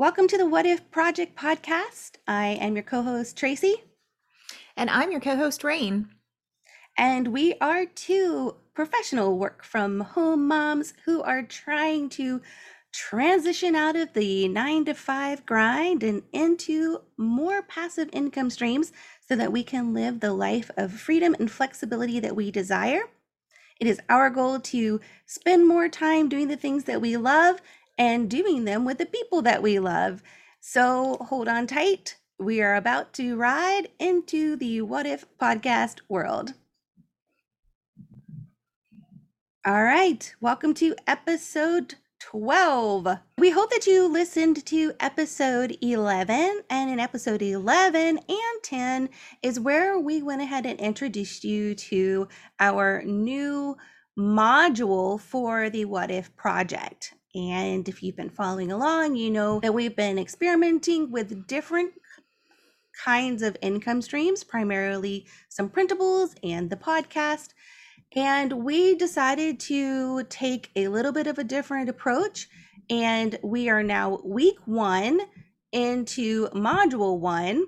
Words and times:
Welcome 0.00 0.28
to 0.28 0.38
the 0.38 0.46
What 0.46 0.64
If 0.64 0.90
Project 0.90 1.36
podcast. 1.36 2.12
I 2.26 2.52
am 2.58 2.74
your 2.74 2.82
co 2.82 3.02
host, 3.02 3.36
Tracy. 3.36 3.84
And 4.74 4.88
I'm 4.88 5.10
your 5.10 5.20
co 5.20 5.36
host, 5.36 5.62
Reine. 5.62 6.08
And 6.96 7.28
we 7.28 7.52
are 7.60 7.84
two 7.84 8.56
professional 8.72 9.36
work 9.36 9.62
from 9.62 10.00
home 10.00 10.48
moms 10.48 10.94
who 11.04 11.20
are 11.20 11.42
trying 11.42 12.08
to 12.16 12.40
transition 12.92 13.76
out 13.76 13.94
of 13.94 14.14
the 14.14 14.48
nine 14.48 14.86
to 14.86 14.94
five 14.94 15.44
grind 15.44 16.02
and 16.02 16.22
into 16.32 17.02
more 17.18 17.60
passive 17.60 18.08
income 18.14 18.48
streams 18.48 18.92
so 19.28 19.36
that 19.36 19.52
we 19.52 19.62
can 19.62 19.92
live 19.92 20.20
the 20.20 20.32
life 20.32 20.70
of 20.78 20.94
freedom 20.94 21.36
and 21.38 21.50
flexibility 21.50 22.18
that 22.20 22.34
we 22.34 22.50
desire. 22.50 23.02
It 23.78 23.86
is 23.86 24.00
our 24.08 24.30
goal 24.30 24.60
to 24.60 25.00
spend 25.26 25.66
more 25.66 25.90
time 25.90 26.28
doing 26.28 26.48
the 26.48 26.56
things 26.56 26.84
that 26.84 27.00
we 27.00 27.16
love 27.16 27.60
and 28.00 28.30
doing 28.30 28.64
them 28.64 28.86
with 28.86 28.96
the 28.96 29.04
people 29.04 29.42
that 29.42 29.62
we 29.62 29.78
love. 29.78 30.22
So 30.58 31.18
hold 31.28 31.48
on 31.48 31.66
tight. 31.66 32.16
We 32.38 32.62
are 32.62 32.74
about 32.74 33.12
to 33.14 33.36
ride 33.36 33.88
into 33.98 34.56
the 34.56 34.80
What 34.80 35.04
If 35.04 35.26
podcast 35.38 36.00
world. 36.08 36.54
All 39.66 39.84
right, 39.84 40.34
welcome 40.40 40.72
to 40.74 40.94
episode 41.06 41.96
12. 42.20 43.18
We 43.36 43.50
hope 43.50 43.68
that 43.68 43.86
you 43.86 44.08
listened 44.08 44.64
to 44.64 44.94
episode 44.98 45.76
11. 45.82 46.62
And 46.70 46.88
in 46.88 46.98
episode 46.98 47.42
11 47.42 48.16
and 48.16 48.62
10 48.62 49.10
is 49.42 49.60
where 49.60 49.98
we 49.98 50.22
went 50.22 50.40
ahead 50.40 50.64
and 50.64 50.80
introduced 50.80 51.44
you 51.44 51.74
to 51.74 52.28
our 52.58 53.02
new 53.02 53.76
module 54.18 55.20
for 55.20 55.68
the 55.68 55.84
What 55.84 56.10
If 56.10 56.34
project. 56.34 57.12
And 57.34 57.88
if 57.88 58.02
you've 58.02 58.16
been 58.16 58.30
following 58.30 58.72
along, 58.72 59.14
you 59.14 59.30
know 59.30 59.60
that 59.60 59.74
we've 59.74 59.94
been 59.94 60.18
experimenting 60.18 61.12
with 61.12 61.46
different 61.46 61.92
kinds 63.04 63.42
of 63.42 63.56
income 63.62 64.02
streams, 64.02 64.42
primarily 64.42 65.26
some 65.48 65.68
printables 65.68 66.34
and 66.42 66.68
the 66.68 66.76
podcast. 66.76 67.50
And 68.16 68.64
we 68.64 68.96
decided 68.96 69.60
to 69.60 70.24
take 70.24 70.70
a 70.74 70.88
little 70.88 71.12
bit 71.12 71.28
of 71.28 71.38
a 71.38 71.44
different 71.44 71.88
approach. 71.88 72.48
And 72.88 73.38
we 73.44 73.68
are 73.68 73.84
now 73.84 74.20
week 74.24 74.58
one 74.64 75.20
into 75.70 76.48
module 76.48 77.20
one. 77.20 77.66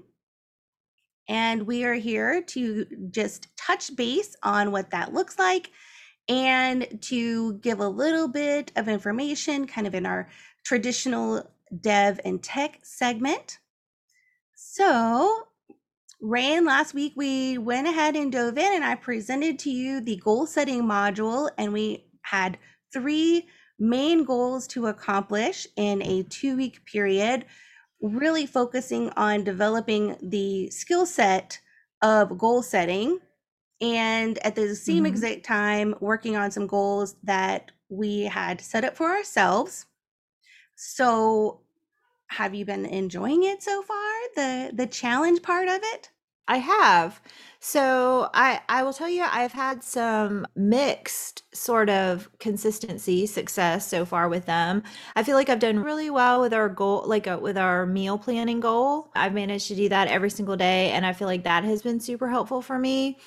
And 1.29 1.69
we 1.69 1.85
are 1.85 1.95
here 1.95 2.43
to 2.43 2.87
just 3.11 3.57
touch 3.57 3.95
base 3.95 4.35
on 4.43 4.73
what 4.73 4.91
that 4.91 5.15
looks 5.15 5.39
like 5.39 5.71
and 6.29 7.01
to 7.03 7.55
give 7.55 7.81
a 7.81 7.89
little 7.89 8.29
bit 8.29 8.73
of 8.77 8.89
information 8.89 9.67
kind 9.67 9.87
of 9.87 9.95
in 9.95 10.07
our 10.07 10.29
traditional 10.65 11.51
dev 11.81 12.21
and 12.25 12.43
tech 12.43 12.79
segment. 12.83 13.59
So, 14.55 15.49
Reine, 16.21 16.65
last 16.65 16.95
week 16.95 17.15
we 17.17 17.59
went 17.59 17.89
ahead 17.89 18.15
and 18.15 18.31
dove 18.31 18.57
in 18.57 18.75
and 18.75 18.85
I 18.85 18.95
presented 18.95 19.59
to 19.61 19.71
you 19.71 20.01
the 20.01 20.17
goal 20.17 20.47
setting 20.47 20.85
module, 20.85 21.51
and 21.59 21.73
we 21.73 22.05
had 22.23 22.59
three 22.93 23.49
main 23.79 24.25
goals 24.25 24.69
to 24.69 24.87
accomplish 24.87 25.67
in 25.77 26.03
a 26.03 26.23
two 26.23 26.57
week 26.57 26.85
period, 26.87 27.45
really 28.01 28.47
focusing 28.47 29.11
on 29.17 29.43
developing 29.43 30.17
the 30.23 30.71
skill 30.71 31.07
set 31.07 31.59
of 32.03 32.39
goal 32.39 32.63
setting 32.63 33.19
and 33.83 34.39
at 34.47 34.55
the 34.55 34.75
same 34.77 34.99
mm-hmm. 34.99 35.07
exact 35.07 35.45
time 35.45 35.95
working 36.01 36.37
on 36.37 36.53
some 36.53 36.69
goals 36.69 37.17
that 37.25 37.73
we 37.89 38.23
had 38.23 38.61
set 38.61 38.85
up 38.85 38.97
for 38.97 39.11
ourselves. 39.11 39.87
So 40.77 41.61
have 42.29 42.55
you 42.55 42.65
been 42.65 42.87
enjoying 42.87 43.43
it 43.43 43.63
so 43.63 43.83
far 43.83 44.13
the 44.37 44.71
the 44.73 44.87
challenge 44.87 45.43
part 45.43 45.69
of 45.69 45.81
it? 45.83 46.11
I 46.49 46.57
have. 46.59 47.21
So 47.61 48.31
i 48.35 48.61
i 48.69 48.83
will 48.83 48.93
tell 48.93 49.09
you 49.09 49.25
i've 49.25 49.53
had 49.53 49.85
some 49.85 50.47
mixed 50.57 51.45
sort 51.55 51.89
of 51.89 52.29
consistency 52.39 53.27
success 53.27 53.87
so 53.87 54.05
far 54.05 54.29
with 54.29 54.47
them. 54.47 54.83
I 55.15 55.23
feel 55.23 55.37
like 55.37 55.49
i've 55.49 55.59
done 55.59 55.81
really 55.81 56.11
well 56.11 56.41
with 56.41 56.55
our 56.55 56.69
goal 56.69 57.05
like 57.07 57.27
a, 57.27 57.35
uh, 57.35 57.39
with 57.39 57.59
our 57.59 57.85
meal 57.87 58.19
planning 58.19 58.61
goal. 58.61 59.11
I've 59.15 59.35
managed 59.35 59.69
to 59.69 59.77
do 59.77 59.89
that 59.91 60.09
every 60.09 60.31
single 60.31 60.57
day 60.57 60.91
and 60.91 61.05
i 61.07 61.13
feel 61.13 61.29
like 61.29 61.45
that 61.45 61.65
has 61.65 61.83
been 61.83 62.01
super 62.01 62.29
helpful 62.29 62.63
for 62.63 62.79
me 62.79 63.19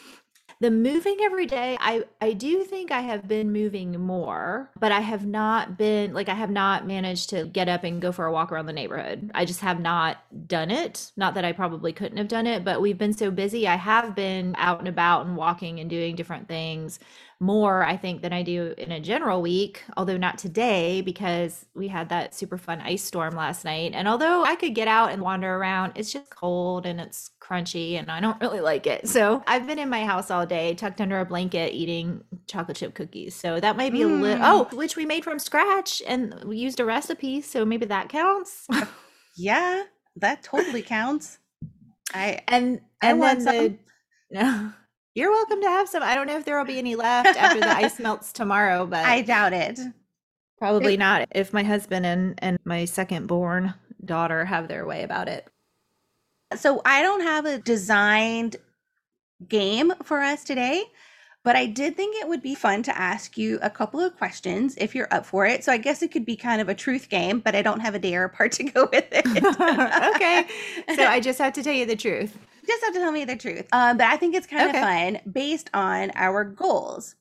the 0.60 0.72
moving 0.72 1.18
every 1.22 1.46
day 1.46 1.78
i 1.80 2.04
i 2.22 2.32
do 2.34 2.64
think 2.64 2.92
i 2.92 3.02
have 3.02 3.28
been 3.28 3.52
moving 3.52 4.00
more 4.00 4.70
but 4.80 4.92
i 4.92 5.00
have 5.00 5.26
not 5.26 5.78
been 5.78 6.14
like 6.14 6.30
i 6.30 6.34
have 6.34 6.50
not 6.50 6.88
managed 6.88 7.30
to 7.30 7.46
get 7.46 7.68
up 7.68 7.84
and 7.84 8.02
go 8.02 8.12
for 8.12 8.26
a 8.26 8.32
walk 8.32 8.52
around 8.52 8.66
the 8.66 8.74
neighborhood. 8.74 9.32
I 9.34 9.46
just 9.46 9.62
have 9.62 9.80
not 9.80 10.18
done 10.48 10.72
it. 10.72 11.12
Not 11.18 11.34
that 11.36 11.46
i 11.46 11.52
probably 11.52 11.94
couldn't 11.94 12.18
have 12.18 12.28
done 12.28 12.48
it 12.48 12.64
but 12.64 12.82
we've 12.82 12.98
been 12.98 13.14
so 13.14 13.32
busy. 13.32 13.68
I 13.68 13.76
have 13.76 14.16
been 14.16 14.56
out 14.58 14.80
and 14.80 14.88
about 14.88 15.26
and 15.26 15.36
walking 15.36 15.80
and 15.80 15.90
doing 15.90 16.16
different 16.16 16.48
things 16.48 17.00
more 17.40 17.84
i 17.84 17.98
think 17.98 18.22
than 18.22 18.32
i 18.32 18.42
do 18.42 18.74
in 18.78 18.92
a 18.92 19.00
general 19.00 19.42
week 19.42 19.84
although 19.98 20.18
not 20.18 20.38
today 20.38 21.02
because 21.02 21.66
we 21.76 21.88
had 21.88 22.10
that 22.10 22.34
super 22.34 22.58
fun 22.58 22.80
ice 22.82 23.04
storm 23.04 23.36
last 23.36 23.66
night 23.66 23.92
and 23.94 24.08
although 24.08 24.44
i 24.44 24.56
could 24.56 24.74
get 24.74 24.88
out 24.88 25.12
and 25.12 25.22
wander 25.22 25.56
around 25.56 25.92
it's 25.96 26.12
just 26.12 26.30
cold 26.30 26.86
and 26.86 27.02
it's 27.02 27.32
crunchy 27.46 27.94
and 27.94 28.10
I 28.10 28.20
don't 28.20 28.40
really 28.42 28.62
like 28.62 28.88
it. 28.88 29.08
So 29.08 29.44
I've 29.48 29.68
been 29.68 29.80
in 29.80 29.90
my 29.90 30.06
house 30.06 30.32
all 30.32 30.46
day, 30.46 30.74
tucked 30.74 31.02
under 31.02 31.20
a 31.20 31.26
blanket, 31.26 31.74
eating 31.74 32.24
chocolate 32.48 32.78
chip 32.78 32.94
cookies. 32.94 33.36
So 33.36 33.60
that 33.60 33.78
might 33.78 33.92
be 33.92 34.00
mm. 34.00 34.20
a 34.20 34.22
little, 34.22 34.46
oh, 34.46 34.68
which 34.74 34.96
we 34.96 35.06
made 35.06 35.24
from 35.24 35.40
scratch 35.40 36.02
and 36.08 36.44
we 36.44 36.58
used 36.58 36.80
a 36.80 36.86
recipe. 36.86 37.42
So 37.42 37.66
maybe 37.66 37.86
that 37.88 38.10
counts. 38.10 38.68
yeah, 39.36 39.84
that 40.18 40.44
totally 40.44 40.82
counts. 40.82 41.40
I, 42.14 42.42
and, 42.48 42.82
I 43.02 43.12
and 43.12 43.22
then 43.22 43.44
the, 43.44 43.78
no, 44.32 44.74
you're 45.16 45.32
welcome 45.32 45.62
to 45.62 45.68
have 45.68 45.88
some. 45.88 46.04
I 46.04 46.14
don't 46.14 46.28
know 46.28 46.38
if 46.38 46.46
there 46.46 46.58
will 46.58 46.66
be 46.66 46.78
any 46.78 46.96
left 46.96 47.38
after 47.40 47.62
the 47.62 47.76
ice 47.76 48.00
melts 48.00 48.34
tomorrow, 48.34 48.86
but 48.90 49.06
I 49.06 49.22
doubt 49.22 49.54
it. 49.54 49.80
Probably 50.60 50.98
not 50.98 51.28
if 51.34 51.54
my 51.54 51.64
husband 51.64 52.06
and, 52.06 52.38
and 52.40 52.60
my 52.66 52.86
second 52.86 53.28
born 53.28 53.74
daughter 54.04 54.46
have 54.46 54.68
their 54.68 54.86
way 54.86 55.04
about 55.04 55.28
it. 55.28 55.48
So 56.56 56.82
I 56.86 57.02
don't 57.02 57.22
have 57.22 57.46
a 57.46 57.58
designed 57.58 58.58
game 59.48 59.94
for 60.04 60.22
us 60.22 60.44
today, 60.44 60.84
but 61.44 61.56
I 61.56 61.66
did 61.66 61.96
think 61.96 62.16
it 62.16 62.28
would 62.28 62.42
be 62.42 62.56
fun 62.56 62.84
to 62.84 62.98
ask 62.98 63.38
you 63.38 63.60
a 63.62 63.70
couple 63.70 64.00
of 64.00 64.18
questions 64.18 64.76
if 64.78 64.96
you're 64.96 65.08
up 65.12 65.26
for 65.26 65.46
it. 65.46 65.64
So 65.64 65.72
I 65.72 65.78
guess 65.78 66.02
it 66.02 66.12
could 66.12 66.26
be 66.26 66.36
kind 66.36 66.62
of 66.62 66.70
a 66.70 66.76
truth 66.76 67.10
game, 67.10 67.40
but 67.40 67.56
I 67.56 67.62
don't 67.62 67.82
have 67.82 67.96
a 67.96 68.00
dare 68.00 68.28
part 68.30 68.52
to 68.54 68.64
go 68.64 68.88
with 68.92 69.08
it. 69.12 69.26
okay. 70.16 70.48
So 70.96 71.06
I 71.06 71.20
just 71.24 71.40
have 71.40 71.54
to 71.54 71.64
tell 71.64 71.74
you 71.74 71.86
the 71.86 71.96
truth. 71.96 72.38
Just 72.68 72.84
have 72.84 72.94
to 72.94 73.00
tell 73.00 73.12
me 73.12 73.26
the 73.26 73.36
truth. 73.36 73.68
Um, 73.72 73.98
but 73.98 74.08
I 74.08 74.18
think 74.18 74.36
it's 74.36 74.48
kind 74.48 74.70
okay. 74.70 74.78
of 74.78 74.84
fun 74.84 75.32
based 75.32 75.70
on 75.74 76.12
our 76.16 76.44
goals. 76.44 77.16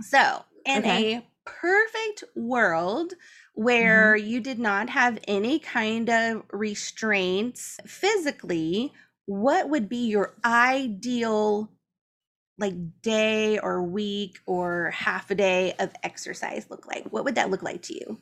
So, 0.00 0.44
in 0.64 0.78
okay. 0.78 1.16
a 1.16 1.26
perfect 1.44 2.24
world, 2.34 3.14
where 3.54 4.16
mm-hmm. 4.16 4.26
you 4.26 4.40
did 4.40 4.58
not 4.58 4.88
have 4.90 5.18
any 5.28 5.58
kind 5.58 6.08
of 6.08 6.42
restraints 6.52 7.78
physically, 7.86 8.92
what 9.26 9.68
would 9.68 9.88
be 9.88 10.08
your 10.08 10.34
ideal 10.44 11.70
like 12.58 12.74
day 13.02 13.58
or 13.58 13.82
week 13.82 14.38
or 14.46 14.90
half 14.90 15.30
a 15.30 15.34
day 15.34 15.74
of 15.78 15.92
exercise 16.02 16.66
look 16.70 16.86
like? 16.86 17.04
What 17.10 17.24
would 17.24 17.34
that 17.34 17.50
look 17.50 17.62
like 17.62 17.82
to 17.82 17.94
you? 17.94 18.20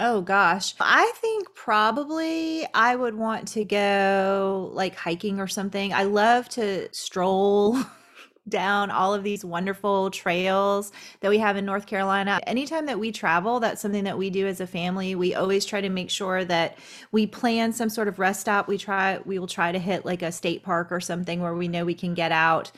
Oh 0.00 0.20
gosh. 0.20 0.74
I 0.78 1.12
think 1.16 1.54
probably 1.56 2.64
I 2.72 2.94
would 2.94 3.16
want 3.16 3.48
to 3.48 3.64
go 3.64 4.70
like 4.72 4.94
hiking 4.94 5.40
or 5.40 5.48
something. 5.48 5.92
I 5.92 6.04
love 6.04 6.48
to 6.50 6.88
stroll 6.94 7.78
down 8.48 8.92
all 8.92 9.12
of 9.12 9.24
these 9.24 9.44
wonderful 9.44 10.12
trails 10.12 10.92
that 11.20 11.30
we 11.30 11.38
have 11.38 11.56
in 11.56 11.64
North 11.64 11.86
Carolina. 11.86 12.38
Anytime 12.46 12.86
that 12.86 13.00
we 13.00 13.10
travel, 13.10 13.58
that's 13.58 13.82
something 13.82 14.04
that 14.04 14.16
we 14.16 14.30
do 14.30 14.46
as 14.46 14.60
a 14.60 14.68
family. 14.68 15.16
We 15.16 15.34
always 15.34 15.64
try 15.66 15.80
to 15.80 15.88
make 15.88 16.10
sure 16.10 16.44
that 16.44 16.78
we 17.10 17.26
plan 17.26 17.72
some 17.72 17.88
sort 17.88 18.06
of 18.06 18.20
rest 18.20 18.40
stop. 18.42 18.68
We 18.68 18.78
try 18.78 19.18
we 19.24 19.40
will 19.40 19.48
try 19.48 19.72
to 19.72 19.80
hit 19.80 20.06
like 20.06 20.22
a 20.22 20.30
state 20.30 20.62
park 20.62 20.92
or 20.92 21.00
something 21.00 21.42
where 21.42 21.54
we 21.56 21.66
know 21.66 21.84
we 21.84 21.94
can 21.94 22.14
get 22.14 22.30
out 22.30 22.70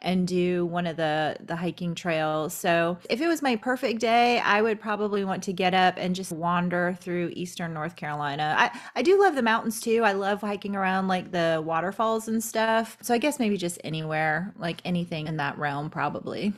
and 0.00 0.28
do 0.28 0.64
one 0.66 0.86
of 0.86 0.96
the 0.96 1.36
the 1.40 1.56
hiking 1.56 1.94
trails. 1.94 2.54
So, 2.54 2.98
if 3.10 3.20
it 3.20 3.26
was 3.26 3.42
my 3.42 3.56
perfect 3.56 4.00
day, 4.00 4.38
I 4.40 4.62
would 4.62 4.80
probably 4.80 5.24
want 5.24 5.42
to 5.44 5.52
get 5.52 5.74
up 5.74 5.94
and 5.96 6.14
just 6.14 6.32
wander 6.32 6.96
through 7.00 7.32
eastern 7.34 7.74
North 7.74 7.96
Carolina. 7.96 8.54
I 8.58 8.80
I 8.94 9.02
do 9.02 9.20
love 9.20 9.34
the 9.34 9.42
mountains 9.42 9.80
too. 9.80 10.02
I 10.04 10.12
love 10.12 10.40
hiking 10.40 10.76
around 10.76 11.08
like 11.08 11.32
the 11.32 11.62
waterfalls 11.64 12.28
and 12.28 12.42
stuff. 12.42 12.96
So, 13.02 13.14
I 13.14 13.18
guess 13.18 13.38
maybe 13.38 13.56
just 13.56 13.80
anywhere, 13.84 14.54
like 14.58 14.80
anything 14.84 15.26
in 15.26 15.36
that 15.38 15.58
realm 15.58 15.90
probably. 15.90 16.52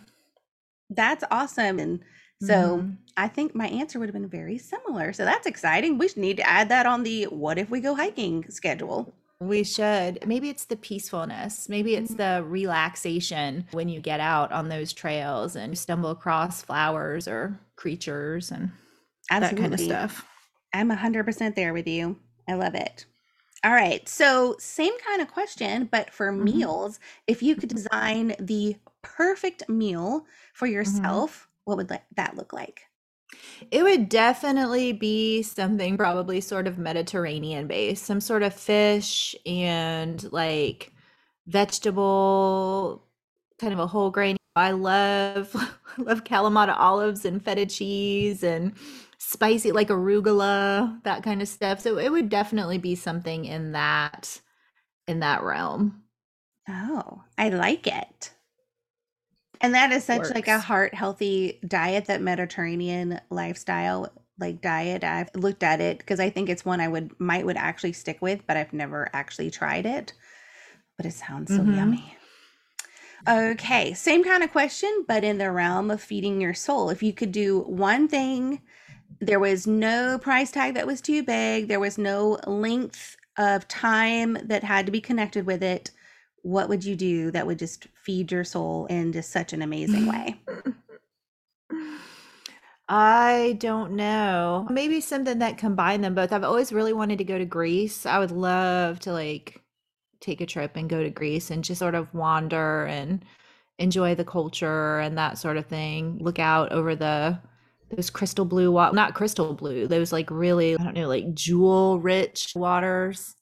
That's 0.90 1.24
awesome 1.30 1.78
and 1.78 2.00
so 2.42 2.78
mm-hmm. 2.78 2.92
I 3.18 3.28
think 3.28 3.54
my 3.54 3.66
answer 3.66 3.98
would 3.98 4.08
have 4.08 4.14
been 4.14 4.28
very 4.28 4.56
similar. 4.56 5.12
So 5.12 5.24
that's 5.24 5.46
exciting. 5.46 5.98
We 5.98 6.08
need 6.16 6.38
to 6.38 6.48
add 6.48 6.70
that 6.70 6.86
on 6.86 7.02
the 7.02 7.24
what 7.24 7.58
if 7.58 7.68
we 7.68 7.80
go 7.80 7.94
hiking 7.94 8.46
schedule. 8.48 9.14
We 9.40 9.64
should. 9.64 10.26
Maybe 10.26 10.50
it's 10.50 10.66
the 10.66 10.76
peacefulness. 10.76 11.68
Maybe 11.68 11.94
it's 11.96 12.12
mm-hmm. 12.12 12.14
the 12.14 12.44
relaxation 12.46 13.66
when 13.70 13.88
you 13.88 14.00
get 14.00 14.20
out 14.20 14.52
on 14.52 14.68
those 14.68 14.92
trails 14.92 15.56
and 15.56 15.78
stumble 15.78 16.10
across 16.10 16.62
flowers 16.62 17.26
or 17.26 17.58
creatures 17.76 18.50
and 18.50 18.70
Absolutely. 19.30 19.40
that 19.40 19.56
kind 19.56 19.72
of 19.74 19.80
stuff. 19.80 20.26
I'm 20.72 20.90
100% 20.90 21.56
there 21.56 21.72
with 21.72 21.86
you. 21.88 22.20
I 22.48 22.54
love 22.54 22.74
it. 22.74 23.06
All 23.62 23.72
right. 23.72 24.08
So, 24.08 24.56
same 24.58 24.98
kind 25.00 25.20
of 25.20 25.28
question, 25.28 25.86
but 25.86 26.10
for 26.12 26.32
Mhm. 26.38 26.40
meals, 26.44 26.98
if 27.26 27.42
you 27.42 27.56
could 27.56 27.68
design 27.68 28.34
the 28.38 28.76
perfect 29.02 29.68
meal 29.68 30.26
for 30.54 30.66
Mhm. 30.84 31.20
yourself, 31.20 31.48
what 31.64 31.76
would 31.76 31.88
that 32.16 32.36
look 32.36 32.52
like? 32.52 32.89
It 33.70 33.82
would 33.82 34.08
definitely 34.08 34.92
be 34.92 35.42
something 35.42 35.96
probably 35.96 36.40
sort 36.40 36.66
of 36.66 36.78
Mediterranean 36.78 37.66
based, 37.66 38.04
some 38.04 38.20
sort 38.20 38.42
of 38.42 38.54
fish 38.54 39.34
and 39.46 40.30
like 40.32 40.92
vegetable, 41.46 43.06
kind 43.58 43.72
of 43.72 43.78
a 43.78 43.86
whole 43.86 44.10
grain. 44.10 44.36
I 44.56 44.72
love 44.72 45.54
love 45.98 46.24
Kalamata 46.24 46.76
olives 46.76 47.24
and 47.24 47.44
feta 47.44 47.66
cheese 47.66 48.42
and 48.42 48.74
spicy 49.18 49.72
like 49.72 49.88
arugula, 49.88 51.02
that 51.04 51.22
kind 51.22 51.42
of 51.42 51.48
stuff. 51.48 51.80
So 51.80 51.98
it 51.98 52.10
would 52.10 52.28
definitely 52.28 52.78
be 52.78 52.94
something 52.94 53.44
in 53.44 53.72
that 53.72 54.40
in 55.06 55.20
that 55.20 55.42
realm. 55.42 56.02
Oh, 56.68 57.24
I 57.36 57.48
like 57.48 57.86
it. 57.86 58.32
And 59.60 59.74
that 59.74 59.92
is 59.92 60.04
such 60.04 60.30
like 60.30 60.48
a 60.48 60.58
heart 60.58 60.94
healthy 60.94 61.58
diet, 61.66 62.06
that 62.06 62.22
Mediterranean 62.22 63.20
lifestyle 63.30 64.10
like 64.38 64.60
diet. 64.62 65.04
I've 65.04 65.30
looked 65.34 65.62
at 65.62 65.80
it 65.80 65.98
because 65.98 66.18
I 66.20 66.30
think 66.30 66.48
it's 66.48 66.64
one 66.64 66.80
I 66.80 66.88
would 66.88 67.18
might 67.20 67.44
would 67.44 67.58
actually 67.58 67.92
stick 67.92 68.22
with, 68.22 68.46
but 68.46 68.56
I've 68.56 68.72
never 68.72 69.08
actually 69.12 69.50
tried 69.50 69.86
it. 69.86 70.14
But 70.96 71.06
it 71.06 71.12
sounds 71.14 71.52
so 71.54 71.64
hmm 71.64 71.72
yummy. 71.74 72.16
Okay, 73.28 73.92
same 73.94 74.24
kind 74.24 74.42
of 74.42 74.50
question, 74.50 75.04
but 75.06 75.24
in 75.24 75.38
the 75.38 75.50
realm 75.50 75.90
of 75.90 76.00
feeding 76.00 76.40
your 76.40 76.54
soul. 76.54 76.90
If 76.90 77.02
you 77.02 77.12
could 77.12 77.32
do 77.32 77.60
one 77.60 78.08
thing, 78.08 78.62
there 79.20 79.40
was 79.40 79.66
no 79.66 80.18
price 80.18 80.50
tag 80.50 80.74
that 80.74 80.86
was 80.86 81.00
too 81.00 81.22
big, 81.22 81.68
there 81.68 81.80
was 81.80 81.98
no 81.98 82.38
length 82.46 83.16
of 83.38 83.68
time 83.68 84.38
that 84.44 84.64
had 84.64 84.86
to 84.86 84.92
be 84.92 85.00
connected 85.00 85.46
with 85.46 85.62
it. 85.62 85.90
What 86.42 86.68
would 86.68 86.84
you 86.84 86.96
do 86.96 87.30
that 87.30 87.46
would 87.46 87.58
just 87.58 87.86
feed 88.04 88.32
your 88.32 88.44
soul 88.44 88.86
in 88.86 89.12
just 89.12 89.30
such 89.30 89.52
an 89.52 89.62
amazing 89.62 90.06
way? 90.06 90.40
I 92.88 93.56
don't 93.60 93.92
know. 93.92 94.66
Maybe 94.68 95.00
something 95.00 95.38
that 95.38 95.58
combined 95.58 96.02
them 96.02 96.14
both. 96.14 96.32
I've 96.32 96.42
always 96.42 96.72
really 96.72 96.92
wanted 96.92 97.18
to 97.18 97.24
go 97.24 97.38
to 97.38 97.44
Greece. 97.44 98.04
I 98.04 98.18
would 98.18 98.32
love 98.32 98.98
to 99.00 99.12
like 99.12 99.62
take 100.20 100.40
a 100.40 100.46
trip 100.46 100.72
and 100.74 100.90
go 100.90 101.02
to 101.02 101.10
Greece 101.10 101.50
and 101.50 101.62
just 101.62 101.78
sort 101.78 101.94
of 101.94 102.12
wander 102.12 102.86
and 102.86 103.24
enjoy 103.78 104.14
the 104.14 104.24
culture 104.24 104.98
and 104.98 105.16
that 105.16 105.38
sort 105.38 105.56
of 105.56 105.66
thing. 105.66 106.18
Look 106.20 106.38
out 106.38 106.72
over 106.72 106.96
the 106.96 107.38
those 107.90 108.10
crystal 108.10 108.44
blue 108.44 108.70
water, 108.70 108.94
not 108.94 109.14
crystal 109.14 109.54
blue, 109.54 109.86
those 109.86 110.12
like 110.12 110.30
really, 110.30 110.74
I 110.74 110.82
don't 110.82 110.94
know, 110.94 111.08
like 111.08 111.34
jewel 111.34 112.00
rich 112.00 112.52
waters. 112.54 113.34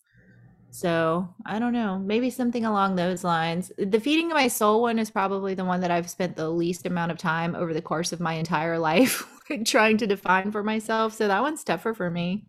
So 0.70 1.28
I 1.46 1.58
don't 1.58 1.72
know, 1.72 1.98
maybe 1.98 2.30
something 2.30 2.64
along 2.64 2.96
those 2.96 3.24
lines. 3.24 3.72
The 3.78 4.00
feeding 4.00 4.30
of 4.30 4.36
my 4.36 4.48
soul 4.48 4.82
one 4.82 4.98
is 4.98 5.10
probably 5.10 5.54
the 5.54 5.64
one 5.64 5.80
that 5.80 5.90
I've 5.90 6.10
spent 6.10 6.36
the 6.36 6.50
least 6.50 6.86
amount 6.86 7.10
of 7.10 7.18
time 7.18 7.54
over 7.54 7.72
the 7.72 7.82
course 7.82 8.12
of 8.12 8.20
my 8.20 8.34
entire 8.34 8.78
life 8.90 9.26
trying 9.64 9.96
to 9.98 10.06
define 10.06 10.52
for 10.52 10.62
myself. 10.62 11.14
So 11.14 11.28
that 11.28 11.42
one's 11.42 11.64
tougher 11.64 11.94
for 11.94 12.10
me. 12.10 12.44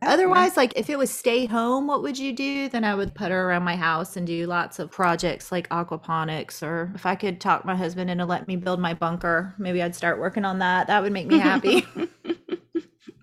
Okay. 0.00 0.12
Otherwise, 0.12 0.56
like 0.56 0.72
if 0.76 0.88
it 0.88 0.96
was 0.96 1.10
stay 1.10 1.46
home, 1.46 1.88
what 1.88 2.02
would 2.02 2.16
you 2.16 2.32
do? 2.32 2.68
Then 2.68 2.84
I 2.84 2.94
would 2.94 3.16
put 3.16 3.32
her 3.32 3.48
around 3.48 3.64
my 3.64 3.74
house 3.74 4.16
and 4.16 4.24
do 4.24 4.46
lots 4.46 4.78
of 4.78 4.92
projects 4.92 5.50
like 5.50 5.68
aquaponics, 5.70 6.62
or 6.62 6.92
if 6.94 7.04
I 7.04 7.16
could 7.16 7.40
talk 7.40 7.64
my 7.64 7.74
husband 7.74 8.08
into 8.08 8.24
let 8.24 8.46
me 8.46 8.54
build 8.54 8.78
my 8.78 8.94
bunker, 8.94 9.54
maybe 9.58 9.82
I'd 9.82 9.96
start 9.96 10.20
working 10.20 10.44
on 10.44 10.60
that. 10.60 10.86
That 10.86 11.02
would 11.02 11.12
make 11.12 11.26
me 11.26 11.38
happy. 11.38 11.84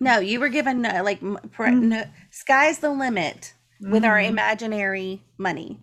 no, 0.06 0.20
you 0.20 0.40
were 0.40 0.50
given 0.50 0.86
uh, 0.86 1.02
like 1.04 1.22
m- 1.22 1.40
pr- 1.52 1.66
Mm. 1.66 1.82
no, 1.84 2.04
sky's 2.32 2.80
the 2.80 2.92
limit 2.92 3.54
with 3.82 4.06
our 4.06 4.18
Mhm. 4.18 4.30
imaginary 4.30 5.22
money. 5.38 5.80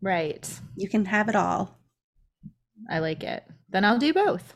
Right. 0.00 0.48
You 0.76 0.88
can 0.88 1.04
have 1.06 1.28
it 1.28 1.34
all. 1.36 1.76
I 2.90 3.00
like 3.00 3.22
it. 3.22 3.44
Then 3.68 3.84
I'll 3.84 3.98
do 3.98 4.12
both. 4.14 4.54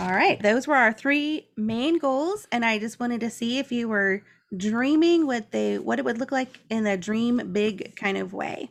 All 0.00 0.12
right, 0.12 0.40
those 0.42 0.66
were 0.66 0.74
our 0.76 0.92
three 0.92 1.48
main 1.56 1.98
goals, 1.98 2.46
and 2.52 2.64
I 2.64 2.78
just 2.78 3.00
wanted 3.00 3.20
to 3.20 3.30
see 3.30 3.58
if 3.58 3.72
you 3.72 3.88
were 3.88 4.22
dreaming 4.56 5.26
what 5.26 5.50
they 5.52 5.78
what 5.78 5.98
it 5.98 6.04
would 6.04 6.18
look 6.18 6.32
like 6.32 6.60
in 6.68 6.86
a 6.86 6.96
dream 6.96 7.52
big 7.52 7.96
kind 7.96 8.18
of 8.18 8.32
way. 8.34 8.70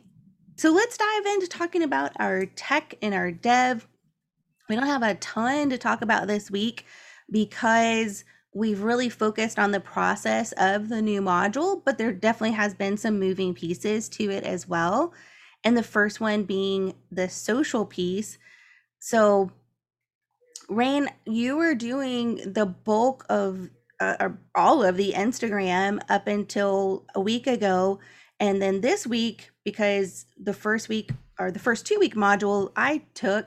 So 0.56 0.70
let's 0.70 0.96
dive 0.96 1.26
into 1.26 1.48
talking 1.48 1.82
about 1.82 2.12
our 2.20 2.46
tech 2.46 2.94
and 3.02 3.14
our 3.14 3.32
dev. 3.32 3.88
We 4.68 4.76
don't 4.76 4.86
have 4.86 5.02
a 5.02 5.16
ton 5.16 5.70
to 5.70 5.78
talk 5.78 6.02
about 6.02 6.28
this 6.28 6.50
week 6.50 6.86
because 7.30 8.24
we've 8.54 8.82
really 8.82 9.08
focused 9.08 9.58
on 9.58 9.70
the 9.70 9.80
process 9.80 10.52
of 10.52 10.88
the 10.88 11.00
new 11.00 11.22
module, 11.22 11.82
but 11.84 11.98
there 11.98 12.12
definitely 12.12 12.54
has 12.56 12.74
been 12.74 12.96
some 12.96 13.18
moving 13.18 13.54
pieces 13.54 14.08
to 14.10 14.30
it 14.30 14.44
as 14.44 14.68
well. 14.68 15.12
And 15.64 15.76
the 15.76 15.82
first 15.82 16.20
one 16.20 16.44
being 16.44 16.94
the 17.10 17.28
social 17.28 17.86
piece. 17.86 18.38
So 18.98 19.50
Reine, 20.68 21.08
you 21.24 21.56
were 21.56 21.74
doing 21.74 22.52
the 22.52 22.66
bulk 22.66 23.24
of 23.28 23.70
uh, 24.00 24.30
all 24.54 24.82
of 24.82 24.96
the 24.96 25.12
Instagram 25.12 26.00
up 26.08 26.26
until 26.26 27.06
a 27.14 27.20
week 27.20 27.46
ago. 27.46 28.00
And 28.40 28.60
then 28.60 28.80
this 28.80 29.06
week, 29.06 29.50
because 29.64 30.26
the 30.36 30.52
first 30.52 30.88
week 30.88 31.10
or 31.38 31.50
the 31.50 31.58
first 31.58 31.86
two 31.86 31.98
week 31.98 32.14
module 32.14 32.72
I 32.76 33.02
took. 33.14 33.46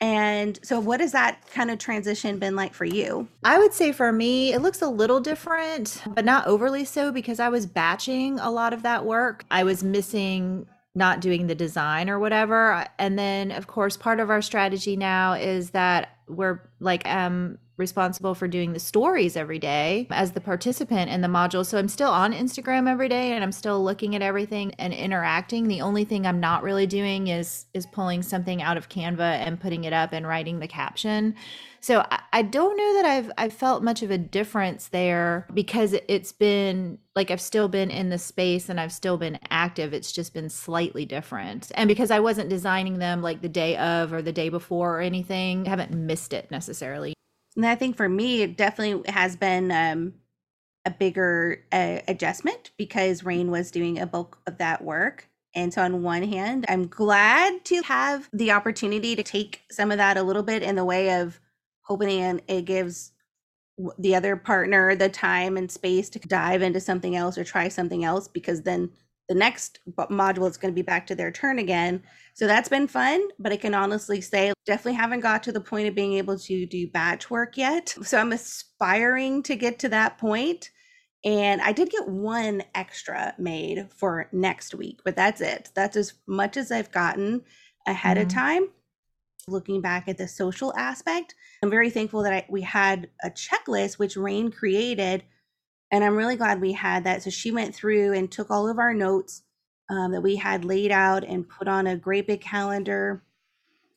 And 0.00 0.58
so, 0.62 0.78
what 0.78 1.00
has 1.00 1.12
that 1.12 1.40
kind 1.50 1.70
of 1.70 1.78
transition 1.78 2.38
been 2.38 2.54
like 2.54 2.72
for 2.72 2.84
you? 2.84 3.28
I 3.42 3.58
would 3.58 3.72
say 3.72 3.90
for 3.90 4.12
me, 4.12 4.52
it 4.52 4.62
looks 4.62 4.80
a 4.80 4.88
little 4.88 5.20
different, 5.20 6.02
but 6.06 6.24
not 6.24 6.46
overly 6.46 6.84
so 6.84 7.10
because 7.10 7.40
I 7.40 7.48
was 7.48 7.66
batching 7.66 8.38
a 8.38 8.50
lot 8.50 8.72
of 8.72 8.82
that 8.82 9.04
work. 9.04 9.44
I 9.50 9.64
was 9.64 9.82
missing 9.82 10.66
not 10.94 11.20
doing 11.20 11.46
the 11.46 11.54
design 11.54 12.10
or 12.10 12.18
whatever. 12.18 12.84
And 12.98 13.18
then, 13.18 13.50
of 13.52 13.66
course, 13.66 13.96
part 13.96 14.20
of 14.20 14.30
our 14.30 14.42
strategy 14.42 14.96
now 14.96 15.32
is 15.32 15.70
that 15.70 16.16
we're 16.28 16.60
like, 16.80 17.06
um, 17.08 17.58
responsible 17.78 18.34
for 18.34 18.48
doing 18.48 18.72
the 18.72 18.78
stories 18.78 19.36
every 19.36 19.58
day 19.58 20.06
as 20.10 20.32
the 20.32 20.40
participant 20.40 21.10
in 21.10 21.20
the 21.20 21.28
module. 21.28 21.64
So 21.64 21.78
I'm 21.78 21.88
still 21.88 22.10
on 22.10 22.32
Instagram 22.32 22.88
every 22.88 23.08
day 23.08 23.32
and 23.32 23.42
I'm 23.42 23.52
still 23.52 23.82
looking 23.82 24.14
at 24.14 24.22
everything 24.22 24.74
and 24.78 24.92
interacting. 24.92 25.68
The 25.68 25.80
only 25.80 26.04
thing 26.04 26.26
I'm 26.26 26.40
not 26.40 26.62
really 26.62 26.86
doing 26.86 27.28
is 27.28 27.66
is 27.74 27.86
pulling 27.86 28.22
something 28.22 28.60
out 28.62 28.76
of 28.76 28.88
Canva 28.88 29.20
and 29.20 29.60
putting 29.60 29.84
it 29.84 29.92
up 29.92 30.12
and 30.12 30.26
writing 30.26 30.58
the 30.58 30.68
caption. 30.68 31.34
So 31.80 32.04
I, 32.10 32.20
I 32.32 32.42
don't 32.42 32.76
know 32.76 32.94
that 32.94 33.04
I've 33.04 33.30
I've 33.38 33.52
felt 33.52 33.82
much 33.82 34.02
of 34.02 34.10
a 34.10 34.18
difference 34.18 34.88
there 34.88 35.46
because 35.54 35.92
it- 35.92 36.04
it's 36.08 36.32
been 36.32 36.98
like 37.14 37.30
I've 37.30 37.40
still 37.40 37.68
been 37.68 37.90
in 37.90 38.10
the 38.10 38.18
space 38.18 38.68
and 38.68 38.80
I've 38.80 38.92
still 38.92 39.16
been 39.16 39.38
active. 39.50 39.92
It's 39.92 40.12
just 40.12 40.34
been 40.34 40.48
slightly 40.48 41.04
different. 41.04 41.70
And 41.74 41.88
because 41.88 42.10
I 42.10 42.20
wasn't 42.20 42.48
designing 42.50 42.98
them 42.98 43.22
like 43.22 43.42
the 43.42 43.48
day 43.48 43.76
of 43.76 44.12
or 44.12 44.22
the 44.22 44.32
day 44.32 44.48
before 44.48 44.98
or 44.98 45.00
anything, 45.00 45.66
I 45.66 45.70
haven't 45.70 45.92
missed 45.92 46.32
it 46.32 46.50
necessarily. 46.50 47.14
And 47.56 47.66
I 47.66 47.74
think 47.74 47.96
for 47.96 48.08
me, 48.08 48.42
it 48.42 48.56
definitely 48.56 49.10
has 49.10 49.36
been 49.36 49.70
um, 49.72 50.14
a 50.84 50.90
bigger 50.90 51.64
uh, 51.72 52.00
adjustment 52.08 52.70
because 52.76 53.24
Reine 53.24 53.50
was 53.50 53.70
doing 53.70 53.98
a 53.98 54.06
bulk 54.06 54.38
of 54.46 54.58
that 54.58 54.82
work. 54.82 55.28
And 55.54 55.72
so, 55.72 55.82
on 55.82 56.02
one 56.02 56.22
hand, 56.22 56.66
I'm 56.68 56.86
glad 56.86 57.64
to 57.66 57.82
have 57.82 58.28
the 58.32 58.52
opportunity 58.52 59.16
to 59.16 59.22
take 59.22 59.62
some 59.70 59.90
of 59.90 59.98
that 59.98 60.16
a 60.16 60.22
little 60.22 60.42
bit 60.42 60.62
in 60.62 60.76
the 60.76 60.84
way 60.84 61.20
of 61.20 61.40
hoping 61.82 62.20
and 62.20 62.42
it 62.48 62.64
gives 62.66 63.12
the 63.98 64.14
other 64.14 64.36
partner 64.36 64.94
the 64.94 65.08
time 65.08 65.56
and 65.56 65.70
space 65.70 66.10
to 66.10 66.18
dive 66.18 66.62
into 66.62 66.80
something 66.80 67.16
else 67.16 67.38
or 67.38 67.44
try 67.44 67.68
something 67.68 68.04
else 68.04 68.28
because 68.28 68.62
then 68.62 68.90
the 69.28 69.34
next 69.34 69.78
module 69.96 70.48
is 70.48 70.56
going 70.56 70.72
to 70.72 70.76
be 70.76 70.82
back 70.82 71.06
to 71.06 71.14
their 71.14 71.30
turn 71.30 71.58
again. 71.58 72.02
So 72.38 72.46
that's 72.46 72.68
been 72.68 72.86
fun, 72.86 73.26
but 73.40 73.50
I 73.50 73.56
can 73.56 73.74
honestly 73.74 74.20
say 74.20 74.52
definitely 74.64 74.92
haven't 74.92 75.22
got 75.22 75.42
to 75.42 75.50
the 75.50 75.60
point 75.60 75.88
of 75.88 75.96
being 75.96 76.12
able 76.12 76.38
to 76.38 76.66
do 76.66 76.86
batch 76.86 77.28
work 77.30 77.56
yet. 77.56 77.88
So 78.04 78.16
I'm 78.16 78.30
aspiring 78.30 79.42
to 79.42 79.56
get 79.56 79.80
to 79.80 79.88
that 79.88 80.18
point. 80.18 80.70
And 81.24 81.60
I 81.60 81.72
did 81.72 81.90
get 81.90 82.06
one 82.06 82.62
extra 82.76 83.34
made 83.38 83.88
for 83.92 84.28
next 84.30 84.72
week, 84.72 85.00
but 85.04 85.16
that's 85.16 85.40
it. 85.40 85.70
That's 85.74 85.96
as 85.96 86.14
much 86.28 86.56
as 86.56 86.70
I've 86.70 86.92
gotten 86.92 87.42
ahead 87.88 88.18
of 88.18 88.28
Mhm. 88.28 88.34
time. 88.34 88.68
Looking 89.48 89.80
back 89.80 90.06
at 90.06 90.16
the 90.16 90.28
social 90.28 90.72
aspect, 90.76 91.34
I'm 91.64 91.70
very 91.70 91.90
thankful 91.90 92.22
that 92.22 92.32
I, 92.32 92.46
we 92.48 92.62
had 92.62 93.10
a 93.24 93.30
checklist 93.30 93.98
which 93.98 94.16
Reine 94.16 94.52
created, 94.52 95.24
and 95.90 96.04
I'm 96.04 96.14
really 96.14 96.36
glad 96.36 96.60
we 96.60 96.74
had 96.74 97.02
that. 97.02 97.24
So 97.24 97.30
she 97.30 97.50
went 97.50 97.74
through 97.74 98.12
and 98.12 98.30
took 98.30 98.48
all 98.48 98.68
of 98.68 98.78
our 98.78 98.94
notes 98.94 99.42
um, 99.88 100.12
that 100.12 100.20
we 100.20 100.36
had 100.36 100.64
laid 100.64 100.90
out 100.90 101.24
and 101.24 101.48
put 101.48 101.68
on 101.68 101.86
a 101.86 101.96
great 101.96 102.26
big 102.26 102.40
calendar, 102.40 103.22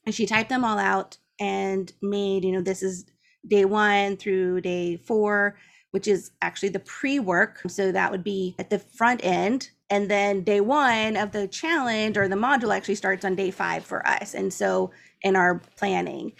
and 0.06 0.16
she 0.16 0.26
typed 0.26 0.50
them 0.50 0.66
all 0.66 0.78
out 0.78 1.18
and 1.40 1.94
made 2.02 2.44
you 2.46 2.52
know 2.52 2.62
this 2.62 2.84
is 2.84 3.06
day 3.48 3.66
one 3.66 4.18
through 4.18 4.62
day 4.62 4.98
four, 4.98 5.58
which 5.92 6.08
is 6.08 6.32
actually 6.42 6.70
the 6.70 6.80
pre-work. 6.80 7.62
So 7.68 7.92
that 7.92 8.12
would 8.12 8.24
be 8.24 8.56
at 8.60 8.70
the 8.70 8.80
front 8.80 9.22
end. 9.24 9.70
And 9.90 10.10
then 10.10 10.44
day 10.44 10.62
one 10.62 11.18
of 11.18 11.32
the 11.32 11.48
challenge 11.48 12.18
or 12.18 12.28
the 12.28 12.36
module 12.36 12.76
actually 12.76 12.96
starts 12.96 13.26
on 13.26 13.36
day 13.36 13.52
five 13.52 13.84
for 13.84 14.06
us. 14.08 14.34
And 14.34 14.54
so 14.54 14.92
in 15.22 15.36
our 15.36 15.62
planning. 15.78 16.34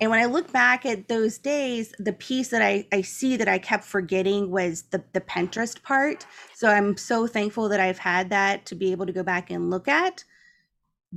And 0.00 0.10
when 0.10 0.18
I 0.18 0.24
look 0.24 0.50
back 0.50 0.86
at 0.86 1.08
those 1.08 1.36
days, 1.36 1.92
the 1.98 2.14
piece 2.14 2.48
that 2.48 2.62
I, 2.62 2.86
I 2.90 3.02
see 3.02 3.36
that 3.36 3.48
I 3.48 3.58
kept 3.58 3.84
forgetting 3.84 4.50
was 4.50 4.82
the, 4.84 5.04
the 5.12 5.20
Pinterest 5.20 5.82
part. 5.82 6.26
So 6.54 6.68
I'm 6.70 6.96
so 6.96 7.26
thankful 7.26 7.68
that 7.68 7.80
I've 7.80 7.98
had 7.98 8.30
that 8.30 8.64
to 8.66 8.74
be 8.74 8.92
able 8.92 9.04
to 9.06 9.12
go 9.12 9.22
back 9.22 9.50
and 9.50 9.70
look 9.70 9.88
at 9.88 10.24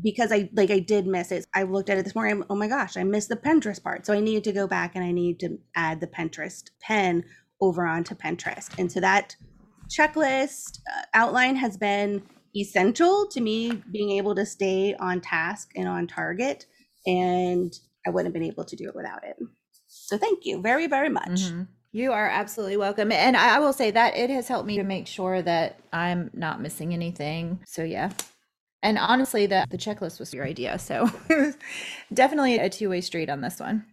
because 0.01 0.31
I 0.31 0.49
like 0.53 0.71
I 0.71 0.79
did 0.79 1.05
miss 1.07 1.31
it. 1.31 1.45
I 1.53 1.63
looked 1.63 1.89
at 1.89 1.97
it 1.97 2.03
this 2.03 2.15
morning. 2.15 2.43
Oh 2.49 2.55
my 2.55 2.67
gosh, 2.67 2.97
I 2.97 3.03
missed 3.03 3.29
the 3.29 3.35
Pinterest 3.35 3.81
part. 3.81 4.05
So 4.05 4.13
I 4.13 4.19
needed 4.19 4.43
to 4.45 4.51
go 4.51 4.67
back 4.67 4.95
and 4.95 5.03
I 5.03 5.11
need 5.11 5.39
to 5.41 5.59
add 5.75 6.01
the 6.01 6.07
Pinterest 6.07 6.69
pen 6.81 7.23
over 7.61 7.85
onto 7.85 8.15
Pinterest. 8.15 8.77
And 8.77 8.91
so 8.91 8.99
that 8.99 9.35
checklist 9.87 10.79
uh, 10.91 11.03
outline 11.13 11.55
has 11.55 11.77
been 11.77 12.23
essential 12.55 13.27
to 13.27 13.39
me 13.39 13.81
being 13.91 14.11
able 14.11 14.35
to 14.35 14.45
stay 14.45 14.95
on 14.95 15.21
task 15.21 15.71
and 15.75 15.87
on 15.87 16.07
target. 16.07 16.65
And 17.05 17.73
I 18.05 18.09
wouldn't 18.09 18.27
have 18.27 18.33
been 18.33 18.49
able 18.49 18.65
to 18.65 18.75
do 18.75 18.87
it 18.89 18.95
without 18.95 19.23
it. 19.23 19.37
So 19.87 20.17
thank 20.17 20.45
you 20.45 20.61
very, 20.61 20.87
very 20.87 21.09
much. 21.09 21.41
Mhm. 21.41 21.67
You 21.91 22.11
are 22.11 22.27
absolutely 22.27 22.77
welcome. 22.77 23.11
And 23.11 23.37
I 23.37 23.59
will 23.59 23.73
say 23.73 23.91
that 23.91 24.17
it 24.17 24.29
has 24.31 24.47
helped 24.47 24.65
me 24.67 24.77
to 24.77 24.83
make 24.83 25.05
sure 25.07 25.41
that 25.43 25.79
I'm 25.93 26.31
not 26.33 26.59
missing 26.61 26.93
anything. 26.93 27.59
So 27.67 27.83
yeah. 27.83 28.11
And 28.81 28.97
honestly, 28.97 29.45
the 29.45 29.65
the 29.69 29.77
checklist 29.77 30.19
was 30.19 30.33
your 30.33 30.43
idea. 30.45 30.79
So 30.79 31.09
definitely 32.13 32.57
a 32.57 32.69
two-way 32.69 33.01
street 33.01 33.29
on 33.29 33.41
this 33.41 33.59
one. 33.59 33.85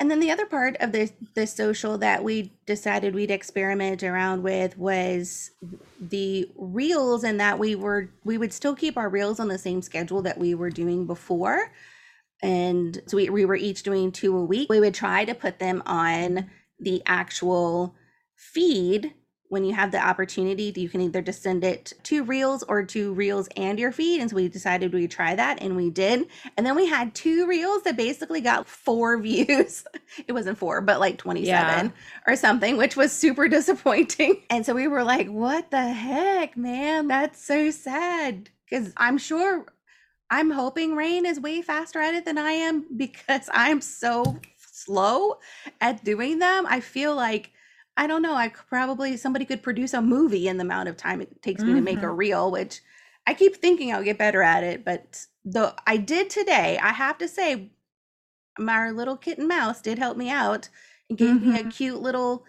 And 0.00 0.10
then 0.10 0.18
the 0.18 0.30
other 0.30 0.46
part 0.46 0.76
of 0.80 0.92
the 0.92 1.10
the 1.34 1.46
social 1.46 1.98
that 1.98 2.24
we 2.24 2.52
decided 2.66 3.14
we'd 3.14 3.30
experiment 3.30 4.02
around 4.02 4.42
with 4.42 4.76
was 4.78 5.50
the 6.00 6.50
reels 6.56 7.22
and 7.22 7.38
that 7.40 7.58
we 7.58 7.74
were 7.74 8.10
we 8.24 8.38
would 8.38 8.52
still 8.52 8.74
keep 8.74 8.96
our 8.96 9.08
reels 9.08 9.38
on 9.38 9.48
the 9.48 9.58
same 9.58 9.82
schedule 9.82 10.22
that 10.22 10.38
we 10.38 10.54
were 10.54 10.70
doing 10.70 11.06
before. 11.06 11.70
And 12.44 13.00
so 13.06 13.16
we, 13.16 13.30
we 13.30 13.44
were 13.44 13.56
each 13.56 13.82
doing 13.82 14.12
two 14.12 14.36
a 14.36 14.44
week. 14.44 14.68
We 14.68 14.80
would 14.80 14.94
try 14.94 15.24
to 15.24 15.34
put 15.34 15.58
them 15.58 15.82
on 15.86 16.50
the 16.78 17.02
actual 17.06 17.94
feed 18.36 19.14
when 19.48 19.64
you 19.64 19.72
have 19.74 19.92
the 19.92 20.04
opportunity, 20.04 20.72
you 20.74 20.88
can 20.88 21.00
either 21.00 21.22
just 21.22 21.40
send 21.42 21.62
it 21.62 21.92
to 22.02 22.24
Reels 22.24 22.64
or 22.64 22.82
to 22.86 23.12
Reels 23.12 23.48
and 23.56 23.78
your 23.78 23.92
feed. 23.92 24.20
And 24.20 24.28
so 24.28 24.34
we 24.34 24.48
decided 24.48 24.92
we'd 24.92 25.12
try 25.12 25.36
that 25.36 25.62
and 25.62 25.76
we 25.76 25.90
did. 25.90 26.26
And 26.56 26.66
then 26.66 26.74
we 26.74 26.86
had 26.86 27.14
two 27.14 27.46
Reels 27.46 27.82
that 27.84 27.96
basically 27.96 28.40
got 28.40 28.66
four 28.66 29.16
views. 29.22 29.84
it 30.26 30.32
wasn't 30.32 30.58
four, 30.58 30.80
but 30.80 30.98
like 30.98 31.18
27 31.18 31.46
Yeah. 31.46 31.90
or 32.26 32.34
something, 32.34 32.76
which 32.76 32.96
was 32.96 33.12
super 33.12 33.46
disappointing. 33.58 34.42
And 34.50 34.66
so 34.66 34.74
we 34.74 34.88
were 34.88 35.04
like, 35.04 35.28
what 35.28 35.70
the 35.70 35.86
heck, 35.88 36.56
man? 36.56 37.06
That's 37.06 37.44
so 37.44 37.70
sad. 37.70 38.50
Because 38.68 38.92
I'm 38.96 39.18
sure, 39.18 39.66
I'm 40.34 40.50
hoping 40.50 40.96
Reine 40.96 41.26
is 41.26 41.38
way 41.38 41.62
faster 41.62 42.00
at 42.00 42.14
it 42.14 42.24
than 42.24 42.38
I 42.38 42.50
am 42.52 42.86
because 42.96 43.48
I'm 43.52 43.80
so 43.80 44.40
slow 44.56 45.38
at 45.80 46.04
doing 46.04 46.40
them. 46.40 46.66
I 46.68 46.80
feel 46.80 47.14
like 47.14 47.52
I 47.96 48.08
don't 48.08 48.22
know. 48.22 48.34
I 48.34 48.48
probably 48.48 49.16
somebody 49.16 49.44
could 49.44 49.62
produce 49.62 49.94
a 49.94 50.02
movie 50.02 50.48
in 50.48 50.56
the 50.56 50.64
amount 50.64 50.88
of 50.88 50.96
time 50.96 51.20
it 51.20 51.40
takes 51.42 51.64
me 51.66 51.74
to 51.74 51.80
make 51.80 52.02
a 52.02 52.06
Mhm. 52.06 52.16
reel, 52.16 52.50
which 52.50 52.80
I 53.26 53.34
keep 53.34 53.56
thinking 53.56 53.92
I'll 53.92 54.02
get 54.02 54.18
better 54.18 54.42
at 54.42 54.64
it. 54.64 54.84
But 54.84 55.26
the 55.44 55.74
I 55.86 55.96
did 55.98 56.28
today. 56.30 56.78
I 56.82 56.90
have 56.90 57.18
to 57.18 57.28
say, 57.28 57.70
my 58.58 58.90
little 58.90 59.16
kitten 59.16 59.46
mouse 59.48 59.80
did 59.80 59.98
help 59.98 60.16
me 60.16 60.30
out 60.30 60.68
and 61.08 61.18
gave 61.18 61.40
me 61.40 61.56
a 61.58 61.64
Mhm. 61.64 61.70
cute 61.70 62.00
little, 62.02 62.44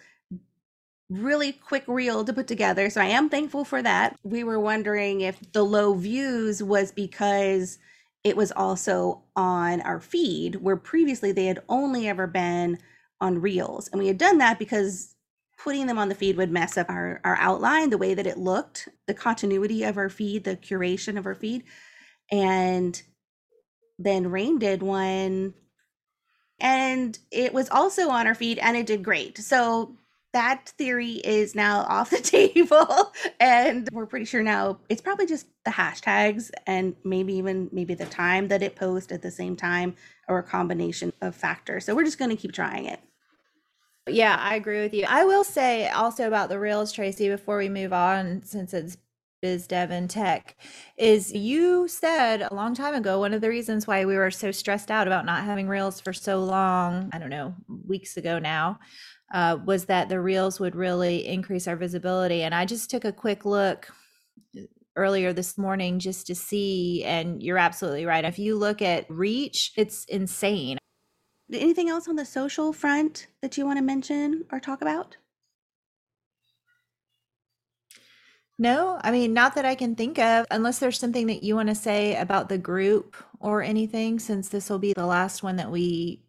really 1.10 1.52
quick 1.52 1.84
reel 1.88 2.24
to 2.26 2.34
put 2.34 2.48
together. 2.48 2.90
So 2.90 3.02
I 3.02 3.06
am 3.06 3.30
thankful 3.30 3.66
for 3.66 3.82
that. 3.82 4.16
We 4.24 4.44
were 4.44 4.60
wondering 4.60 5.22
if 5.22 5.40
the 5.52 5.64
low 5.64 5.94
views 5.94 6.64
was 6.64 6.92
because 6.92 7.78
it 8.24 8.36
was 8.36 8.52
also 8.52 9.24
on 9.36 9.82
our 9.82 10.00
feed, 10.00 10.56
where 10.56 10.78
previously 10.78 11.32
they 11.32 11.46
had 11.46 11.62
only 11.70 12.08
ever 12.08 12.26
been 12.26 12.80
on 13.22 13.40
reels. 13.40 13.88
And 13.90 14.00
we 14.00 14.08
had 14.08 14.18
done 14.18 14.40
that 14.40 14.58
because 14.58 15.16
putting 15.58 15.86
them 15.88 16.00
on 16.00 16.10
the 16.10 16.16
feed 16.16 16.38
would 16.38 16.52
mess 16.52 16.78
up 16.78 16.90
our, 16.90 17.22
our 17.24 17.38
outline, 17.38 17.92
the 17.92 17.98
way 17.98 18.14
that 18.14 18.28
it 18.28 18.38
looked, 18.38 18.90
the 19.06 19.14
continuity 19.14 19.84
of 19.84 19.98
our 19.98 20.10
feed, 20.10 20.44
the 20.44 20.58
curation 20.58 21.18
of 21.18 21.26
our 21.26 21.36
feed. 21.36 21.64
And 22.32 23.00
then 24.00 24.32
Reine 24.32 24.60
did 24.60 24.82
one 24.84 25.54
and 26.60 27.18
it 27.32 27.54
was 27.54 27.70
also 27.70 28.10
on 28.10 28.28
our 28.28 28.36
feed 28.36 28.60
and 28.60 28.78
it 28.78 28.86
did 28.86 29.04
great. 29.04 29.38
So 29.38 29.96
that 30.36 30.74
theory 30.78 31.14
is 31.24 31.56
now 31.56 31.80
off 31.90 32.10
the 32.10 32.20
table 32.20 33.14
and 33.40 33.88
we're 33.94 34.06
pretty 34.06 34.26
sure 34.26 34.44
now 34.44 34.78
it's 34.90 35.02
probably 35.02 35.26
just 35.26 35.48
the 35.64 35.72
hashtags 35.72 36.52
and 36.68 36.94
maybe 37.06 37.34
even 37.34 37.70
maybe 37.72 37.94
the 37.94 38.06
time 38.06 38.50
that 38.50 38.62
it 38.62 38.76
posts 38.76 39.14
at 39.14 39.22
the 39.22 39.32
same 39.32 39.56
time 39.56 39.96
or 40.28 40.40
a 40.40 40.44
combination 40.44 41.14
of 41.22 41.36
factors. 41.36 41.86
So 41.86 41.96
we're 41.96 42.04
just 42.04 42.20
going 42.20 42.32
to 42.32 42.36
keep 42.36 42.52
trying 42.52 42.86
it. 42.86 43.00
Yeah, 44.08 44.36
I 44.40 44.56
agree 44.56 44.82
with 44.82 44.94
you. 44.94 45.06
I 45.08 45.24
will 45.24 45.44
say 45.44 45.88
also 45.88 46.28
about 46.28 46.50
the 46.50 46.60
Reels, 46.60 46.92
Tracy, 46.92 47.30
before 47.30 47.58
we 47.58 47.70
move 47.70 47.94
on, 47.94 48.44
since 48.44 48.74
it's 48.74 48.98
biz 49.42 49.68
dev 49.68 49.90
and 49.90 50.10
tech, 50.10 50.56
is 50.98 51.32
you 51.34 51.88
said 51.88 52.42
a 52.42 52.54
long 52.54 52.76
time 52.76 52.94
ago 52.94 53.20
one 53.20 53.34
of 53.34 53.42
the 53.42 53.50
reasons 53.50 53.88
why 53.88 54.06
we 54.06 54.16
were 54.16 54.32
so 54.32 54.52
stressed 54.52 54.92
out 54.92 55.08
about 55.08 55.26
not 55.26 55.44
having 55.44 55.68
Reels 55.68 56.00
for 56.00 56.14
so 56.14 56.40
long, 56.40 57.10
I 57.14 57.20
don't 57.20 57.30
know, 57.30 57.56
weeks 57.88 58.18
ago 58.18 58.38
now, 58.38 58.80
uh, 59.34 59.58
was 59.66 59.86
that 59.86 60.10
the 60.10 60.20
Reels 60.20 60.60
would 60.60 60.76
really 60.76 61.26
increase 61.28 61.68
our 61.68 61.76
visibility. 61.76 62.44
And 62.44 62.54
I 62.54 62.66
just 62.66 62.90
took 62.90 63.06
a 63.06 63.12
quick 63.12 63.46
look 63.46 63.90
uh, 64.58 64.62
earlier 64.96 65.34
this 65.34 65.58
morning 65.58 66.00
just 66.00 66.28
to 66.28 66.36
see, 66.36 67.04
and 67.04 67.42
you're 67.42 67.58
absolutely 67.58 68.06
right. 68.06 68.24
If 68.24 68.40
you 68.40 68.56
look 68.56 68.82
at 68.82 69.10
reach, 69.10 69.74
it's 69.76 70.06
insane. 70.06 70.78
Anything 71.52 71.90
else 71.90 72.08
on 72.08 72.16
the 72.16 72.26
social 72.26 72.74
front 72.74 73.28
that 73.42 73.58
you 73.58 73.66
want 73.66 73.78
to 73.78 73.84
mention 73.84 74.46
or 74.52 74.60
talk 74.60 74.82
about? 74.82 75.18
No, 78.58 79.00
I 79.04 79.12
mean, 79.12 79.34
not 79.34 79.56
that 79.56 79.66
I 79.66 79.76
can 79.76 79.96
think 79.96 80.18
of, 80.18 80.46
unless 80.50 80.80
there's 80.80 80.98
something 80.98 81.28
that 81.28 81.44
you 81.44 81.56
want 81.56 81.68
to 81.68 81.76
say 81.76 82.16
about 82.16 82.48
the 82.48 82.58
group 82.58 83.18
or 83.42 83.62
anything, 83.62 84.18
since 84.18 84.48
this 84.48 84.70
will 84.70 84.80
be 84.80 84.94
the 84.94 85.06
last 85.06 85.44
one 85.44 85.58
that 85.58 85.70
we 85.70 86.25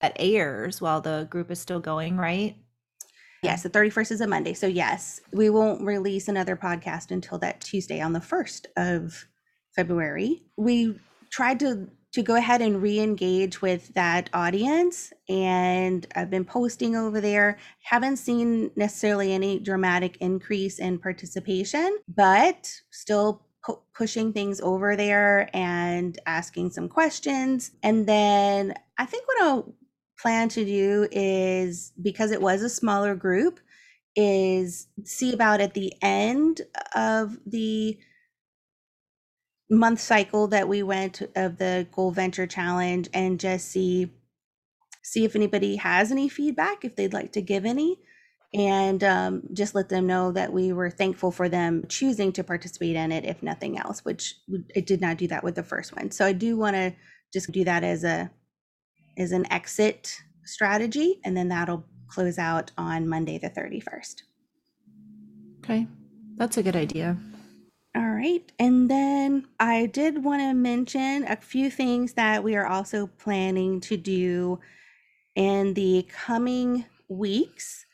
that 0.00 0.16
airs 0.18 0.80
while 0.80 1.00
the 1.00 1.26
group 1.30 1.50
is 1.50 1.60
still 1.60 1.80
going, 1.80 2.16
right? 2.16 2.56
Yes, 3.42 3.62
the 3.62 3.70
31st 3.70 4.12
is 4.12 4.20
a 4.20 4.26
Monday. 4.26 4.54
So, 4.54 4.66
yes, 4.66 5.20
we 5.32 5.50
won't 5.50 5.82
release 5.82 6.28
another 6.28 6.56
podcast 6.56 7.10
until 7.10 7.38
that 7.38 7.60
Tuesday 7.60 8.00
on 8.00 8.12
the 8.12 8.20
1st 8.20 8.66
of 8.76 9.26
February. 9.74 10.42
We 10.56 10.98
tried 11.30 11.60
to 11.60 11.88
to 12.16 12.22
go 12.22 12.34
ahead 12.34 12.62
and 12.62 12.80
re-engage 12.80 13.60
with 13.60 13.92
that 13.92 14.30
audience 14.32 15.12
and 15.28 16.06
I've 16.16 16.30
been 16.30 16.46
posting 16.46 16.96
over 16.96 17.20
there. 17.20 17.58
Haven't 17.82 18.16
seen 18.16 18.70
necessarily 18.74 19.34
any 19.34 19.58
dramatic 19.58 20.16
increase 20.22 20.78
in 20.78 20.98
participation, 20.98 21.98
but 22.08 22.72
still 22.90 23.42
pu- 23.62 23.82
pushing 23.94 24.32
things 24.32 24.62
over 24.62 24.96
there 24.96 25.50
and 25.54 26.18
asking 26.24 26.70
some 26.70 26.88
questions. 26.88 27.72
And 27.82 28.06
then 28.06 28.72
I 28.96 29.04
think 29.04 29.28
what 29.28 29.42
I'll 29.42 29.74
plan 30.20 30.48
to 30.50 30.64
do 30.64 31.08
is 31.10 31.92
because 32.00 32.30
it 32.30 32.40
was 32.40 32.62
a 32.62 32.68
smaller 32.68 33.14
group 33.14 33.60
is 34.14 34.88
see 35.04 35.32
about 35.32 35.60
at 35.60 35.74
the 35.74 35.92
end 36.02 36.62
of 36.94 37.38
the 37.46 37.98
month 39.70 40.00
cycle 40.00 40.48
that 40.48 40.68
we 40.68 40.82
went 40.82 41.22
of 41.34 41.58
the 41.58 41.86
goal 41.92 42.10
venture 42.10 42.46
challenge 42.46 43.08
and 43.12 43.40
just 43.40 43.70
see 43.70 44.12
see 45.02 45.24
if 45.24 45.36
anybody 45.36 45.76
has 45.76 46.10
any 46.10 46.28
feedback 46.28 46.84
if 46.84 46.96
they'd 46.96 47.12
like 47.12 47.32
to 47.32 47.42
give 47.42 47.64
any 47.64 47.98
and 48.54 49.02
um, 49.04 49.42
just 49.52 49.74
let 49.74 49.88
them 49.88 50.06
know 50.06 50.32
that 50.32 50.52
we 50.52 50.72
were 50.72 50.90
thankful 50.90 51.30
for 51.30 51.48
them 51.48 51.84
choosing 51.88 52.32
to 52.32 52.44
participate 52.44 52.96
in 52.96 53.12
it 53.12 53.24
if 53.24 53.42
nothing 53.42 53.76
else 53.78 54.04
which 54.04 54.36
it 54.74 54.86
did 54.86 55.00
not 55.00 55.18
do 55.18 55.26
that 55.26 55.44
with 55.44 55.56
the 55.56 55.62
first 55.62 55.94
one. 55.94 56.10
So 56.10 56.24
i 56.24 56.32
do 56.32 56.56
want 56.56 56.76
to 56.76 56.94
just 57.32 57.50
do 57.50 57.64
that 57.64 57.82
as 57.84 58.04
a 58.04 58.30
as 59.18 59.32
an 59.32 59.50
exit 59.52 60.16
strategy 60.44 61.20
and 61.24 61.36
then 61.36 61.48
that'll 61.48 61.84
close 62.08 62.38
out 62.38 62.70
on 62.78 63.08
monday 63.08 63.38
the 63.38 63.50
31st 63.50 64.22
Okay, 65.66 65.88
that's 66.36 66.58
a 66.58 66.62
good 66.62 66.76
idea. 66.76 67.16
All 67.96 68.08
right. 68.08 68.52
And 68.60 68.88
then 68.88 69.48
I 69.58 69.86
did 69.86 70.22
want 70.22 70.40
to 70.40 70.54
mention 70.54 71.24
a 71.24 71.34
few 71.34 71.72
things 71.72 72.12
that 72.12 72.44
we 72.44 72.54
are 72.54 72.68
also 72.68 73.08
planning 73.08 73.80
to 73.80 73.96
do 73.96 74.60
in 75.34 75.74
the 75.74 76.06
coming 76.08 76.84
weeks. 77.08 77.84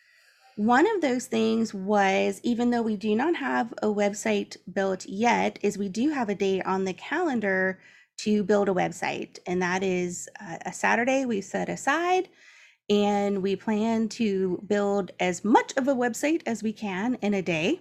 One 0.57 0.87
of 0.95 1.01
those 1.01 1.27
things 1.27 1.73
was 1.73 2.41
even 2.43 2.71
though 2.71 2.83
we 2.83 2.97
do 2.97 3.17
not 3.17 3.37
have 3.37 3.73
a 3.83 3.87
website 3.87 4.59
built 4.71 5.07
yet, 5.07 5.59
is 5.63 5.79
we 5.79 5.89
do 5.89 6.11
have 6.11 6.29
a 6.29 6.35
date 6.35 6.67
on 6.67 6.85
the 6.85 6.93
calendar 6.93 7.81
to 8.19 8.45
build 8.45 8.69
a 8.69 8.75
website. 8.75 9.39
And 9.47 9.63
that 9.63 9.83
is 9.83 10.29
a 10.65 10.73
Saturday 10.73 11.25
we've 11.25 11.45
set 11.45 11.69
aside. 11.69 12.29
And 12.91 13.43
we 13.43 13.57
plan 13.57 14.09
to 14.11 14.63
build 14.67 15.13
as 15.19 15.45
much 15.45 15.73
of 15.77 15.89
a 15.89 15.95
website 15.95 16.43
as 16.47 16.63
we 16.63 16.73
can 16.73 17.15
in 17.17 17.35
a 17.35 17.43
day 17.43 17.81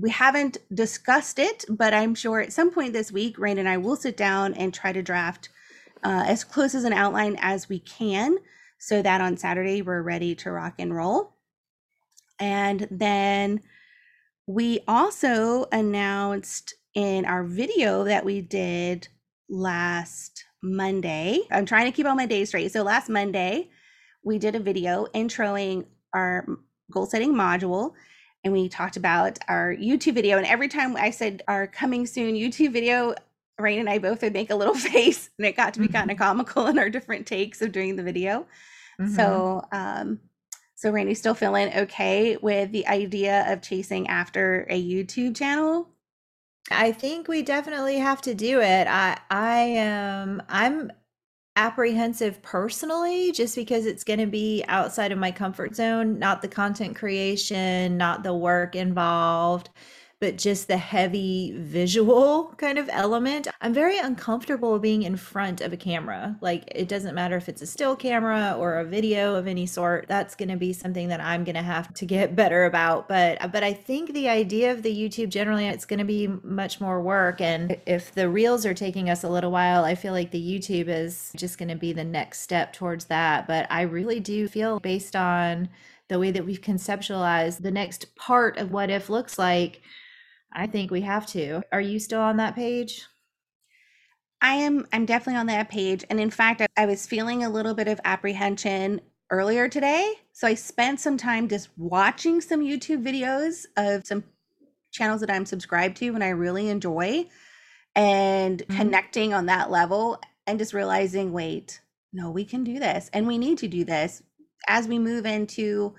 we 0.00 0.10
haven't 0.10 0.58
discussed 0.72 1.38
it, 1.38 1.64
but 1.68 1.92
I'm 1.92 2.14
sure 2.14 2.40
at 2.40 2.52
some 2.52 2.70
point 2.70 2.92
this 2.92 3.10
week, 3.10 3.38
Reine 3.38 3.58
and 3.58 3.68
I 3.68 3.78
will 3.78 3.96
sit 3.96 4.16
down 4.16 4.54
and 4.54 4.72
try 4.72 4.92
to 4.92 5.02
draft 5.02 5.48
uh, 6.04 6.24
as 6.26 6.44
close 6.44 6.74
as 6.74 6.84
an 6.84 6.92
outline 6.92 7.36
as 7.40 7.68
we 7.68 7.80
can 7.80 8.38
so 8.78 9.02
that 9.02 9.20
on 9.20 9.36
Saturday 9.36 9.82
we're 9.82 10.02
ready 10.02 10.36
to 10.36 10.52
rock 10.52 10.74
and 10.78 10.94
roll. 10.94 11.32
And 12.38 12.86
then 12.90 13.60
we 14.46 14.80
also 14.86 15.66
announced 15.72 16.74
in 16.98 17.24
our 17.26 17.44
video 17.44 18.02
that 18.02 18.24
we 18.24 18.40
did 18.40 19.06
last 19.48 20.44
Monday. 20.60 21.38
I'm 21.48 21.64
trying 21.64 21.84
to 21.84 21.92
keep 21.92 22.06
all 22.06 22.16
my 22.16 22.26
days 22.26 22.48
straight. 22.48 22.72
So 22.72 22.82
last 22.82 23.08
Monday, 23.08 23.70
we 24.24 24.36
did 24.36 24.56
a 24.56 24.58
video 24.58 25.06
introing 25.14 25.86
our 26.12 26.44
goal 26.90 27.06
setting 27.06 27.34
module 27.34 27.92
and 28.42 28.52
we 28.52 28.68
talked 28.68 28.96
about 28.96 29.38
our 29.46 29.72
YouTube 29.72 30.14
video. 30.14 30.38
And 30.38 30.46
every 30.46 30.66
time 30.66 30.96
I 30.96 31.10
said 31.10 31.44
our 31.46 31.68
coming 31.68 32.04
soon 32.04 32.34
YouTube 32.34 32.72
video, 32.72 33.14
Reine 33.60 33.78
and 33.78 33.88
I 33.88 33.98
both 33.98 34.22
would 34.22 34.32
make 34.32 34.50
a 34.50 34.56
little 34.56 34.74
face, 34.94 35.30
and 35.38 35.46
it 35.46 35.56
got 35.56 35.74
to 35.74 35.80
be 35.80 35.86
mm-hmm. 35.86 35.94
kind 35.94 36.10
of 36.10 36.18
comical 36.18 36.66
in 36.66 36.80
our 36.80 36.90
different 36.90 37.28
takes 37.28 37.62
of 37.62 37.70
doing 37.70 37.94
the 37.94 38.02
video. 38.02 38.44
Mm-hmm. 39.00 39.14
So, 39.14 39.62
um, 39.70 40.18
so 40.74 40.90
Randy's 40.90 41.20
still 41.20 41.34
feeling 41.34 41.72
okay 41.76 42.36
with 42.38 42.72
the 42.72 42.88
idea 42.88 43.52
of 43.52 43.62
chasing 43.62 44.08
after 44.08 44.66
a 44.68 44.82
YouTube 44.82 45.36
channel. 45.36 45.88
I 46.70 46.92
think 46.92 47.28
we 47.28 47.42
definitely 47.42 47.98
have 47.98 48.20
to 48.22 48.34
do 48.34 48.60
it. 48.60 48.86
I 48.88 49.18
I 49.30 49.58
am 49.60 50.42
I'm 50.48 50.92
apprehensive 51.56 52.40
personally 52.42 53.32
just 53.32 53.56
because 53.56 53.86
it's 53.86 54.04
going 54.04 54.20
to 54.20 54.26
be 54.26 54.64
outside 54.68 55.12
of 55.12 55.18
my 55.18 55.32
comfort 55.32 55.74
zone, 55.74 56.18
not 56.18 56.42
the 56.42 56.48
content 56.48 56.96
creation, 56.96 57.96
not 57.96 58.22
the 58.22 58.34
work 58.34 58.76
involved 58.76 59.70
but 60.20 60.36
just 60.36 60.66
the 60.66 60.76
heavy 60.76 61.52
visual 61.56 62.44
kind 62.58 62.78
of 62.78 62.88
element. 62.92 63.48
I'm 63.60 63.72
very 63.72 63.98
uncomfortable 63.98 64.78
being 64.78 65.02
in 65.02 65.16
front 65.16 65.60
of 65.60 65.72
a 65.72 65.76
camera. 65.76 66.36
Like 66.40 66.64
it 66.74 66.88
doesn't 66.88 67.14
matter 67.14 67.36
if 67.36 67.48
it's 67.48 67.62
a 67.62 67.66
still 67.66 67.94
camera 67.94 68.56
or 68.58 68.78
a 68.78 68.84
video 68.84 69.36
of 69.36 69.46
any 69.46 69.66
sort. 69.66 70.06
That's 70.08 70.34
going 70.34 70.48
to 70.48 70.56
be 70.56 70.72
something 70.72 71.08
that 71.08 71.20
I'm 71.20 71.44
going 71.44 71.54
to 71.54 71.62
have 71.62 71.92
to 71.94 72.06
get 72.06 72.34
better 72.36 72.64
about. 72.64 73.08
But 73.08 73.52
but 73.52 73.62
I 73.62 73.72
think 73.72 74.12
the 74.12 74.28
idea 74.28 74.72
of 74.72 74.82
the 74.82 74.94
YouTube 74.94 75.28
generally 75.28 75.66
it's 75.66 75.84
going 75.84 75.98
to 75.98 76.04
be 76.04 76.26
much 76.26 76.80
more 76.80 77.00
work 77.00 77.40
and 77.40 77.76
if 77.86 78.12
the 78.14 78.28
reels 78.28 78.66
are 78.66 78.74
taking 78.74 79.10
us 79.10 79.22
a 79.22 79.28
little 79.28 79.50
while, 79.50 79.84
I 79.84 79.94
feel 79.94 80.12
like 80.12 80.30
the 80.30 80.40
YouTube 80.42 80.88
is 80.88 81.32
just 81.36 81.58
going 81.58 81.68
to 81.68 81.76
be 81.76 81.92
the 81.92 82.04
next 82.04 82.40
step 82.40 82.72
towards 82.72 83.06
that. 83.06 83.46
But 83.46 83.66
I 83.70 83.82
really 83.82 84.20
do 84.20 84.48
feel 84.48 84.80
based 84.80 85.14
on 85.14 85.68
the 86.08 86.18
way 86.18 86.30
that 86.30 86.44
we've 86.44 86.60
conceptualized 86.60 87.62
the 87.62 87.70
next 87.70 88.14
part 88.16 88.56
of 88.56 88.72
what 88.72 88.90
if 88.90 89.08
looks 89.10 89.38
like 89.38 89.82
I 90.52 90.66
think 90.66 90.90
we 90.90 91.02
have 91.02 91.26
to. 91.28 91.62
Are 91.72 91.80
you 91.80 91.98
still 91.98 92.20
on 92.20 92.36
that 92.38 92.54
page? 92.54 93.06
I 94.40 94.54
am 94.54 94.86
I'm 94.92 95.04
definitely 95.04 95.40
on 95.40 95.46
that 95.46 95.68
page 95.68 96.04
and 96.08 96.20
in 96.20 96.30
fact 96.30 96.60
I, 96.60 96.68
I 96.76 96.86
was 96.86 97.06
feeling 97.06 97.42
a 97.42 97.50
little 97.50 97.74
bit 97.74 97.88
of 97.88 98.00
apprehension 98.04 99.00
earlier 99.30 99.68
today. 99.68 100.14
So 100.32 100.46
I 100.46 100.54
spent 100.54 101.00
some 101.00 101.16
time 101.16 101.48
just 101.48 101.68
watching 101.76 102.40
some 102.40 102.60
YouTube 102.60 103.04
videos 103.04 103.66
of 103.76 104.06
some 104.06 104.24
channels 104.92 105.20
that 105.20 105.30
I'm 105.30 105.44
subscribed 105.44 105.96
to 105.98 106.14
and 106.14 106.22
I 106.22 106.28
really 106.28 106.68
enjoy 106.68 107.26
and 107.94 108.60
mm-hmm. 108.60 108.76
connecting 108.76 109.34
on 109.34 109.46
that 109.46 109.70
level 109.70 110.20
and 110.46 110.58
just 110.58 110.72
realizing 110.72 111.32
wait, 111.32 111.80
no, 112.12 112.30
we 112.30 112.44
can 112.44 112.64
do 112.64 112.78
this 112.78 113.10
and 113.12 113.26
we 113.26 113.38
need 113.38 113.58
to 113.58 113.68
do 113.68 113.84
this 113.84 114.22
as 114.68 114.86
we 114.86 114.98
move 114.98 115.26
into 115.26 115.94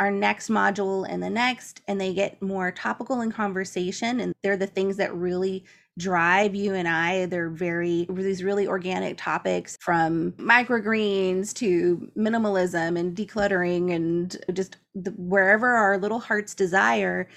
our 0.00 0.10
next 0.10 0.48
module 0.48 1.06
and 1.08 1.22
the 1.22 1.30
next, 1.30 1.82
and 1.86 2.00
they 2.00 2.14
get 2.14 2.40
more 2.40 2.72
topical 2.72 3.20
in 3.20 3.30
conversation. 3.30 4.18
And 4.20 4.34
they're 4.42 4.56
the 4.56 4.66
things 4.66 4.96
that 4.96 5.14
really 5.14 5.64
drive 5.98 6.54
you 6.54 6.74
and 6.74 6.88
I. 6.88 7.26
They're 7.26 7.50
very, 7.50 8.06
these 8.08 8.42
really 8.42 8.66
organic 8.66 9.18
topics 9.18 9.76
from 9.80 10.32
microgreens 10.32 11.52
to 11.56 12.10
minimalism 12.16 12.98
and 12.98 13.14
decluttering 13.14 13.94
and 13.94 14.36
just 14.54 14.78
the, 14.94 15.10
wherever 15.10 15.68
our 15.68 15.98
little 15.98 16.20
hearts 16.20 16.54
desire 16.54 17.28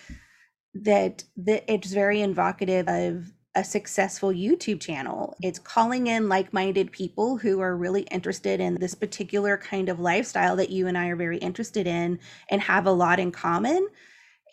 that, 0.74 1.26
that 1.36 1.66
it's 1.72 1.92
very 1.92 2.22
evocative 2.22 2.88
of 2.88 3.34
a 3.56 3.64
successful 3.64 4.30
YouTube 4.30 4.82
channel. 4.82 5.36
It's 5.42 5.60
calling 5.60 6.08
in 6.08 6.28
like 6.28 6.54
minded 6.54 6.92
people 6.92 7.38
who 7.38 7.60
are 7.60 7.76
really 7.76 8.02
interested 8.04 8.60
in 8.60 8.76
this 8.76 8.96
particular 8.96 9.58
kind 9.58 9.90
of 9.90 10.00
lifestyle 10.00 10.56
that 10.56 10.72
you 10.72 10.88
and 10.88 10.98
I 10.98 11.10
are 11.10 11.16
very 11.16 11.38
interested 11.38 11.86
in 11.86 12.20
and 12.50 12.62
have 12.62 12.88
a 12.88 12.92
lot 12.92 13.20
in 13.20 13.32
common. 13.32 13.88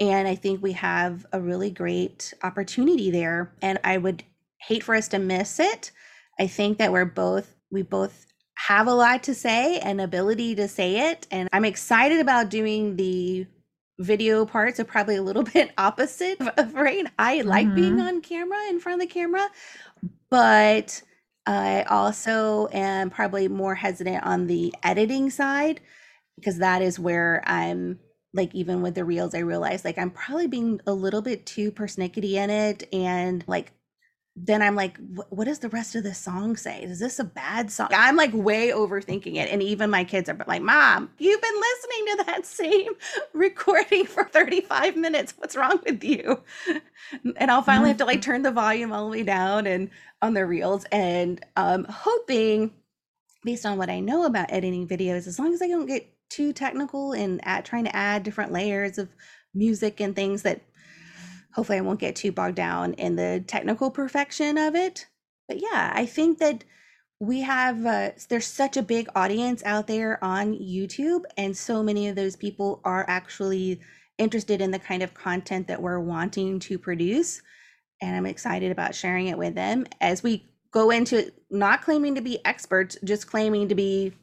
And 0.00 0.28
I 0.28 0.34
think 0.34 0.62
we 0.62 0.72
have 0.72 1.26
a 1.32 1.40
really 1.40 1.70
great 1.70 2.34
opportunity 2.42 3.10
there. 3.10 3.52
And 3.62 3.78
I 3.84 3.96
would 3.96 4.22
hate 4.58 4.82
for 4.82 4.94
us 4.94 5.08
to 5.08 5.18
miss 5.18 5.60
it. 5.60 5.90
I 6.38 6.46
think 6.46 6.78
that 6.78 6.92
we're 6.92 7.04
both, 7.04 7.54
we 7.70 7.82
both 7.82 8.26
have 8.66 8.86
a 8.86 8.94
lot 8.94 9.22
to 9.24 9.34
say 9.34 9.78
and 9.78 10.00
ability 10.00 10.54
to 10.56 10.68
say 10.68 11.10
it. 11.10 11.26
And 11.30 11.48
I'm 11.52 11.64
excited 11.64 12.20
about 12.20 12.50
doing 12.50 12.96
the 12.96 13.46
video 14.00 14.46
parts 14.46 14.80
are 14.80 14.84
probably 14.84 15.16
a 15.16 15.22
little 15.22 15.42
bit 15.54 15.72
opposite 15.78 16.40
of 16.58 16.74
Reine. 16.74 17.10
I 17.18 17.42
like 17.42 17.66
mm-hmm. 17.66 17.76
being 17.76 18.00
on 18.00 18.20
camera 18.20 18.58
in 18.68 18.80
front 18.80 19.00
of 19.00 19.08
the 19.08 19.12
camera, 19.12 19.48
but 20.30 21.02
I 21.46 21.82
also 21.82 22.68
am 22.72 23.10
probably 23.10 23.48
more 23.48 23.74
hesitant 23.74 24.24
on 24.24 24.46
the 24.46 24.74
editing 24.82 25.30
side 25.30 25.80
because 26.36 26.58
that 26.58 26.82
is 26.82 26.98
where 26.98 27.42
I'm 27.46 27.98
like 28.32 28.54
even 28.54 28.82
with 28.82 28.94
the 28.94 29.04
reels 29.04 29.34
I 29.34 29.40
realize 29.40 29.84
like 29.84 29.98
I'm 29.98 30.10
probably 30.10 30.46
being 30.46 30.80
a 30.86 30.92
little 30.92 31.22
bit 31.22 31.46
too 31.46 31.72
persnickety 31.72 32.34
in 32.34 32.48
it 32.50 32.88
and 32.92 33.42
like 33.46 33.72
then 34.42 34.62
I'm 34.62 34.74
like, 34.74 34.98
what 35.29 35.44
does 35.44 35.59
the 35.59 35.68
rest 35.68 35.94
of 35.94 36.03
this 36.03 36.18
song 36.18 36.57
say? 36.57 36.83
Is 36.83 36.98
this 36.98 37.18
a 37.18 37.24
bad 37.24 37.70
song? 37.70 37.88
I'm 37.92 38.16
like 38.16 38.33
way 38.33 38.68
overthinking 38.68 39.37
it. 39.37 39.50
And 39.50 39.62
even 39.62 39.90
my 39.90 40.05
kids 40.05 40.29
are 40.29 40.44
like, 40.46 40.62
Mom, 40.62 41.11
you've 41.18 41.42
been 41.42 41.61
listening 41.61 42.07
to 42.07 42.24
that 42.24 42.46
same 42.46 42.92
recording 43.35 44.07
for 44.07 44.24
35 44.24 44.96
minutes. 44.96 45.35
What's 45.37 45.57
wrong 45.57 45.81
with 45.85 46.03
you? 46.03 46.42
And 47.37 47.50
I'll 47.50 47.62
finally 47.62 47.88
have 47.88 47.96
to 47.98 48.05
like 48.05 48.20
mm-hmm. 48.20 48.31
turn 48.31 48.42
the 48.42 48.53
volume 48.53 48.92
all 48.92 49.07
the 49.07 49.11
way 49.11 49.24
down 49.24 49.66
and 49.66 49.90
on 50.22 50.35
the 50.35 50.46
reels 50.46 50.85
and 50.92 51.44
um, 51.57 51.85
hoping, 51.88 52.72
based 53.42 53.66
on 53.66 53.79
what 53.79 53.90
I 53.90 53.98
know 53.98 54.26
about 54.26 54.53
editing 54.53 54.87
videos, 54.87 55.26
as 55.26 55.38
long 55.38 55.53
as 55.53 55.61
I 55.61 55.66
don't 55.66 55.87
get 55.87 56.07
too 56.29 56.53
technical 56.53 57.12
and 57.12 57.40
at 57.44 57.64
trying 57.64 57.85
to 57.85 57.96
add 57.96 58.22
different 58.22 58.53
layers 58.53 58.96
of 58.96 59.09
music 59.55 60.00
and 60.00 60.14
things 60.14 60.42
that 60.42 60.61
hopefully 61.54 61.78
I 61.78 61.82
won't 61.82 62.00
get 62.00 62.16
too 62.16 62.32
bogged 62.32 62.56
down 62.56 62.94
in 62.94 63.16
the 63.16 63.44
technical 63.46 63.90
perfection 63.90 64.58
of 64.58 64.74
it. 64.74 65.06
But 65.48 65.60
yeah, 65.60 65.92
I 65.94 66.06
think 66.06 66.38
that 66.38 66.64
we 67.20 67.40
have 67.42 67.84
uh, 67.84 68.10
there's 68.28 68.46
such 68.46 68.76
a 68.76 68.82
big 68.82 69.08
audience 69.14 69.62
out 69.64 69.86
there 69.86 70.22
on 70.24 70.54
YouTube 70.54 71.24
and 71.36 71.56
so 71.56 71.82
many 71.82 72.08
of 72.08 72.16
those 72.16 72.34
people 72.34 72.80
are 72.84 73.04
actually 73.08 73.80
interested 74.16 74.60
in 74.60 74.70
the 74.70 74.78
kind 74.78 75.02
of 75.02 75.14
content 75.14 75.68
that 75.68 75.82
we're 75.82 76.00
wanting 76.00 76.58
to 76.60 76.78
produce 76.78 77.42
and 78.00 78.16
I'm 78.16 78.26
excited 78.26 78.72
about 78.72 78.94
sharing 78.94 79.26
it 79.26 79.36
with 79.36 79.54
them 79.54 79.86
as 80.00 80.22
we 80.22 80.50
go 80.70 80.90
into 80.90 81.30
not 81.50 81.82
claiming 81.82 82.14
to 82.14 82.20
be 82.22 82.44
experts 82.44 82.96
just 83.04 83.26
claiming 83.26 83.68
to 83.68 83.74
be 83.74 84.14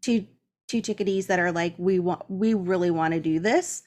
two 0.00 0.26
two 0.68 0.80
chickadees 0.80 1.26
that 1.28 1.38
are 1.38 1.52
like 1.52 1.74
we 1.78 1.98
want 1.98 2.22
we 2.28 2.54
really 2.54 2.90
want 2.90 3.14
to 3.14 3.20
do 3.20 3.38
this 3.38 3.82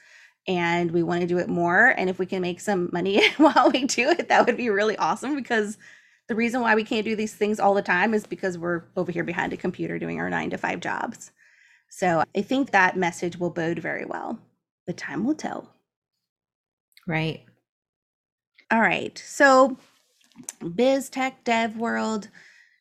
and 0.48 0.92
we 0.92 1.04
want 1.04 1.22
to 1.22 1.28
do 1.28 1.38
it 1.38 1.50
more. 1.50 1.88
And 1.98 2.10
if 2.10 2.20
we 2.20 2.26
can 2.26 2.42
make 2.42 2.60
some 2.60 2.90
money 2.94 3.28
while 3.38 3.72
we 3.72 3.86
do 3.86 4.10
it, 4.10 4.30
that 4.30 4.46
would 4.46 4.58
be 4.58 4.70
really 4.70 4.98
awesome 4.98 5.36
because 5.36 5.78
the 6.28 6.36
reason 6.36 6.62
why 6.62 6.76
we 6.76 6.84
can't 6.84 7.06
do 7.06 7.16
these 7.16 7.34
things 7.34 7.60
all 7.60 7.74
the 7.74 7.82
time 7.82 8.14
is 8.14 8.26
because 8.26 8.58
we're 8.58 8.84
over 8.96 9.12
here 9.12 9.24
behind 9.24 9.54
a 9.54 9.58
computer 9.58 10.00
doing 10.00 10.20
our 10.20 10.30
nine 10.30 10.50
to 10.52 10.58
five 10.58 10.80
jobs. 10.80 11.32
So 11.90 12.24
I 12.36 12.42
think 12.42 12.72
that 12.72 12.98
message 12.98 13.38
will 13.38 13.52
bode 13.52 13.80
very 13.80 14.06
well. 14.06 14.40
The 14.88 14.94
time 14.94 15.24
will 15.24 15.36
tell. 15.36 15.70
Right. 17.08 17.44
All 18.72 18.82
right. 18.82 19.18
So 19.24 19.78
biz 20.76 21.10
tech 21.10 21.44
dev 21.44 21.78
world 21.78 22.30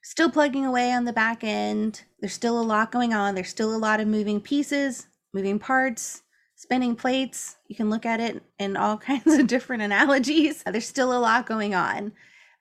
still 0.03 0.31
plugging 0.31 0.67
away 0.67 0.93
on 0.93 1.05
the 1.05 1.13
back 1.13 1.45
end. 1.45 2.03
There's 2.21 2.33
still 2.33 2.59
a 2.59 2.63
lot 2.63 2.91
going 2.91 3.13
on. 3.13 3.35
There's 3.35 3.49
still 3.49 3.75
a 3.75 3.77
lot 3.77 4.01
of 4.01 4.09
moving 4.09 4.41
pieces, 4.41 5.07
moving 5.33 5.59
parts 5.59 6.24
spinning 6.57 6.97
plates. 6.97 7.57
You 7.69 7.77
can 7.77 7.91
look 7.91 8.07
at 8.07 8.21
it 8.21 8.43
in 8.59 8.77
all 8.77 8.97
kinds 9.11 9.35
of 9.35 9.47
different 9.47 9.83
analogies. 9.83 10.63
There's 10.67 10.87
still 10.87 11.17
a 11.17 11.19
lot 11.19 11.47
going 11.47 11.75
on, 11.75 12.13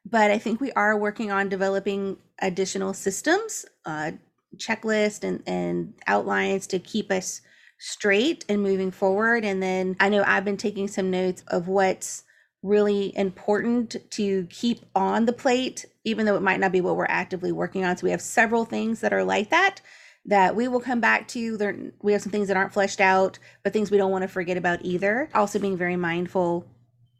but 0.05 0.31
I 0.31 0.37
think 0.37 0.59
we 0.59 0.71
are 0.73 0.97
working 0.97 1.31
on 1.31 1.49
developing 1.49 2.17
additional 2.41 2.93
systems, 2.93 3.65
uh, 3.85 4.11
checklist 4.57 5.23
and, 5.23 5.41
and 5.47 5.93
outlines 6.07 6.67
to 6.67 6.79
keep 6.79 7.11
us 7.11 7.41
straight 7.79 8.45
and 8.47 8.61
moving 8.61 8.91
forward. 8.91 9.43
And 9.43 9.61
then 9.61 9.95
I 9.99 10.09
know 10.09 10.23
I've 10.25 10.45
been 10.45 10.57
taking 10.57 10.87
some 10.87 11.09
notes 11.09 11.43
of 11.47 11.67
what's 11.67 12.23
really 12.61 13.15
important 13.17 13.97
to 14.11 14.47
keep 14.49 14.85
on 14.95 15.25
the 15.25 15.33
plate, 15.33 15.85
even 16.05 16.25
though 16.25 16.37
it 16.37 16.41
might 16.41 16.61
not 16.61 16.71
be 16.71 16.79
what 16.79 16.95
we're 16.95 17.05
actively 17.09 17.51
working 17.51 17.83
on. 17.83 17.97
So 17.97 18.05
we 18.05 18.11
have 18.11 18.21
several 18.21 18.63
things 18.63 19.01
that 19.01 19.11
are 19.11 19.23
like 19.23 19.49
that 19.49 19.81
that 20.25 20.55
we 20.55 20.67
will 20.67 20.79
come 20.79 21.01
back 21.01 21.27
to. 21.29 21.57
There, 21.57 21.75
we 22.01 22.13
have 22.13 22.21
some 22.21 22.31
things 22.31 22.47
that 22.47 22.57
aren't 22.57 22.73
fleshed 22.73 23.01
out, 23.01 23.39
but 23.63 23.73
things 23.73 23.91
we 23.91 23.97
don't 23.97 24.11
want 24.11 24.21
to 24.23 24.27
forget 24.27 24.57
about 24.57 24.79
either. 24.83 25.29
Also, 25.33 25.59
being 25.59 25.77
very 25.77 25.95
mindful 25.95 26.65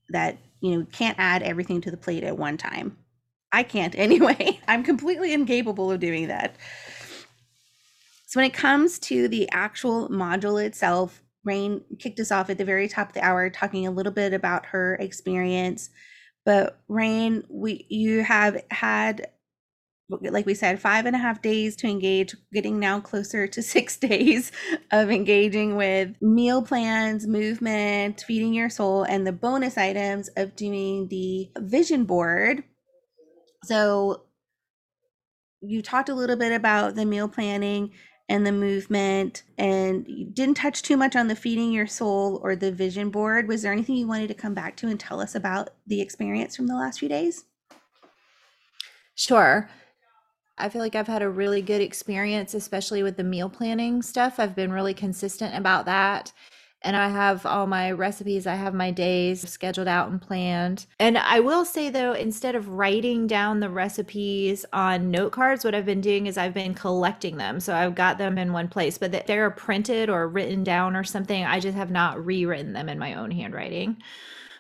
that 0.10 0.38
you 0.62 0.76
know 0.76 0.86
can't 0.92 1.20
add 1.20 1.44
everything 1.44 1.82
to 1.82 1.92
the 1.92 1.98
plate 1.98 2.24
at 2.24 2.38
one 2.38 2.58
time. 2.58 2.98
I 3.52 3.64
can't 3.64 3.96
anyway. 3.98 4.60
I'm 4.68 4.84
completely 4.84 5.34
incapable 5.34 5.92
of 5.92 6.00
doing 6.00 6.28
that. 6.28 6.56
So, 8.28 8.40
when 8.40 8.50
it 8.50 8.54
comes 8.54 9.00
to 9.00 9.28
the 9.28 9.50
actual 9.52 10.10
module 10.10 10.64
itself, 10.64 11.22
Reine 11.44 11.82
kicked 12.00 12.20
us 12.20 12.32
off 12.32 12.50
at 12.50 12.58
the 12.58 12.66
very 12.66 12.88
top 12.88 13.10
of 13.10 13.14
the 13.14 13.24
hour 13.24 13.50
talking 13.50 13.86
a 13.86 13.92
little 13.92 14.14
bit 14.14 14.34
about 14.34 14.68
her 14.68 14.96
experience. 14.96 15.90
But 16.46 16.80
Reine, 16.88 17.44
we 17.50 17.86
you 17.90 18.24
have 18.24 18.64
had 18.72 19.28
like 20.22 20.46
we 20.46 20.54
said, 20.54 20.80
five 20.82 21.06
and 21.06 21.16
a 21.16 21.20
half 21.20 21.42
days 21.42 21.76
to 21.78 21.88
engage, 21.88 22.36
getting 22.54 22.80
now 22.80 23.00
closer 23.00 23.48
to 23.48 23.62
six 23.62 23.98
days 23.98 24.52
of 24.92 25.10
engaging 25.10 25.76
with 25.76 26.16
meal 26.22 26.62
plans, 26.62 27.28
movement, 27.28 28.24
feeding 28.26 28.54
your 28.54 28.70
soul, 28.70 29.04
and 29.04 29.26
the 29.26 29.32
bonus 29.32 29.78
items 29.78 30.30
of 30.38 30.56
doing 30.56 31.08
the 31.10 31.50
vision 31.60 32.06
board. 32.06 32.64
So, 33.66 34.24
you 35.62 35.82
talked 35.82 36.10
a 36.10 36.16
little 36.16 36.36
bit 36.36 36.52
about 36.52 36.96
the 36.96 37.06
meal 37.06 37.30
planning 37.30 37.92
and 38.30 38.46
the 38.46 38.52
movement, 38.52 39.44
and 39.58 40.06
you 40.08 40.26
didn't 40.26 40.56
touch 40.56 40.82
too 40.82 40.98
much 40.98 41.16
on 41.16 41.28
the 41.28 41.36
feeding 41.36 41.72
your 41.72 41.88
soul 41.88 42.40
or 42.44 42.56
the 42.56 42.72
vision 42.72 43.10
board. 43.10 43.48
Was 43.48 43.62
there 43.62 43.72
anything 43.72 43.96
you 43.96 44.08
wanted 44.08 44.28
to 44.30 44.34
come 44.34 44.54
back 44.54 44.76
to 44.78 44.88
and 44.88 45.00
tell 45.00 45.22
us 45.22 45.36
about 45.36 45.70
the 45.88 46.02
experience 46.02 46.56
from 46.56 46.68
the 46.68 46.76
last 46.76 47.00
few 47.00 47.10
days? 47.10 47.46
Sure. 49.16 49.70
I 50.64 50.70
feel 50.70 50.82
like 50.82 50.96
I've 50.96 51.08
had 51.08 51.22
a 51.22 51.30
really 51.30 51.62
good 51.62 51.82
experience, 51.82 52.54
especially 52.54 53.04
with 53.04 53.18
the 53.18 53.24
meal 53.24 53.50
planning 53.50 54.02
stuff. 54.02 54.40
I've 54.40 54.56
been 54.56 54.72
really 54.72 54.94
consistent 54.94 55.58
about 55.58 55.86
that. 55.88 56.32
And 56.82 56.96
I 56.96 57.10
have 57.10 57.46
all 57.46 57.68
my 57.68 57.92
recipes, 57.92 58.48
I 58.48 58.56
have 58.56 58.74
my 58.74 58.90
days 58.90 59.48
scheduled 59.50 59.90
out 59.90 60.10
and 60.10 60.22
planned. 60.22 60.86
And 61.00 61.18
I 61.18 61.42
will 61.42 61.66
say 61.66 61.90
though, 61.90 62.14
instead 62.14 62.56
of 62.56 62.70
writing 62.70 63.28
down 63.28 63.60
the 63.60 63.70
recipes 63.70 64.66
on 64.72 65.12
note 65.12 65.34
cards, 65.34 65.66
what 65.66 65.76
I've 65.76 65.86
been 65.86 66.02
doing 66.02 66.28
is 66.28 66.38
I've 66.38 66.54
been 66.54 66.74
collecting 66.74 67.36
them. 67.36 67.60
So 67.60 67.76
I've 67.76 67.96
got 67.96 68.18
them 68.18 68.38
in 68.38 68.54
one 68.54 68.70
place, 68.70 68.98
but 68.98 69.28
they're 69.28 69.52
printed 69.52 70.10
or 70.10 70.30
written 70.30 70.64
down 70.64 70.96
or 70.96 71.04
something. 71.04 71.44
I 71.44 71.60
just 71.60 71.76
have 71.76 71.92
not 71.92 72.26
rewritten 72.26 72.72
them 72.72 72.88
in 72.88 73.00
my 73.00 73.16
own 73.16 73.32
handwriting. 73.32 74.02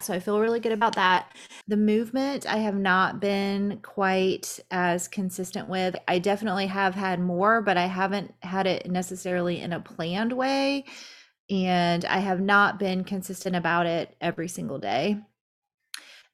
So 0.04 0.13
I 0.13 0.20
feel 0.20 0.39
really 0.39 0.60
good 0.60 0.72
about 0.72 0.96
that. 0.96 1.32
The 1.68 1.78
movement, 1.78 2.46
I 2.46 2.58
have 2.58 2.76
not 2.76 3.20
been 3.20 3.80
quite 3.82 4.60
as 4.72 5.08
consistent 5.08 5.70
with. 5.70 5.96
I 6.08 6.20
definitely 6.20 6.68
have 6.68 6.96
had 6.96 7.20
more, 7.20 7.62
but 7.62 7.78
I 7.78 7.86
haven't 7.86 8.34
had 8.42 8.68
it 8.68 8.89
necessarily 8.89 9.62
in 9.62 9.74
a 9.74 9.80
planned 9.80 10.34
way. 10.34 10.86
And 11.50 12.06
I 12.06 12.20
have 12.20 12.39
not 12.39 12.80
been 12.80 13.04
consistent 13.04 13.56
about 13.56 13.86
it 13.86 14.16
every 14.22 14.48
single 14.48 14.80
day. 14.80 15.20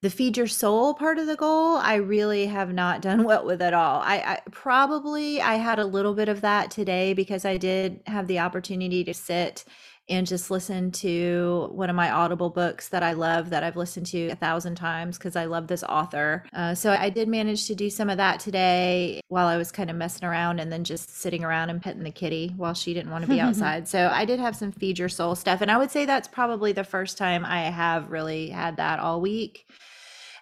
The 0.01 0.09
feed 0.09 0.37
your 0.37 0.47
soul 0.47 0.93
part 0.93 1.19
of 1.19 1.27
the 1.27 1.35
goal, 1.35 1.75
I 1.75 1.95
really 1.95 2.45
have 2.45 2.71
not 2.71 3.01
done 3.03 3.23
well 3.23 3.45
with 3.45 3.61
at 3.61 3.73
all. 3.73 4.01
I, 4.01 4.17
I 4.17 4.39
probably 4.51 5.41
I 5.41 5.55
had 5.55 5.79
a 5.79 5.85
little 5.85 6.13
bit 6.13 6.29
of 6.29 6.41
that 6.41 6.71
today 6.71 7.13
because 7.13 7.43
I 7.43 7.57
did 7.57 8.01
have 8.05 8.27
the 8.27 8.39
opportunity 8.39 9.03
to 9.03 9.13
sit 9.13 9.65
and 10.09 10.25
just 10.25 10.49
listen 10.49 10.91
to 10.91 11.69
one 11.71 11.89
of 11.89 11.95
my 11.95 12.09
Audible 12.09 12.49
books 12.49 12.89
that 12.89 13.03
I 13.03 13.13
love 13.13 13.49
that 13.51 13.63
I've 13.63 13.75
listened 13.75 14.07
to 14.07 14.27
a 14.29 14.35
thousand 14.35 14.75
times 14.75 15.17
because 15.17 15.35
I 15.35 15.45
love 15.45 15.67
this 15.67 15.83
author. 15.83 16.43
Uh, 16.53 16.75
so 16.75 16.91
I 16.91 17.09
did 17.09 17.27
manage 17.27 17.67
to 17.67 17.75
do 17.75 17.89
some 17.89 18.09
of 18.09 18.17
that 18.17 18.39
today 18.39 19.21
while 19.27 19.47
I 19.47 19.57
was 19.57 19.71
kind 19.71 19.89
of 19.89 19.95
messing 19.95 20.27
around 20.27 20.59
and 20.59 20.71
then 20.71 20.83
just 20.83 21.15
sitting 21.15 21.43
around 21.43 21.69
and 21.69 21.81
petting 21.81 22.03
the 22.03 22.11
kitty 22.11 22.53
while 22.57 22.73
she 22.73 22.93
didn't 22.93 23.11
want 23.11 23.23
to 23.25 23.29
be 23.29 23.39
outside. 23.39 23.87
so 23.87 24.09
I 24.11 24.25
did 24.25 24.39
have 24.39 24.55
some 24.55 24.71
feed 24.71 24.99
your 24.99 25.09
soul 25.09 25.35
stuff. 25.35 25.61
And 25.61 25.71
I 25.71 25.77
would 25.77 25.91
say 25.91 26.05
that's 26.05 26.27
probably 26.27 26.71
the 26.71 26.83
first 26.83 27.17
time 27.17 27.45
I 27.45 27.63
have 27.63 28.09
really 28.09 28.49
had 28.49 28.77
that 28.77 28.99
all 28.99 29.21
week. 29.21 29.67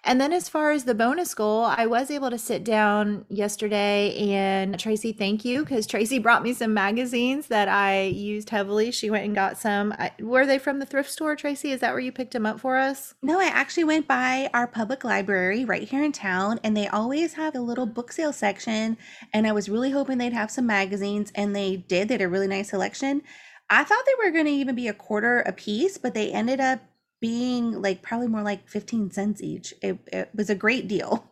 And 0.08 0.18
then 0.18 0.32
as 0.32 0.48
far 0.48 0.70
as 0.70 0.84
the 0.84 0.94
bonus 0.94 1.34
goal, 1.34 1.64
I 1.64 1.84
was 1.84 2.10
able 2.10 2.30
to 2.30 2.38
sit 2.38 2.64
down 2.64 3.26
yesterday 3.28 4.16
and 4.32 4.80
Tracy, 4.80 5.12
thank 5.12 5.44
you 5.44 5.60
because 5.60 5.86
Tracy 5.86 6.18
brought 6.18 6.42
me 6.42 6.54
some 6.54 6.72
magazines 6.72 7.48
that 7.48 7.68
I 7.68 8.04
used 8.04 8.48
heavily. 8.48 8.90
She 8.90 9.10
went 9.10 9.26
and 9.26 9.34
got 9.34 9.58
some. 9.58 9.92
I, 9.98 10.12
were 10.18 10.46
they 10.46 10.58
from 10.58 10.78
the 10.78 10.86
thrift 10.86 11.10
store, 11.10 11.36
Tracy? 11.36 11.72
Is 11.72 11.80
that 11.80 11.90
where 11.92 12.00
you 12.00 12.10
picked 12.10 12.32
them 12.32 12.46
up 12.46 12.58
for 12.58 12.78
us? 12.78 13.12
No, 13.20 13.38
I 13.38 13.48
actually 13.48 13.84
went 13.84 14.08
by 14.08 14.48
our 14.54 14.66
public 14.66 15.04
library 15.04 15.66
right 15.66 15.86
here 15.86 16.02
in 16.02 16.12
town 16.12 16.58
and 16.64 16.74
they 16.74 16.88
always 16.88 17.34
have 17.34 17.54
a 17.54 17.60
little 17.60 17.84
book 17.84 18.10
sale 18.10 18.32
section. 18.32 18.96
And 19.34 19.46
I 19.46 19.52
was 19.52 19.68
really 19.68 19.90
hoping 19.90 20.16
they'd 20.16 20.32
have 20.32 20.50
some 20.50 20.64
magazines 20.64 21.30
and 21.34 21.54
they 21.54 21.76
did. 21.76 22.08
They 22.08 22.14
had 22.14 22.22
a 22.22 22.30
really 22.30 22.48
nice 22.48 22.70
selection. 22.70 23.20
I 23.68 23.84
thought 23.84 24.04
they 24.06 24.24
were 24.24 24.32
going 24.32 24.46
to 24.46 24.50
even 24.50 24.74
be 24.74 24.88
a 24.88 24.94
quarter 24.94 25.40
a 25.40 25.52
piece, 25.52 25.98
but 25.98 26.14
they 26.14 26.32
ended 26.32 26.60
up 26.60 26.80
being 27.20 27.72
like 27.82 28.02
probably 28.02 28.28
more 28.28 28.42
like 28.42 28.68
15 28.68 29.10
cents 29.10 29.42
each. 29.42 29.74
It, 29.82 29.98
it 30.12 30.30
was 30.34 30.50
a 30.50 30.54
great 30.54 30.88
deal. 30.88 31.24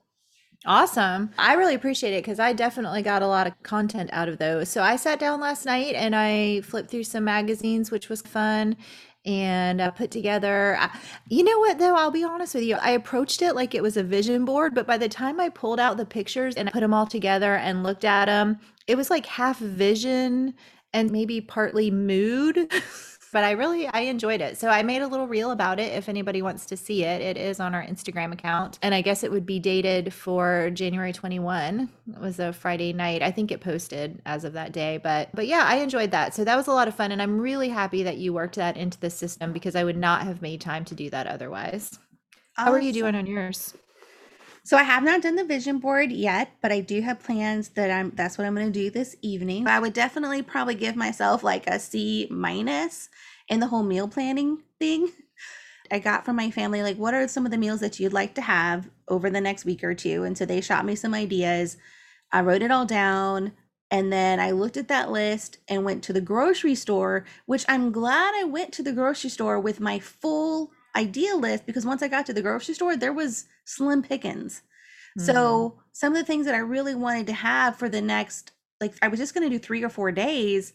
Awesome. 0.64 1.30
I 1.38 1.54
really 1.54 1.74
appreciate 1.74 2.12
it 2.12 2.24
because 2.24 2.40
I 2.40 2.52
definitely 2.52 3.02
got 3.02 3.22
a 3.22 3.26
lot 3.28 3.46
of 3.46 3.62
content 3.62 4.10
out 4.12 4.28
of 4.28 4.38
those. 4.38 4.68
So 4.68 4.82
I 4.82 4.96
sat 4.96 5.20
down 5.20 5.40
last 5.40 5.64
night 5.64 5.94
and 5.94 6.16
I 6.16 6.62
flipped 6.62 6.90
through 6.90 7.04
some 7.04 7.22
magazines, 7.24 7.92
which 7.92 8.08
was 8.08 8.20
fun 8.22 8.76
and 9.24 9.80
uh, 9.80 9.90
put 9.92 10.10
together. 10.10 10.78
You 11.28 11.44
know 11.44 11.58
what, 11.60 11.78
though? 11.78 11.94
I'll 11.94 12.10
be 12.10 12.24
honest 12.24 12.54
with 12.54 12.64
you. 12.64 12.76
I 12.76 12.90
approached 12.90 13.42
it 13.42 13.54
like 13.54 13.74
it 13.74 13.82
was 13.82 13.96
a 13.96 14.02
vision 14.02 14.44
board, 14.44 14.74
but 14.74 14.88
by 14.88 14.98
the 14.98 15.08
time 15.08 15.40
I 15.40 15.50
pulled 15.50 15.78
out 15.78 15.98
the 15.98 16.06
pictures 16.06 16.56
and 16.56 16.70
put 16.72 16.80
them 16.80 16.94
all 16.94 17.06
together 17.06 17.54
and 17.54 17.84
looked 17.84 18.04
at 18.04 18.26
them, 18.26 18.58
it 18.88 18.96
was 18.96 19.10
like 19.10 19.26
half 19.26 19.58
vision 19.58 20.54
and 20.92 21.10
maybe 21.12 21.40
partly 21.40 21.90
mood. 21.90 22.72
but 23.36 23.44
I 23.44 23.50
really 23.50 23.86
I 23.86 24.00
enjoyed 24.00 24.40
it. 24.40 24.56
So 24.56 24.70
I 24.70 24.82
made 24.82 25.02
a 25.02 25.06
little 25.06 25.26
reel 25.26 25.50
about 25.50 25.78
it 25.78 25.92
if 25.92 26.08
anybody 26.08 26.40
wants 26.40 26.64
to 26.64 26.74
see 26.74 27.04
it. 27.04 27.20
It 27.20 27.36
is 27.36 27.60
on 27.60 27.74
our 27.74 27.84
Instagram 27.84 28.32
account. 28.32 28.78
And 28.80 28.94
I 28.94 29.02
guess 29.02 29.22
it 29.22 29.30
would 29.30 29.44
be 29.44 29.58
dated 29.58 30.14
for 30.14 30.70
January 30.70 31.12
21. 31.12 31.90
It 32.14 32.18
was 32.18 32.38
a 32.38 32.54
Friday 32.54 32.94
night. 32.94 33.20
I 33.20 33.30
think 33.30 33.52
it 33.52 33.60
posted 33.60 34.22
as 34.24 34.44
of 34.44 34.54
that 34.54 34.72
day, 34.72 34.96
but 35.02 35.28
but 35.34 35.46
yeah, 35.46 35.64
I 35.66 35.80
enjoyed 35.80 36.12
that. 36.12 36.32
So 36.32 36.44
that 36.44 36.56
was 36.56 36.66
a 36.66 36.72
lot 36.72 36.88
of 36.88 36.94
fun 36.94 37.12
and 37.12 37.20
I'm 37.20 37.38
really 37.38 37.68
happy 37.68 38.04
that 38.04 38.16
you 38.16 38.32
worked 38.32 38.54
that 38.54 38.78
into 38.78 38.98
the 38.98 39.10
system 39.10 39.52
because 39.52 39.76
I 39.76 39.84
would 39.84 39.98
not 39.98 40.22
have 40.22 40.40
made 40.40 40.62
time 40.62 40.86
to 40.86 40.94
do 40.94 41.10
that 41.10 41.26
otherwise. 41.26 41.98
How 42.54 42.72
are 42.72 42.80
you 42.80 42.94
doing 42.94 43.14
on 43.14 43.26
yours? 43.26 43.74
So 44.66 44.76
I 44.76 44.82
have 44.82 45.04
not 45.04 45.22
done 45.22 45.36
the 45.36 45.44
vision 45.44 45.78
board 45.78 46.10
yet, 46.10 46.50
but 46.60 46.72
I 46.72 46.80
do 46.80 47.00
have 47.00 47.22
plans 47.22 47.68
that 47.74 47.88
I'm 47.88 48.10
that's 48.16 48.36
what 48.36 48.48
I'm 48.48 48.54
going 48.56 48.72
to 48.72 48.72
do 48.72 48.90
this 48.90 49.14
evening. 49.22 49.68
I 49.68 49.78
would 49.78 49.92
definitely 49.92 50.42
probably 50.42 50.74
give 50.74 50.96
myself 50.96 51.44
like 51.44 51.68
a 51.68 51.78
C 51.78 52.26
minus 52.32 53.08
in 53.48 53.60
the 53.60 53.68
whole 53.68 53.82
meal 53.82 54.08
planning 54.08 54.62
thing. 54.78 55.10
I 55.90 56.00
got 56.00 56.24
from 56.24 56.34
my 56.34 56.50
family 56.50 56.82
like 56.82 56.96
what 56.96 57.14
are 57.14 57.28
some 57.28 57.46
of 57.46 57.52
the 57.52 57.58
meals 57.58 57.78
that 57.78 58.00
you'd 58.00 58.12
like 58.12 58.34
to 58.34 58.40
have 58.40 58.90
over 59.06 59.30
the 59.30 59.40
next 59.40 59.64
week 59.64 59.84
or 59.84 59.94
two 59.94 60.24
and 60.24 60.36
so 60.36 60.44
they 60.44 60.60
shot 60.60 60.84
me 60.84 60.96
some 60.96 61.14
ideas. 61.14 61.76
I 62.32 62.40
wrote 62.40 62.62
it 62.62 62.72
all 62.72 62.84
down 62.84 63.52
and 63.90 64.12
then 64.12 64.40
I 64.40 64.50
looked 64.50 64.76
at 64.76 64.88
that 64.88 65.10
list 65.10 65.58
and 65.68 65.84
went 65.84 66.02
to 66.04 66.12
the 66.12 66.20
grocery 66.20 66.74
store, 66.74 67.24
which 67.46 67.64
I'm 67.68 67.92
glad 67.92 68.34
I 68.34 68.44
went 68.44 68.72
to 68.74 68.82
the 68.82 68.92
grocery 68.92 69.30
store 69.30 69.60
with 69.60 69.78
my 69.78 70.00
full 70.00 70.72
idea 70.96 71.36
list 71.36 71.66
because 71.66 71.86
once 71.86 72.02
I 72.02 72.08
got 72.08 72.26
to 72.26 72.32
the 72.32 72.42
grocery 72.42 72.74
store, 72.74 72.96
there 72.96 73.12
was 73.12 73.44
slim 73.64 74.02
pickings. 74.02 74.62
Mm-hmm. 75.18 75.26
So 75.26 75.78
some 75.92 76.12
of 76.12 76.18
the 76.18 76.24
things 76.24 76.46
that 76.46 76.54
I 76.54 76.58
really 76.58 76.94
wanted 76.94 77.28
to 77.28 77.32
have 77.32 77.76
for 77.76 77.88
the 77.88 78.00
next, 78.00 78.52
like 78.80 78.94
I 79.02 79.08
was 79.08 79.20
just 79.20 79.34
going 79.34 79.48
to 79.48 79.56
do 79.56 79.58
three 79.58 79.84
or 79.84 79.88
four 79.88 80.10
days. 80.10 80.72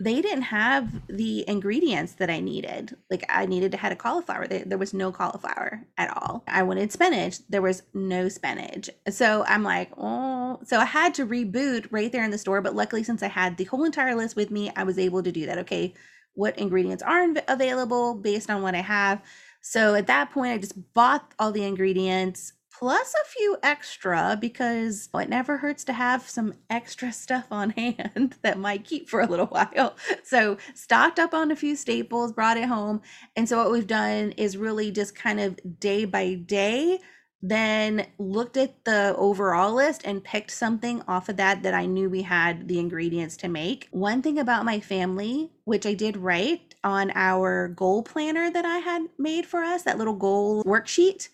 They 0.00 0.20
didn't 0.20 0.42
have 0.42 1.06
the 1.06 1.48
ingredients 1.48 2.14
that 2.14 2.28
I 2.28 2.40
needed. 2.40 2.96
Like 3.10 3.24
I 3.28 3.46
needed 3.46 3.70
to 3.72 3.78
have 3.78 3.92
a 3.92 3.96
cauliflower. 3.96 4.46
There, 4.48 4.76
was 4.76 4.92
no 4.92 5.12
cauliflower 5.12 5.86
at 5.96 6.14
all. 6.16 6.42
I 6.48 6.64
wanted 6.64 6.90
spinach. 6.90 7.38
There 7.48 7.62
was 7.62 7.84
no 7.94 8.28
spinach. 8.28 8.90
So 9.08 9.44
I'm 9.46 9.62
like, 9.62 9.90
oh. 9.96 10.60
So 10.64 10.78
I 10.78 10.84
had 10.84 11.14
to 11.14 11.26
reboot 11.26 11.86
right 11.90 12.10
there 12.10 12.24
in 12.24 12.32
the 12.32 12.38
store. 12.38 12.60
But 12.60 12.74
luckily, 12.74 13.04
since 13.04 13.22
I 13.22 13.28
had 13.28 13.56
the 13.56 13.64
whole 13.64 13.84
entire 13.84 14.16
list 14.16 14.34
with 14.34 14.50
me, 14.50 14.70
I 14.76 14.82
was 14.82 14.98
able 14.98 15.22
to 15.22 15.32
do 15.32 15.46
that. 15.46 15.58
Okay, 15.58 15.94
what 16.34 16.58
ingredients 16.58 17.02
are 17.02 17.28
available 17.48 18.14
based 18.14 18.50
on 18.50 18.62
what 18.62 18.74
I 18.74 18.82
have. 18.82 19.22
So 19.60 19.94
at 19.94 20.08
that 20.08 20.30
point, 20.30 20.52
I 20.52 20.58
just 20.58 20.92
bought 20.92 21.32
all 21.38 21.52
the 21.52 21.64
ingredients 21.64 22.52
plus 22.78 23.14
a 23.14 23.28
few 23.28 23.56
extra 23.62 24.36
because 24.40 25.08
it 25.14 25.28
never 25.28 25.56
hurts 25.58 25.84
to 25.84 25.92
have 25.92 26.28
some 26.28 26.54
extra 26.70 27.12
stuff 27.12 27.46
on 27.50 27.70
hand 27.76 28.34
that 28.42 28.58
might 28.58 28.84
keep 28.84 29.08
for 29.08 29.20
a 29.20 29.26
little 29.26 29.46
while. 29.46 29.96
So, 30.22 30.58
stocked 30.74 31.18
up 31.18 31.34
on 31.34 31.50
a 31.50 31.56
few 31.56 31.76
staples, 31.76 32.32
brought 32.32 32.56
it 32.56 32.64
home. 32.64 33.02
And 33.36 33.48
so, 33.48 33.58
what 33.58 33.72
we've 33.72 33.86
done 33.86 34.32
is 34.32 34.56
really 34.56 34.90
just 34.90 35.14
kind 35.14 35.40
of 35.40 35.58
day 35.80 36.04
by 36.04 36.34
day 36.34 37.00
then 37.46 38.06
looked 38.18 38.56
at 38.56 38.86
the 38.86 39.14
overall 39.18 39.74
list 39.74 40.00
and 40.06 40.24
picked 40.24 40.50
something 40.50 41.02
off 41.06 41.28
of 41.28 41.36
that 41.36 41.62
that 41.62 41.74
I 41.74 41.84
knew 41.84 42.08
we 42.08 42.22
had 42.22 42.68
the 42.68 42.78
ingredients 42.78 43.36
to 43.38 43.48
make. 43.48 43.86
One 43.90 44.22
thing 44.22 44.38
about 44.38 44.64
my 44.64 44.80
family, 44.80 45.50
which 45.64 45.84
I 45.84 45.92
did 45.92 46.16
write 46.16 46.74
on 46.82 47.12
our 47.14 47.68
goal 47.68 48.02
planner 48.02 48.50
that 48.50 48.64
I 48.64 48.78
had 48.78 49.02
made 49.18 49.44
for 49.44 49.60
us, 49.60 49.82
that 49.82 49.98
little 49.98 50.14
goal 50.14 50.64
worksheet, 50.64 51.28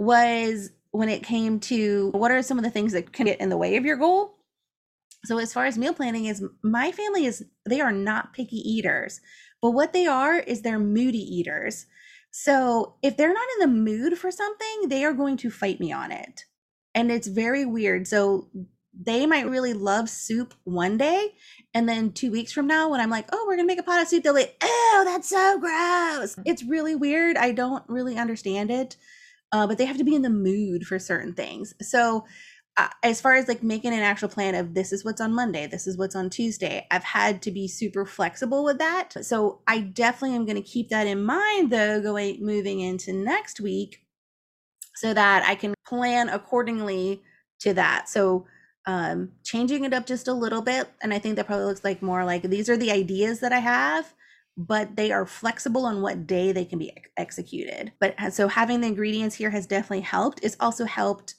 was 0.00 0.70
when 0.92 1.08
it 1.08 1.22
came 1.22 1.60
to 1.60 2.10
what 2.12 2.32
are 2.32 2.42
some 2.42 2.58
of 2.58 2.64
the 2.64 2.70
things 2.70 2.92
that 2.94 3.12
can 3.12 3.26
get 3.26 3.40
in 3.40 3.50
the 3.50 3.56
way 3.58 3.76
of 3.76 3.84
your 3.84 3.96
goal. 3.96 4.36
So 5.26 5.38
as 5.38 5.52
far 5.52 5.66
as 5.66 5.78
meal 5.78 5.94
planning 5.94 6.26
is 6.26 6.42
my 6.62 6.92
family 6.92 7.26
is 7.26 7.44
they 7.68 7.80
are 7.80 7.92
not 7.92 8.32
picky 8.32 8.56
eaters, 8.56 9.20
but 9.62 9.72
what 9.72 9.92
they 9.92 10.06
are 10.06 10.38
is 10.38 10.62
they're 10.62 10.78
moody 10.80 11.18
eaters. 11.18 11.86
So 12.32 12.96
if 13.02 13.16
they're 13.16 13.34
not 13.34 13.48
in 13.56 13.60
the 13.60 13.76
mood 13.76 14.18
for 14.18 14.30
something, 14.30 14.88
they 14.88 15.04
are 15.04 15.12
going 15.14 15.36
to 15.38 15.50
fight 15.50 15.80
me 15.80 15.92
on 15.92 16.12
it. 16.12 16.44
and 16.94 17.10
it's 17.12 17.28
very 17.28 17.64
weird. 17.64 18.08
So 18.08 18.48
they 18.92 19.26
might 19.26 19.48
really 19.48 19.72
love 19.74 20.10
soup 20.10 20.54
one 20.64 20.98
day, 20.98 21.34
and 21.74 21.88
then 21.88 22.12
two 22.12 22.32
weeks 22.32 22.52
from 22.52 22.66
now, 22.66 22.88
when 22.90 23.00
I'm 23.00 23.10
like, 23.10 23.28
"Oh, 23.32 23.44
we're 23.46 23.56
gonna 23.56 23.66
make 23.66 23.78
a 23.80 23.84
pot 23.84 24.02
of 24.02 24.08
soup," 24.08 24.24
they'll 24.24 24.34
be, 24.34 24.46
"Oh, 24.62 25.02
that's 25.06 25.28
so 25.28 25.58
gross." 25.60 26.34
Mm. 26.36 26.42
It's 26.46 26.64
really 26.64 26.96
weird. 26.96 27.36
I 27.36 27.52
don't 27.52 27.84
really 27.88 28.16
understand 28.18 28.70
it, 28.70 28.96
uh, 29.52 29.66
but 29.66 29.78
they 29.78 29.84
have 29.84 29.98
to 29.98 30.04
be 30.04 30.14
in 30.14 30.22
the 30.22 30.30
mood 30.30 30.86
for 30.86 30.98
certain 30.98 31.34
things. 31.34 31.74
So 31.82 32.24
uh, 32.76 32.88
as 33.02 33.20
far 33.20 33.34
as 33.34 33.48
like 33.48 33.62
making 33.62 33.92
an 33.92 34.00
actual 34.00 34.28
plan 34.28 34.54
of 34.54 34.74
this 34.74 34.92
is 34.92 35.04
what's 35.04 35.20
on 35.20 35.34
Monday, 35.34 35.66
this 35.66 35.86
is 35.86 35.98
what's 35.98 36.16
on 36.16 36.30
Tuesday, 36.30 36.86
I've 36.90 37.04
had 37.04 37.42
to 37.42 37.50
be 37.50 37.68
super 37.68 38.06
flexible 38.06 38.64
with 38.64 38.78
that. 38.78 39.24
So 39.24 39.60
I 39.66 39.80
definitely 39.80 40.36
am 40.36 40.46
going 40.46 40.62
to 40.62 40.68
keep 40.68 40.88
that 40.90 41.06
in 41.06 41.24
mind 41.24 41.70
though, 41.70 42.00
going 42.00 42.44
moving 42.44 42.80
into 42.80 43.12
next 43.12 43.60
week 43.60 44.00
so 44.94 45.12
that 45.14 45.44
I 45.46 45.54
can 45.54 45.74
plan 45.86 46.28
accordingly 46.28 47.22
to 47.60 47.74
that. 47.74 48.08
So 48.08 48.46
um 48.86 49.32
changing 49.44 49.84
it 49.84 49.92
up 49.92 50.06
just 50.06 50.26
a 50.26 50.32
little 50.32 50.62
bit 50.62 50.88
and 51.02 51.12
I 51.12 51.18
think 51.18 51.36
that 51.36 51.46
probably 51.46 51.66
looks 51.66 51.84
like 51.84 52.00
more 52.00 52.24
like 52.24 52.42
these 52.44 52.70
are 52.70 52.78
the 52.78 52.90
ideas 52.90 53.40
that 53.40 53.52
I 53.52 53.58
have 53.58 54.14
but 54.56 54.96
they 54.96 55.12
are 55.12 55.26
flexible 55.26 55.86
on 55.86 56.02
what 56.02 56.26
day 56.26 56.52
they 56.52 56.64
can 56.64 56.78
be 56.78 56.94
ex- 56.96 57.10
executed. 57.16 57.92
But 58.00 58.14
uh, 58.18 58.30
so 58.30 58.48
having 58.48 58.80
the 58.80 58.88
ingredients 58.88 59.36
here 59.36 59.50
has 59.50 59.66
definitely 59.66 60.00
helped. 60.00 60.40
It's 60.42 60.56
also 60.60 60.84
helped 60.84 61.34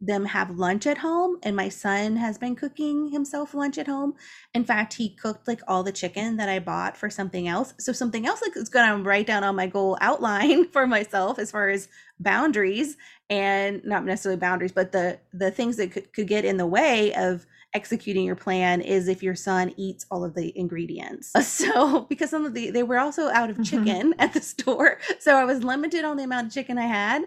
them 0.00 0.26
have 0.26 0.58
lunch 0.58 0.86
at 0.86 0.98
home 0.98 1.38
and 1.42 1.56
my 1.56 1.70
son 1.70 2.16
has 2.16 2.36
been 2.36 2.54
cooking 2.54 3.08
himself 3.08 3.54
lunch 3.54 3.78
at 3.78 3.86
home 3.86 4.12
in 4.52 4.62
fact 4.62 4.92
he 4.92 5.08
cooked 5.16 5.48
like 5.48 5.60
all 5.66 5.82
the 5.82 5.90
chicken 5.90 6.36
that 6.36 6.50
i 6.50 6.58
bought 6.58 6.94
for 6.94 7.08
something 7.08 7.48
else 7.48 7.72
so 7.78 7.92
something 7.92 8.26
else 8.26 8.42
like 8.42 8.54
is 8.56 8.68
going 8.68 8.86
to 8.86 9.08
write 9.08 9.26
down 9.26 9.42
on 9.42 9.56
my 9.56 9.66
goal 9.66 9.96
outline 10.02 10.68
for 10.72 10.86
myself 10.86 11.38
as 11.38 11.50
far 11.50 11.70
as 11.70 11.88
boundaries 12.20 12.98
and 13.30 13.82
not 13.86 14.04
necessarily 14.04 14.38
boundaries 14.38 14.72
but 14.72 14.92
the 14.92 15.18
the 15.32 15.50
things 15.50 15.76
that 15.78 15.90
could, 15.90 16.12
could 16.12 16.28
get 16.28 16.44
in 16.44 16.58
the 16.58 16.66
way 16.66 17.14
of 17.14 17.46
executing 17.76 18.24
your 18.24 18.36
plan 18.46 18.80
is 18.80 19.08
if 19.08 19.22
your 19.22 19.34
son 19.34 19.72
eats 19.76 20.06
all 20.10 20.24
of 20.24 20.34
the 20.34 20.48
ingredients 20.58 21.32
so 21.46 22.00
because 22.12 22.30
some 22.30 22.44
of 22.46 22.54
the 22.54 22.70
they 22.70 22.82
were 22.82 22.98
also 22.98 23.28
out 23.28 23.50
of 23.50 23.56
Mhm. 23.58 23.66
chicken 23.70 24.14
at 24.18 24.32
the 24.32 24.40
store 24.40 24.98
so 25.18 25.34
i 25.36 25.44
was 25.44 25.62
limited 25.62 26.04
on 26.04 26.16
the 26.16 26.24
amount 26.24 26.46
of 26.48 26.52
chicken 26.52 26.78
i 26.78 26.86
had 26.86 27.22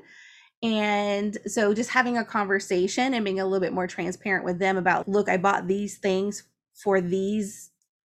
and 0.62 1.38
so 1.46 1.74
just 1.74 1.90
having 1.90 2.18
a 2.18 2.26
conversation 2.26 3.14
and 3.14 3.24
being 3.24 3.40
a 3.40 3.46
little 3.46 3.62
bit 3.62 3.74
more 3.74 3.88
transparent 3.88 4.44
with 4.44 4.60
them 4.60 4.76
about, 4.78 5.08
look, 5.08 5.30
I 5.30 5.38
bought 5.38 5.68
these 5.68 5.98
things 5.98 6.44
for 6.74 7.00
these 7.00 7.72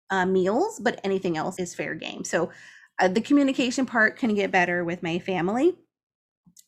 uh, 0.09 0.25
meals, 0.25 0.79
but 0.83 0.99
anything 1.03 1.37
else 1.37 1.57
is 1.57 1.73
fair 1.73 1.95
game. 1.95 2.23
So 2.25 2.51
uh, 2.99 3.07
the 3.07 3.21
communication 3.21 3.85
part 3.85 4.17
can 4.17 4.35
get 4.35 4.51
better 4.51 4.83
with 4.83 5.01
my 5.01 5.19
family. 5.19 5.75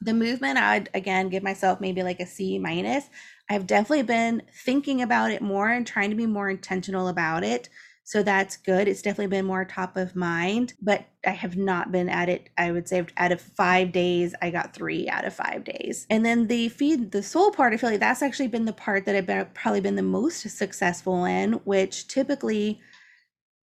The 0.02 0.13
movement, 0.13 0.58
I'd 0.58 0.89
again 0.93 1.30
give 1.30 1.43
myself 1.43 1.82
maybe 1.82 2.04
like 2.04 2.19
a 2.19 2.26
C 2.26 2.60
minus. 2.60 3.10
I've 3.50 3.67
definitely 3.67 4.04
been 4.04 4.43
thinking 4.65 5.02
about 5.02 5.32
it 5.32 5.41
more 5.41 5.69
and 5.69 5.86
trying 5.86 6.10
to 6.10 6.15
be 6.15 6.26
more 6.26 6.50
intentional 6.50 7.08
about 7.08 7.43
it. 7.43 7.69
So 8.08 8.21
that's 8.21 8.58
good. 8.58 8.88
It's 8.88 9.02
definitely 9.02 9.36
been 9.36 9.45
more 9.45 9.65
top 9.65 9.98
of 9.98 10.15
mind, 10.15 10.74
but 10.80 11.08
I 11.26 11.32
have 11.32 11.58
not 11.58 11.91
been 11.91 12.08
at 12.08 12.30
it. 12.30 12.50
I 12.56 12.71
would 12.71 12.88
say 12.88 13.04
out 13.17 13.32
of 13.32 13.41
five 13.41 13.91
days, 13.91 14.36
I 14.43 14.52
got 14.52 14.76
three 14.76 15.10
out 15.10 15.26
of 15.26 15.34
five 15.34 15.63
days. 15.63 16.06
And 16.08 16.24
then 16.24 16.45
the 16.45 16.69
feed 16.69 17.12
the 17.12 17.24
soul 17.24 17.50
part, 17.50 17.74
I 17.74 17.78
feel 17.78 17.89
like 17.89 18.00
that's 18.00 18.21
actually 18.21 18.50
been 18.50 18.65
the 18.65 18.74
part 18.74 19.06
that 19.06 19.15
I've 19.15 19.26
been, 19.26 19.48
probably 19.56 19.82
been 19.82 19.95
the 19.95 20.04
most 20.04 20.48
successful 20.48 21.26
in, 21.26 21.54
which 21.63 22.08
typically 22.08 22.80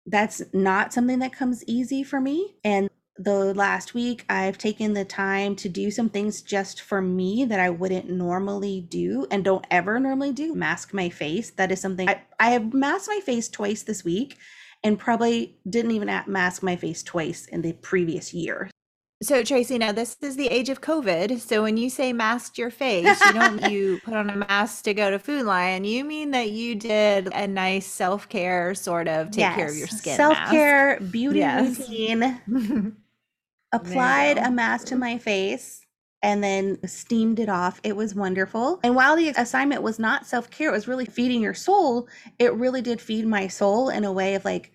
that's 0.06 0.42
not 0.52 0.92
something 0.92 1.20
that 1.20 1.32
comes 1.32 1.62
easy 1.68 2.02
for 2.02 2.20
me. 2.20 2.56
And 2.64 2.90
the 3.16 3.54
last 3.54 3.94
week, 3.94 4.24
I've 4.28 4.58
taken 4.58 4.94
the 4.94 5.04
time 5.04 5.54
to 5.56 5.68
do 5.68 5.90
some 5.90 6.08
things 6.08 6.42
just 6.42 6.80
for 6.80 7.02
me 7.02 7.44
that 7.44 7.60
I 7.60 7.70
wouldn't 7.70 8.08
normally 8.10 8.86
do 8.88 9.26
and 9.30 9.44
don't 9.44 9.66
ever 9.70 10.00
normally 10.00 10.32
do. 10.32 10.54
Mask 10.54 10.94
my 10.94 11.08
face. 11.08 11.50
That 11.50 11.70
is 11.70 11.80
something 11.80 12.08
I, 12.08 12.22
I 12.40 12.50
have 12.50 12.72
masked 12.72 13.08
my 13.08 13.20
face 13.20 13.48
twice 13.48 13.82
this 13.82 14.04
week 14.04 14.38
and 14.82 14.98
probably 14.98 15.56
didn't 15.68 15.92
even 15.92 16.10
mask 16.26 16.62
my 16.62 16.76
face 16.76 17.02
twice 17.02 17.46
in 17.46 17.62
the 17.62 17.74
previous 17.74 18.34
year. 18.34 18.70
So 19.22 19.44
Tracy, 19.44 19.78
now 19.78 19.92
this 19.92 20.16
is 20.20 20.34
the 20.34 20.48
age 20.48 20.68
of 20.68 20.80
COVID. 20.80 21.38
So 21.38 21.62
when 21.62 21.76
you 21.76 21.90
say 21.90 22.12
masked 22.12 22.58
your 22.58 22.70
face, 22.70 23.24
you 23.24 23.32
don't 23.32 23.62
you 23.70 24.00
put 24.02 24.14
on 24.14 24.30
a 24.30 24.36
mask 24.36 24.82
to 24.84 24.94
go 24.94 25.12
to 25.12 25.18
Food 25.20 25.46
Lion. 25.46 25.84
You 25.84 26.02
mean 26.02 26.32
that 26.32 26.50
you 26.50 26.74
did 26.74 27.28
a 27.32 27.46
nice 27.46 27.86
self-care 27.86 28.74
sort 28.74 29.06
of 29.06 29.30
take 29.30 29.52
care 29.52 29.68
of 29.68 29.76
your 29.76 29.86
skin 29.86 30.16
Self 30.16 30.36
care 30.50 30.98
beauty 30.98 31.38
Yes. 31.38 31.78
routine. 31.78 32.96
applied 33.72 34.38
a 34.38 34.50
mask 34.50 34.86
to 34.88 34.96
my 34.96 35.18
face 35.18 35.84
and 36.22 36.42
then 36.42 36.78
steamed 36.86 37.40
it 37.40 37.48
off. 37.48 37.80
It 37.82 37.96
was 37.96 38.14
wonderful. 38.14 38.80
And 38.84 38.94
while 38.94 39.16
the 39.16 39.30
assignment 39.30 39.82
was 39.82 39.98
not 39.98 40.26
self 40.26 40.50
care, 40.50 40.68
it 40.68 40.72
was 40.72 40.88
really 40.88 41.06
feeding 41.06 41.42
your 41.42 41.54
soul. 41.54 42.08
It 42.38 42.54
really 42.54 42.80
did 42.82 43.00
feed 43.00 43.26
my 43.26 43.48
soul 43.48 43.88
in 43.88 44.04
a 44.04 44.12
way 44.12 44.34
of 44.34 44.44
like, 44.44 44.72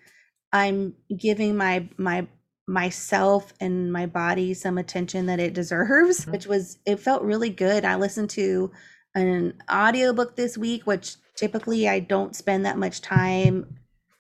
I'm 0.51 0.95
giving 1.15 1.55
my, 1.57 1.88
my, 1.97 2.27
myself 2.67 3.53
and 3.62 3.91
my 3.93 4.05
body 4.05 4.53
some 4.53 4.77
attention 4.77 5.27
that 5.27 5.39
it 5.39 5.53
deserves 5.53 6.25
Mhm. 6.25 6.31
which 6.33 6.47
was 6.47 6.79
it 6.86 6.99
felt 6.99 7.21
really 7.23 7.49
good 7.49 7.86
i 7.86 7.95
listened 7.95 8.29
to 8.29 8.69
an 9.15 9.53
audiobook 9.71 10.36
this 10.36 10.57
week 10.57 10.86
which 10.86 11.15
typically 11.38 11.88
i 11.88 11.97
don't 11.99 12.36
spend 12.36 12.65
that 12.65 12.77
much 12.77 12.99
time 12.99 13.65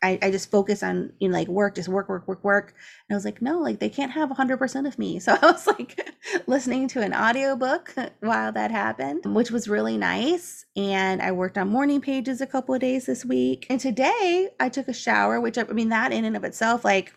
I, 0.03 0.19
I 0.21 0.31
just 0.31 0.51
focus 0.51 0.83
on 0.83 1.11
you 1.19 1.27
know 1.27 1.33
like 1.33 1.47
work 1.47 1.75
just 1.75 1.89
work 1.89 2.07
work 2.07 2.27
work 2.27 2.43
work 2.43 2.73
and 3.09 3.15
I 3.15 3.17
was 3.17 3.25
like, 3.25 3.41
no, 3.41 3.59
like 3.59 3.79
they 3.79 3.89
can't 3.89 4.11
have 4.11 4.29
100% 4.29 4.87
of 4.87 4.99
me. 4.99 5.19
So 5.27 5.37
I 5.41 5.45
was 5.45 5.67
like 5.67 6.15
listening 6.47 6.87
to 6.89 7.01
an 7.01 7.13
audiobook 7.13 7.93
while 8.21 8.51
that 8.53 8.71
happened, 8.71 9.25
which 9.25 9.51
was 9.51 9.67
really 9.67 9.97
nice. 9.97 10.65
And 10.75 11.21
I 11.21 11.31
worked 11.31 11.57
on 11.57 11.69
morning 11.69 11.99
pages 12.01 12.39
a 12.39 12.47
couple 12.47 12.75
of 12.75 12.81
days 12.81 13.05
this 13.07 13.25
week. 13.25 13.65
And 13.69 13.79
today 13.79 14.49
I 14.59 14.69
took 14.69 14.87
a 14.87 14.93
shower, 14.93 15.41
which 15.41 15.57
I 15.57 15.63
mean, 15.63 15.89
that 15.89 16.13
in 16.13 16.23
and 16.25 16.37
of 16.37 16.43
itself, 16.43 16.85
like 16.85 17.13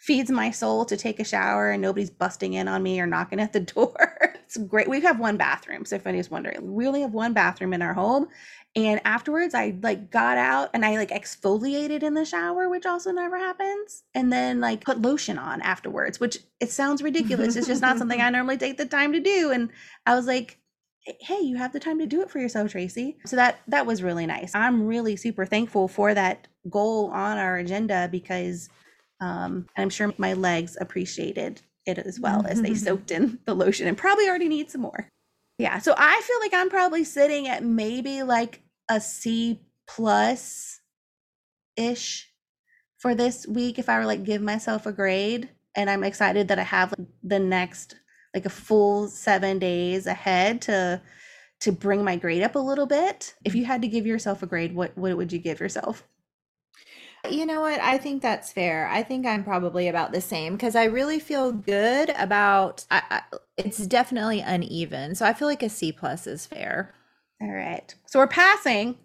feeds 0.00 0.30
my 0.30 0.50
soul 0.50 0.86
to 0.86 0.96
take 0.96 1.20
a 1.20 1.24
shower 1.24 1.70
and 1.70 1.82
nobody's 1.82 2.10
busting 2.10 2.54
in 2.54 2.66
on 2.68 2.82
me 2.82 2.98
or 2.98 3.06
knocking 3.06 3.38
at 3.38 3.52
the 3.52 3.60
door. 3.74 4.34
it's 4.34 4.56
great. 4.56 4.88
We 4.88 5.00
have 5.02 5.20
one 5.20 5.36
bathroom. 5.36 5.84
So 5.84 5.96
if 5.96 6.06
anybody's 6.06 6.30
wondering, 6.30 6.74
we 6.74 6.86
only 6.86 7.02
have 7.02 7.12
one 7.12 7.34
bathroom 7.34 7.74
in 7.74 7.82
our 7.82 7.92
home. 7.92 8.28
And 8.74 9.00
afterwards, 9.04 9.54
I 9.54 9.76
like 9.82 10.10
got 10.10 10.38
out 10.38 10.70
and 10.72 10.86
I 10.86 10.96
like 10.96 11.10
exfoliated 11.10 12.02
in 12.02 12.14
the 12.14 12.24
shower, 12.24 12.68
which 12.68 12.86
also 12.86 13.10
never 13.10 13.36
happens. 13.36 14.04
And 14.14 14.32
then 14.32 14.60
like 14.60 14.84
put 14.84 15.02
lotion 15.02 15.38
on 15.38 15.60
afterwards, 15.60 16.18
which 16.18 16.38
it 16.60 16.70
sounds 16.70 17.02
ridiculous. 17.02 17.56
it's 17.56 17.66
just 17.66 17.82
not 17.82 17.98
something 17.98 18.20
I 18.20 18.30
normally 18.30 18.56
take 18.56 18.78
the 18.78 18.86
time 18.86 19.12
to 19.12 19.20
do. 19.20 19.50
And 19.50 19.70
I 20.06 20.14
was 20.14 20.26
like, 20.26 20.58
hey, 21.20 21.40
you 21.40 21.56
have 21.56 21.72
the 21.72 21.80
time 21.80 21.98
to 21.98 22.06
do 22.06 22.22
it 22.22 22.30
for 22.30 22.38
yourself, 22.38 22.70
Tracy. 22.70 23.18
So 23.26 23.36
that 23.36 23.60
that 23.68 23.86
was 23.86 24.02
really 24.02 24.26
nice. 24.26 24.54
I'm 24.54 24.86
really 24.86 25.16
super 25.16 25.44
thankful 25.44 25.88
for 25.88 26.14
that 26.14 26.46
goal 26.70 27.10
on 27.12 27.38
our 27.38 27.56
agenda 27.56 28.08
because 28.10 28.68
um, 29.20 29.66
and 29.76 29.82
I'm 29.82 29.90
sure 29.90 30.12
my 30.18 30.32
legs 30.32 30.76
appreciated 30.80 31.62
it 31.86 31.98
as 31.98 32.20
well 32.20 32.46
as 32.46 32.62
they 32.62 32.74
soaked 32.74 33.10
in 33.10 33.38
the 33.44 33.54
lotion 33.54 33.86
and 33.86 33.96
probably 33.96 34.28
already 34.28 34.48
need 34.48 34.70
some 34.70 34.82
more. 34.82 35.08
Yeah, 35.58 35.78
so 35.78 35.94
I 35.96 36.20
feel 36.22 36.40
like 36.40 36.54
I'm 36.54 36.70
probably 36.70 37.04
sitting 37.04 37.48
at 37.48 37.62
maybe 37.62 38.22
like 38.22 38.62
a 38.88 39.00
C 39.00 39.60
plus 39.86 40.80
ish 41.76 42.32
for 42.98 43.14
this 43.14 43.46
week 43.46 43.78
if 43.78 43.88
I 43.88 43.98
were 43.98 44.06
like 44.06 44.24
give 44.24 44.42
myself 44.42 44.86
a 44.86 44.92
grade. 44.92 45.48
And 45.76 45.88
I'm 45.88 46.02
excited 46.02 46.48
that 46.48 46.58
I 46.58 46.64
have 46.64 46.94
like, 46.98 47.08
the 47.22 47.38
next 47.38 47.96
like 48.34 48.46
a 48.46 48.50
full 48.50 49.08
seven 49.08 49.58
days 49.58 50.06
ahead 50.06 50.62
to 50.62 51.00
to 51.60 51.72
bring 51.72 52.02
my 52.02 52.16
grade 52.16 52.42
up 52.42 52.54
a 52.54 52.58
little 52.58 52.86
bit. 52.86 53.34
If 53.44 53.54
you 53.54 53.66
had 53.66 53.82
to 53.82 53.88
give 53.88 54.06
yourself 54.06 54.42
a 54.42 54.46
grade, 54.46 54.74
what 54.74 54.96
what 54.96 55.16
would 55.16 55.32
you 55.32 55.38
give 55.38 55.60
yourself? 55.60 56.06
You 57.28 57.44
know 57.44 57.60
what? 57.60 57.80
I 57.80 57.98
think 57.98 58.22
that's 58.22 58.50
fair. 58.52 58.88
I 58.88 59.02
think 59.02 59.26
I'm 59.26 59.44
probably 59.44 59.88
about 59.88 60.12
the 60.12 60.20
same 60.20 60.54
because 60.54 60.74
I 60.74 60.84
really 60.84 61.18
feel 61.20 61.52
good 61.52 62.10
about 62.16 62.86
I, 62.90 63.02
I, 63.10 63.22
it's 63.58 63.78
definitely 63.86 64.40
uneven. 64.40 65.14
So 65.14 65.26
I 65.26 65.34
feel 65.34 65.46
like 65.48 65.62
a 65.62 65.68
C 65.68 65.92
plus 65.92 66.26
is 66.26 66.46
fair. 66.46 66.94
All 67.42 67.50
right. 67.52 67.94
So 68.06 68.18
we're 68.18 68.26
passing. 68.26 68.96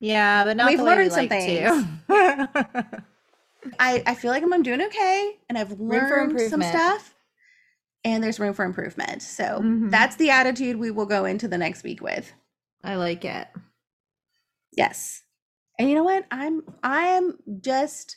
Yeah, 0.00 0.44
but 0.44 0.56
not 0.56 0.68
We've 0.68 0.78
the 0.78 0.84
way 0.84 0.90
we 0.90 0.96
learned 0.96 1.12
some 1.12 1.28
like 1.28 1.30
things. 1.30 1.86
to. 2.08 3.04
I, 3.78 4.02
I 4.06 4.14
feel 4.14 4.30
like 4.30 4.42
I'm, 4.42 4.52
I'm 4.52 4.62
doing 4.62 4.80
okay 4.82 5.36
and 5.48 5.58
I've 5.58 5.78
learned 5.80 6.40
some 6.40 6.62
stuff 6.62 7.14
and 8.04 8.22
there's 8.22 8.40
room 8.40 8.54
for 8.54 8.64
improvement. 8.64 9.22
So 9.22 9.60
Mhm. 9.60 9.90
that's 9.90 10.16
the 10.16 10.30
attitude 10.30 10.76
we 10.76 10.90
will 10.90 11.04
go 11.06 11.24
into 11.26 11.48
the 11.48 11.58
next 11.58 11.82
week 11.82 12.00
with. 12.00 12.32
I 12.82 12.94
like 12.96 13.24
it. 13.24 13.48
Yes. 14.72 15.22
And 15.78 15.88
you 15.88 15.94
know 15.94 16.04
what? 16.04 16.26
I'm 16.30 16.62
I 16.82 17.08
am 17.08 17.38
just 17.60 18.16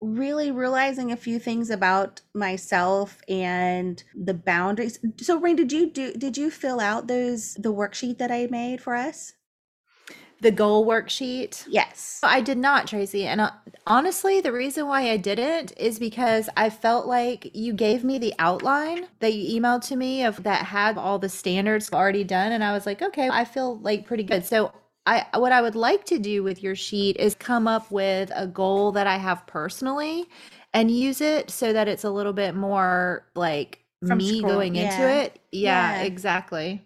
really 0.00 0.50
realizing 0.50 1.10
a 1.10 1.16
few 1.16 1.38
things 1.38 1.70
about 1.70 2.20
myself 2.32 3.20
and 3.28 4.02
the 4.14 4.34
boundaries. 4.34 4.98
So 5.20 5.38
Reine, 5.38 5.56
did 5.56 5.72
you 5.72 5.90
do 5.90 6.12
did 6.14 6.36
you 6.36 6.50
fill 6.50 6.80
out 6.80 7.06
those 7.08 7.54
the 7.54 7.72
worksheet 7.72 8.18
that 8.18 8.30
I 8.30 8.46
made 8.50 8.80
for 8.80 8.94
us? 8.94 9.32
The 10.40 10.52
goal 10.52 10.86
worksheet. 10.86 11.64
Yes. 11.68 12.20
I 12.22 12.40
did 12.40 12.58
not, 12.58 12.86
Tracy. 12.86 13.26
And 13.26 13.40
uh, 13.40 13.50
honestly, 13.88 14.40
the 14.40 14.52
reason 14.52 14.86
why 14.86 15.10
I 15.10 15.16
didn't 15.16 15.72
is 15.76 15.98
because 15.98 16.48
I 16.56 16.70
felt 16.70 17.06
like 17.06 17.50
you 17.54 17.72
gave 17.72 18.04
me 18.04 18.18
the 18.18 18.34
outline 18.38 19.08
that 19.18 19.34
you 19.34 19.60
emailed 19.60 19.82
to 19.88 19.96
me 19.96 20.22
of 20.22 20.44
that 20.44 20.66
had 20.66 20.96
all 20.96 21.18
the 21.18 21.28
standards 21.28 21.92
already 21.92 22.22
done. 22.22 22.52
And 22.52 22.62
I 22.62 22.72
was 22.72 22.86
like, 22.86 23.02
okay, 23.02 23.28
I 23.28 23.44
feel 23.44 23.78
like 23.80 24.06
pretty 24.06 24.22
good. 24.22 24.46
So 24.46 24.70
I 25.08 25.38
what 25.38 25.52
I 25.52 25.62
would 25.62 25.74
like 25.74 26.04
to 26.06 26.18
do 26.18 26.42
with 26.42 26.62
your 26.62 26.74
sheet 26.76 27.16
is 27.16 27.34
come 27.34 27.66
up 27.66 27.90
with 27.90 28.30
a 28.34 28.46
goal 28.46 28.92
that 28.92 29.06
I 29.06 29.16
have 29.16 29.46
personally 29.46 30.26
and 30.74 30.90
use 30.90 31.20
it 31.20 31.50
so 31.50 31.72
that 31.72 31.88
it's 31.88 32.04
a 32.04 32.10
little 32.10 32.32
bit 32.34 32.54
more 32.54 33.26
like 33.34 33.78
From 34.06 34.18
me 34.18 34.38
scroll- 34.38 34.52
going 34.54 34.76
into 34.76 35.08
it. 35.08 35.40
Yeah, 35.50 35.94
Yeah. 35.94 36.02
exactly. 36.02 36.84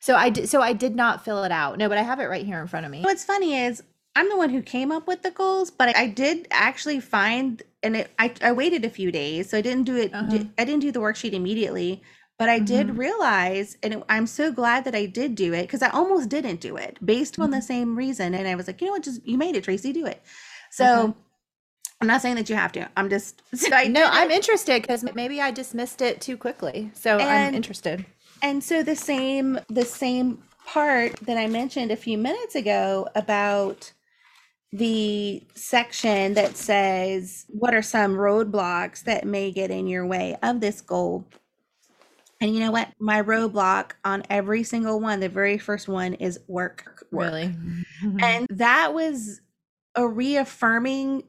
So 0.00 0.14
I 0.14 0.30
did 0.30 0.48
so 0.48 0.60
I 0.60 0.72
did 0.72 0.94
not 0.94 1.24
fill 1.24 1.42
it 1.44 1.50
out. 1.52 1.78
No, 1.78 1.88
but 1.88 1.98
I 1.98 2.02
have 2.02 2.20
it 2.20 2.26
right 2.26 2.46
here 2.46 2.60
in 2.60 2.68
front 2.68 2.86
of 2.86 2.92
me. 2.92 3.02
What's 3.02 3.24
funny 3.24 3.56
is 3.56 3.82
I'm 4.14 4.28
the 4.30 4.36
one 4.36 4.50
who 4.50 4.62
came 4.62 4.92
up 4.92 5.06
with 5.08 5.22
the 5.22 5.30
goals, 5.32 5.70
but 5.70 5.94
I 5.96 6.06
did 6.06 6.46
actually 6.50 7.00
find, 7.00 7.62
and 7.82 7.96
it, 7.96 8.10
I, 8.18 8.32
I 8.40 8.52
waited 8.52 8.82
a 8.86 8.88
few 8.88 9.12
days, 9.12 9.50
so 9.50 9.58
I 9.58 9.60
didn't 9.60 9.84
do 9.84 9.94
it. 9.96 10.14
Uh-huh. 10.14 10.38
I 10.56 10.64
didn't 10.64 10.80
do 10.80 10.90
the 10.90 11.00
worksheet 11.00 11.34
immediately, 11.34 12.02
but 12.38 12.48
I 12.48 12.58
did 12.58 12.88
Mhm. 12.88 12.98
realize, 12.98 13.78
and 13.82 13.94
it, 13.94 14.02
I'm 14.08 14.26
so 14.26 14.52
glad 14.52 14.84
that 14.84 14.94
I 14.94 15.06
did 15.06 15.34
do 15.34 15.52
it 15.54 15.62
because 15.62 15.82
I 15.82 15.88
almost 15.90 16.28
didn't 16.28 16.60
do 16.60 16.76
it 16.76 16.98
based 17.04 17.38
on 17.38 17.50
the 17.50 17.58
Mhm. 17.58 17.62
same 17.62 17.96
reason. 17.96 18.34
And 18.34 18.46
I 18.48 18.54
was 18.54 18.66
like, 18.66 18.80
you 18.80 18.88
know 18.88 18.92
what, 18.94 19.04
just 19.04 19.26
you 19.26 19.38
made 19.38 19.56
it, 19.56 19.64
Tracy, 19.64 19.92
do 19.92 20.06
it. 20.06 20.22
So 20.70 21.04
Okay. 21.04 21.14
I'm 22.00 22.06
not 22.08 22.22
saying 22.22 22.36
that 22.36 22.50
you 22.50 22.56
have 22.56 22.72
to. 22.72 22.88
I'm 22.96 23.08
just 23.08 23.42
so 23.54 23.74
I 23.74 23.88
no, 23.88 24.06
I'm 24.10 24.30
interested 24.30 24.82
because 24.82 25.04
maybe 25.14 25.40
I 25.40 25.50
dismissed 25.50 26.02
it 26.02 26.20
too 26.20 26.36
quickly. 26.36 26.90
So 26.94 27.18
I'm 27.18 27.54
interested. 27.54 28.04
And 28.42 28.62
so 28.62 28.82
the 28.82 28.96
same 28.96 29.58
the 29.68 29.84
same 29.84 30.42
part 30.66 31.16
that 31.22 31.38
I 31.38 31.46
mentioned 31.46 31.90
a 31.90 31.96
few 31.96 32.18
minutes 32.18 32.54
ago 32.54 33.08
about 33.14 33.92
the 34.72 35.42
section 35.54 36.34
that 36.34 36.56
says 36.56 37.46
what 37.48 37.74
are 37.74 37.82
some 37.82 38.14
roadblocks 38.14 39.04
that 39.04 39.24
may 39.24 39.50
get 39.52 39.70
in 39.70 39.86
your 39.86 40.04
way 40.06 40.36
of 40.42 40.60
this 40.60 40.80
goal. 40.82 41.24
And 42.40 42.54
you 42.54 42.60
know 42.60 42.70
what? 42.70 42.88
My 42.98 43.22
roadblock 43.22 43.92
on 44.04 44.22
every 44.28 44.62
single 44.62 45.00
one, 45.00 45.20
the 45.20 45.28
very 45.28 45.58
first 45.58 45.88
one 45.88 46.14
is 46.14 46.38
work. 46.46 47.06
work. 47.10 47.32
Really. 47.32 47.54
And 48.20 48.46
that 48.50 48.92
was 48.92 49.40
a 49.94 50.06
reaffirming 50.06 51.24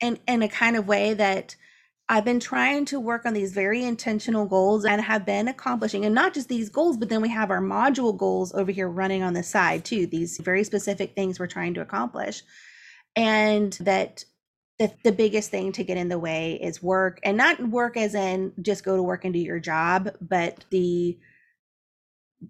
in 0.00 0.18
in 0.28 0.42
a 0.42 0.48
kind 0.48 0.76
of 0.76 0.86
way 0.86 1.14
that 1.14 1.56
I've 2.08 2.24
been 2.24 2.40
trying 2.40 2.84
to 2.86 3.00
work 3.00 3.24
on 3.24 3.32
these 3.32 3.52
very 3.52 3.82
intentional 3.82 4.46
goals 4.46 4.84
and 4.84 5.00
have 5.00 5.24
been 5.24 5.48
accomplishing, 5.48 6.04
and 6.04 6.14
not 6.14 6.34
just 6.34 6.48
these 6.48 6.68
goals, 6.68 6.96
but 6.96 7.08
then 7.08 7.22
we 7.22 7.30
have 7.30 7.50
our 7.50 7.62
module 7.62 8.16
goals 8.16 8.52
over 8.54 8.70
here 8.70 8.88
running 8.88 9.22
on 9.22 9.32
the 9.32 9.42
side 9.42 9.84
too. 9.84 10.06
These 10.06 10.38
very 10.38 10.64
specific 10.64 11.14
things 11.14 11.40
we're 11.40 11.46
trying 11.46 11.74
to 11.74 11.80
accomplish, 11.80 12.42
and 13.16 13.72
that 13.80 14.24
the, 14.78 14.92
the 15.04 15.12
biggest 15.12 15.50
thing 15.50 15.72
to 15.72 15.84
get 15.84 15.96
in 15.96 16.08
the 16.08 16.18
way 16.18 16.58
is 16.60 16.82
work, 16.82 17.20
and 17.22 17.36
not 17.36 17.60
work 17.68 17.96
as 17.96 18.14
in 18.14 18.52
just 18.60 18.84
go 18.84 18.96
to 18.96 19.02
work 19.02 19.24
and 19.24 19.32
do 19.32 19.40
your 19.40 19.60
job, 19.60 20.10
but 20.20 20.64
the 20.70 21.18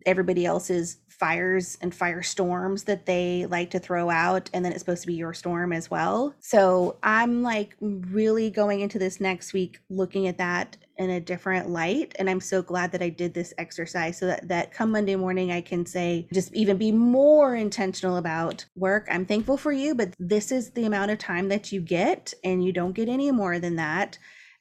everybody 0.06 0.44
else's 0.44 0.98
fires 1.08 1.78
and 1.80 1.92
firestorms 1.92 2.84
that 2.86 3.06
they 3.06 3.46
like 3.46 3.70
to 3.70 3.78
throw 3.78 4.10
out 4.10 4.50
and 4.52 4.64
then 4.64 4.72
it's 4.72 4.80
supposed 4.80 5.02
to 5.02 5.06
be 5.06 5.14
your 5.14 5.32
storm 5.32 5.72
as 5.72 5.90
well. 5.90 6.34
So 6.40 6.98
I'm 7.02 7.42
like 7.42 7.76
really 7.80 8.50
going 8.50 8.80
into 8.80 8.98
this 8.98 9.20
next 9.20 9.52
week 9.52 9.78
looking 9.88 10.26
at 10.26 10.38
that 10.38 10.76
in 10.96 11.10
a 11.10 11.20
different 11.20 11.68
light 11.68 12.14
and 12.18 12.30
I'm 12.30 12.40
so 12.40 12.62
glad 12.62 12.92
that 12.92 13.02
I 13.02 13.08
did 13.08 13.34
this 13.34 13.52
exercise 13.58 14.18
so 14.18 14.26
that 14.26 14.48
that 14.48 14.72
come 14.72 14.92
Monday 14.92 15.16
morning 15.16 15.50
I 15.50 15.60
can 15.60 15.84
say 15.86 16.28
just 16.32 16.54
even 16.54 16.76
be 16.76 16.92
more 16.92 17.56
intentional 17.56 18.16
about 18.16 18.64
work. 18.76 19.08
I'm 19.10 19.26
thankful 19.26 19.56
for 19.56 19.72
you 19.72 19.94
but 19.94 20.14
this 20.18 20.52
is 20.52 20.70
the 20.70 20.84
amount 20.84 21.10
of 21.10 21.18
time 21.18 21.48
that 21.48 21.72
you 21.72 21.80
get 21.80 22.32
and 22.44 22.64
you 22.64 22.72
don't 22.72 22.92
get 22.92 23.08
any 23.08 23.30
more 23.30 23.58
than 23.58 23.76
that 23.76 24.18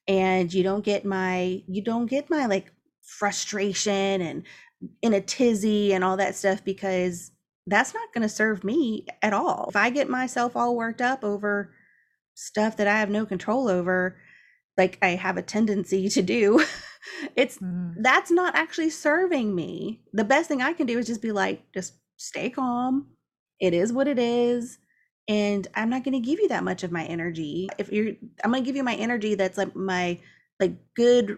and 0.07 0.53
you 0.53 0.63
don't 0.63 0.83
get 0.83 1.05
my 1.05 1.61
you 1.67 1.83
don't 1.83 2.07
get 2.07 2.29
my 2.29 2.45
like 2.45 2.71
frustration 3.01 4.21
and 4.21 4.43
in 5.01 5.13
a 5.13 5.21
tizzy 5.21 5.93
and 5.93 6.03
all 6.03 6.17
that 6.17 6.35
stuff 6.35 6.63
because 6.63 7.31
that's 7.67 7.93
not 7.93 8.13
going 8.13 8.23
to 8.23 8.29
serve 8.29 8.63
me 8.63 9.05
at 9.21 9.33
all. 9.33 9.67
If 9.69 9.75
I 9.75 9.89
get 9.89 10.09
myself 10.09 10.55
all 10.55 10.75
worked 10.75 11.01
up 11.01 11.23
over 11.23 11.73
stuff 12.35 12.77
that 12.77 12.87
I 12.87 12.99
have 12.99 13.09
no 13.09 13.25
control 13.25 13.69
over, 13.69 14.17
like 14.77 14.97
I 15.01 15.09
have 15.09 15.37
a 15.37 15.41
tendency 15.41 16.09
to 16.09 16.21
do, 16.21 16.63
it's 17.35 17.59
Mhm. 17.59 17.95
that's 18.01 18.31
not 18.31 18.55
actually 18.55 18.89
serving 18.89 19.53
me. 19.53 20.01
The 20.13 20.23
best 20.23 20.47
thing 20.47 20.61
I 20.61 20.73
can 20.73 20.87
do 20.87 20.97
is 20.99 21.07
just 21.07 21.21
be 21.21 21.31
like, 21.31 21.71
just 21.73 21.93
stay 22.17 22.49
calm. 22.49 23.07
It 23.59 23.73
is 23.73 23.93
what 23.93 24.07
it 24.07 24.19
is. 24.19 24.79
And 25.27 25.67
I'm 25.75 25.89
not 25.89 26.03
going 26.03 26.13
to 26.21 26.27
give 26.27 26.39
you 26.39 26.49
that 26.49 26.63
much 26.63 26.83
of 26.83 26.91
my 26.91 27.05
energy. 27.05 27.69
If 27.77 27.91
you're, 27.91 28.13
I'm 28.43 28.51
going 28.51 28.63
to 28.63 28.65
give 28.65 28.75
you 28.75 28.83
my 28.83 28.95
energy 28.95 29.35
that's 29.35 29.57
like 29.57 29.75
my, 29.75 30.19
like 30.59 30.73
good 30.95 31.37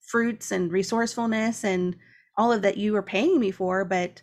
fruits 0.00 0.50
and 0.50 0.72
resourcefulness 0.72 1.64
and 1.64 1.96
all 2.36 2.50
of 2.52 2.62
that 2.62 2.76
you 2.76 2.96
are 2.96 3.02
paying 3.02 3.38
me 3.38 3.50
for, 3.52 3.84
but 3.84 4.22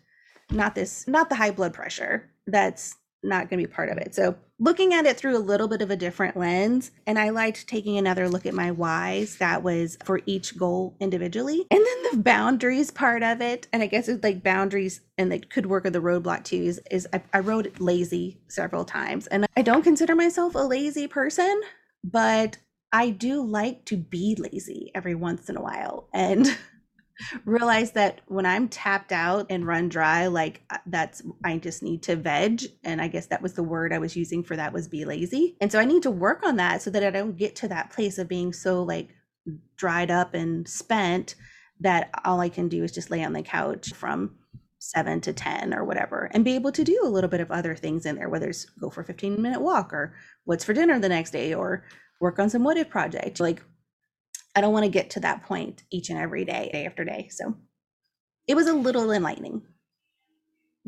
not 0.51 0.75
this, 0.75 1.07
not 1.07 1.29
the 1.29 1.35
high 1.35 1.51
blood 1.51 1.73
pressure. 1.73 2.29
That's 2.47 2.95
not 3.23 3.49
going 3.49 3.61
to 3.61 3.67
be 3.67 3.73
part 3.73 3.89
of 3.89 3.97
it. 3.97 4.13
So 4.13 4.35
looking 4.59 4.93
at 4.93 5.05
it 5.05 5.17
through 5.17 5.37
a 5.37 5.39
little 5.39 5.67
bit 5.67 5.81
of 5.81 5.91
a 5.91 5.95
different 5.95 6.37
lens, 6.37 6.91
and 7.05 7.17
I 7.19 7.29
liked 7.29 7.67
taking 7.67 7.97
another 7.97 8.29
look 8.29 8.45
at 8.45 8.53
my 8.53 8.71
whys. 8.71 9.37
That 9.37 9.63
was 9.63 9.97
for 10.03 10.21
each 10.25 10.57
goal 10.57 10.95
individually, 10.99 11.65
and 11.69 11.85
then 11.85 12.03
the 12.11 12.23
boundaries 12.23 12.91
part 12.91 13.23
of 13.23 13.41
it. 13.41 13.67
And 13.73 13.83
I 13.83 13.87
guess 13.87 14.07
it's 14.07 14.23
like 14.23 14.43
boundaries, 14.43 15.01
and 15.17 15.31
it 15.33 15.49
could 15.49 15.65
work 15.65 15.83
with 15.83 15.93
the 15.93 16.01
roadblock 16.01 16.43
too. 16.43 16.63
Is, 16.63 16.81
is 16.91 17.07
I, 17.13 17.21
I 17.33 17.39
wrote 17.39 17.79
lazy 17.79 18.39
several 18.47 18.85
times, 18.85 19.27
and 19.27 19.45
I 19.55 19.61
don't 19.61 19.83
consider 19.83 20.15
myself 20.15 20.55
a 20.55 20.59
lazy 20.59 21.07
person, 21.07 21.61
but 22.03 22.57
I 22.91 23.09
do 23.09 23.41
like 23.41 23.85
to 23.85 23.97
be 23.97 24.35
lazy 24.39 24.91
every 24.95 25.15
once 25.15 25.49
in 25.49 25.57
a 25.57 25.61
while, 25.61 26.07
and 26.13 26.57
realize 27.45 27.91
that 27.93 28.21
when 28.27 28.45
I'm 28.45 28.67
tapped 28.67 29.11
out 29.11 29.47
and 29.49 29.65
run 29.65 29.89
dry, 29.89 30.27
like 30.27 30.61
uh, 30.69 30.77
that's 30.85 31.21
I 31.43 31.57
just 31.57 31.83
need 31.83 32.03
to 32.03 32.15
veg. 32.15 32.63
And 32.83 33.01
I 33.01 33.07
guess 33.07 33.27
that 33.27 33.41
was 33.41 33.53
the 33.53 33.63
word 33.63 33.93
I 33.93 33.99
was 33.99 34.15
using 34.15 34.43
for 34.43 34.55
that 34.55 34.73
was 34.73 34.87
be 34.87 35.05
lazy. 35.05 35.57
And 35.61 35.71
so 35.71 35.79
I 35.79 35.85
need 35.85 36.03
to 36.03 36.11
work 36.11 36.43
on 36.43 36.57
that 36.57 36.81
so 36.81 36.89
that 36.91 37.03
I 37.03 37.11
don't 37.11 37.37
get 37.37 37.55
to 37.57 37.67
that 37.69 37.91
place 37.91 38.17
of 38.17 38.27
being 38.27 38.53
so 38.53 38.83
like 38.83 39.09
dried 39.77 40.11
up 40.11 40.33
and 40.33 40.67
spent 40.67 41.35
that 41.79 42.09
all 42.25 42.39
I 42.39 42.49
can 42.49 42.67
do 42.67 42.83
is 42.83 42.91
just 42.91 43.11
lay 43.11 43.23
on 43.23 43.33
the 43.33 43.43
couch 43.43 43.93
from 43.93 44.35
seven 44.79 45.19
to 45.21 45.33
10 45.33 45.73
or 45.73 45.83
whatever 45.83 46.29
and 46.33 46.45
be 46.45 46.55
able 46.55 46.71
to 46.71 46.83
do 46.83 46.99
a 47.03 47.09
little 47.09 47.29
bit 47.29 47.41
of 47.41 47.51
other 47.51 47.75
things 47.75 48.05
in 48.05 48.15
there, 48.15 48.29
whether 48.29 48.49
it's 48.49 48.65
go 48.65 48.89
for 48.89 49.01
a 49.01 49.05
15 49.05 49.41
minute 49.41 49.61
walk 49.61 49.93
or 49.93 50.13
what's 50.45 50.63
for 50.63 50.73
dinner 50.73 50.99
the 50.99 51.09
next 51.09 51.31
day 51.31 51.53
or 51.53 51.83
work 52.21 52.39
on 52.39 52.49
some 52.49 52.63
what 52.63 52.77
if 52.77 52.89
project. 52.89 53.39
Like 53.39 53.63
I 54.57 54.61
don't 54.61 54.73
want 54.73 54.85
to 54.85 54.89
get 54.89 55.11
to 55.11 55.19
that 55.19 55.43
point 55.43 55.83
each 55.91 56.09
and 56.09 56.17
every 56.17 56.43
day, 56.43 56.71
day 56.73 56.87
after 56.87 57.05
day. 57.05 57.27
So 57.29 57.53
it 58.47 58.55
was 58.55 58.65
a 58.65 58.73
little 58.73 59.11
enlightening. 59.11 59.61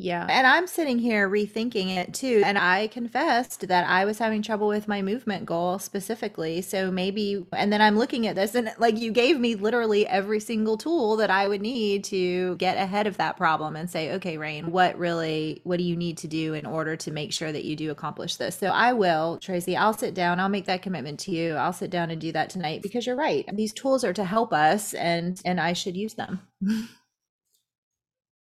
Yeah. 0.02 0.26
And 0.30 0.48
I'm 0.48 0.66
sitting 0.66 0.98
here 0.98 1.30
rethinking 1.30 1.98
it 1.98 2.14
too. 2.14 2.42
And 2.46 2.58
I 2.58 2.88
confessed 2.88 3.68
that 3.68 3.86
I 3.86 4.06
was 4.06 4.18
having 4.18 4.42
trouble 4.42 4.70
with 4.70 4.88
my 4.88 5.02
movement 5.02 5.46
goal 5.46 5.78
specifically. 5.78 6.62
So 6.62 6.90
maybe, 6.90 7.46
and 7.52 7.72
then 7.72 7.82
I'm 7.82 7.98
looking 7.98 8.26
at 8.26 8.38
this 8.38 8.56
and 8.56 8.72
like 8.78 8.98
you 8.98 9.12
gave 9.12 9.38
me 9.38 9.56
literally 9.56 10.08
every 10.08 10.40
single 10.40 10.78
tool 10.78 11.18
that 11.18 11.30
I 11.30 11.50
would 11.50 11.62
need 11.62 12.06
to 12.06 12.56
get 12.56 12.78
ahead 12.78 13.08
of 13.08 13.18
that 13.18 13.36
problem 13.36 13.76
and 13.76 13.90
say, 13.90 14.14
okay, 14.14 14.38
Reine, 14.38 14.72
what 14.72 14.98
really, 14.98 15.60
what 15.66 15.80
do 15.80 15.84
you 15.84 15.98
need 15.98 16.18
to 16.20 16.30
do 16.30 16.54
in 16.54 16.66
order 16.66 16.96
to 16.96 17.12
make 17.12 17.34
sure 17.34 17.52
that 17.52 17.66
you 17.66 17.76
do 17.76 17.92
accomplish 17.92 18.38
this? 18.38 18.58
So 18.58 18.68
I 18.68 18.94
will, 18.94 19.38
Tracy, 19.40 19.76
I'll 19.76 19.92
sit 19.92 20.14
down, 20.14 20.40
I'll 20.40 20.48
make 20.48 20.66
that 20.68 20.82
commitment 20.82 21.20
to 21.22 21.32
you. 21.32 21.56
I'll 21.56 21.74
sit 21.74 21.90
down 21.90 22.10
and 22.10 22.22
do 22.22 22.32
that 22.32 22.50
tonight 22.50 22.82
because 22.82 23.06
you're 23.06 23.18
right. 23.18 23.46
These 23.52 23.74
tools 23.74 24.06
are 24.06 24.14
to 24.14 24.24
help 24.24 24.54
us 24.54 24.94
and, 24.94 25.42
and 25.44 25.60
I 25.60 25.74
should 25.74 25.98
use 25.98 26.14
them. 26.14 26.40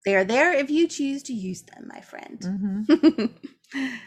They 0.08 0.16
are 0.16 0.24
there 0.24 0.54
if 0.54 0.70
you 0.70 0.88
choose 0.88 1.22
to 1.24 1.34
use 1.34 1.60
them, 1.60 1.86
my 1.92 2.00
friend. 2.00 2.40
Mhm. 2.40 3.30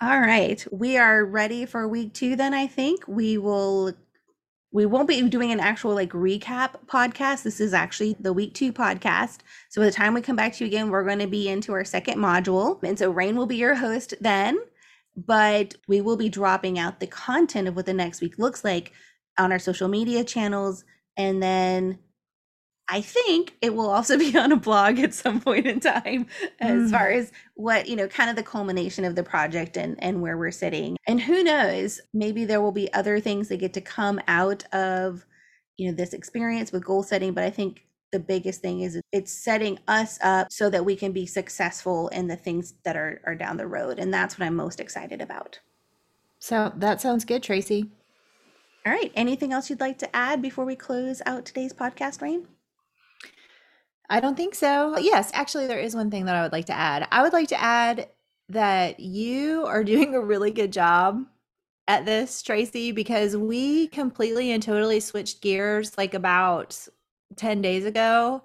All 0.00 0.18
right. 0.18 0.66
We 0.72 0.96
are 0.96 1.24
ready 1.24 1.66
for 1.66 1.86
week 1.86 2.14
two 2.14 2.34
then, 2.34 2.52
I 2.52 2.66
think. 2.66 3.06
We 3.06 3.38
will 3.38 3.92
we 4.72 4.86
won't 4.86 5.06
be 5.06 5.22
doing 5.28 5.52
an 5.52 5.60
actual 5.60 5.94
like 5.94 6.10
recap 6.10 6.86
podcast. 6.86 7.44
This 7.44 7.60
is 7.60 7.72
actually 7.72 8.16
the 8.18 8.32
week 8.32 8.54
two 8.54 8.72
podcast. 8.72 9.38
So 9.68 9.80
by 9.80 9.84
the 9.84 9.92
time 9.92 10.14
we 10.14 10.20
come 10.20 10.34
back 10.34 10.52
to 10.54 10.64
you 10.64 10.66
again, 10.66 10.90
we're 10.90 11.04
going 11.04 11.20
to 11.20 11.28
be 11.28 11.48
into 11.48 11.72
our 11.74 11.84
second 11.84 12.18
module. 12.18 12.82
And 12.82 12.98
so 12.98 13.12
Reine 13.12 13.36
will 13.36 13.46
be 13.46 13.54
your 13.54 13.76
host 13.76 14.14
then, 14.20 14.58
but 15.16 15.76
we 15.86 16.00
will 16.00 16.16
be 16.16 16.28
dropping 16.28 16.76
out 16.76 16.98
the 16.98 17.06
content 17.06 17.68
of 17.68 17.76
what 17.76 17.86
the 17.86 17.94
next 17.94 18.20
week 18.20 18.36
looks 18.36 18.64
like 18.64 18.90
on 19.38 19.52
our 19.52 19.60
social 19.60 19.86
media 19.86 20.24
channels. 20.24 20.84
And 21.16 21.40
then 21.40 22.00
I 22.88 23.00
think 23.00 23.56
it 23.62 23.74
will 23.74 23.88
also 23.88 24.18
be 24.26 24.36
on 24.36 24.52
a 24.52 24.56
blog 24.56 24.98
at 24.98 25.14
some 25.14 25.40
point 25.40 25.66
in 25.66 25.80
time 25.80 26.26
as 26.60 26.82
Mm. 26.82 26.90
far 26.90 27.10
as 27.10 27.32
what, 27.54 27.88
you 27.88 27.96
know, 27.96 28.08
kind 28.08 28.28
of 28.30 28.36
the 28.36 28.42
culmination 28.42 29.04
of 29.04 29.14
the 29.16 29.22
project 29.22 29.76
and 29.76 29.96
and 30.02 30.20
where 30.20 30.36
we're 30.36 30.50
sitting. 30.50 30.96
And 31.06 31.20
who 31.20 31.42
knows, 31.42 32.00
maybe 32.12 32.44
there 32.44 32.60
will 32.60 32.72
be 32.72 32.92
other 32.92 33.20
things 33.20 33.48
that 33.48 33.56
get 33.58 33.72
to 33.74 33.80
come 33.80 34.20
out 34.28 34.64
of, 34.74 35.24
you 35.76 35.90
know, 35.90 35.96
this 35.96 36.12
experience 36.12 36.72
with 36.72 36.84
goal 36.84 37.02
setting, 37.02 37.32
but 37.32 37.44
I 37.44 37.50
think 37.50 37.84
the 38.12 38.20
biggest 38.20 38.60
thing 38.60 38.82
is 38.82 39.00
it's 39.10 39.32
setting 39.32 39.78
us 39.88 40.18
up 40.22 40.46
so 40.52 40.70
that 40.70 40.84
we 40.84 40.94
can 40.94 41.10
be 41.10 41.26
successful 41.26 42.06
in 42.08 42.28
the 42.28 42.36
things 42.36 42.74
that 42.84 42.96
are, 42.96 43.20
are 43.26 43.34
down 43.34 43.56
the 43.56 43.66
road. 43.66 43.98
And 43.98 44.14
that's 44.14 44.38
what 44.38 44.46
I'm 44.46 44.54
most 44.54 44.78
excited 44.78 45.20
about. 45.20 45.58
So 46.38 46.72
that 46.76 47.00
sounds 47.00 47.24
good, 47.24 47.42
Tracy. 47.42 47.90
All 48.86 48.92
right. 48.92 49.10
Anything 49.16 49.52
else 49.52 49.68
you'd 49.68 49.80
like 49.80 49.98
to 49.98 50.14
add 50.14 50.42
before 50.42 50.64
we 50.64 50.76
close 50.76 51.22
out 51.26 51.44
today's 51.44 51.72
podcast, 51.72 52.20
Reine? 52.22 52.46
I 54.08 54.20
don't 54.20 54.36
think 54.36 54.54
so. 54.54 54.98
Yes, 54.98 55.30
actually, 55.34 55.66
there 55.66 55.78
is 55.78 55.94
one 55.94 56.10
thing 56.10 56.26
that 56.26 56.36
I 56.36 56.42
would 56.42 56.52
like 56.52 56.66
to 56.66 56.76
add. 56.76 57.08
I 57.10 57.22
would 57.22 57.32
like 57.32 57.48
to 57.48 57.60
add 57.60 58.08
that 58.50 59.00
you 59.00 59.64
are 59.66 59.84
doing 59.84 60.14
a 60.14 60.20
really 60.20 60.50
good 60.50 60.72
job 60.72 61.24
at 61.88 62.06
this, 62.06 62.42
Tracy, 62.42 62.92
because 62.92 63.36
we 63.36 63.88
completely 63.88 64.52
and 64.52 64.62
totally 64.62 65.00
switched 65.00 65.42
gears 65.42 65.96
like 65.98 66.14
about 66.14 66.86
10 67.36 67.62
days 67.62 67.84
ago. 67.86 68.42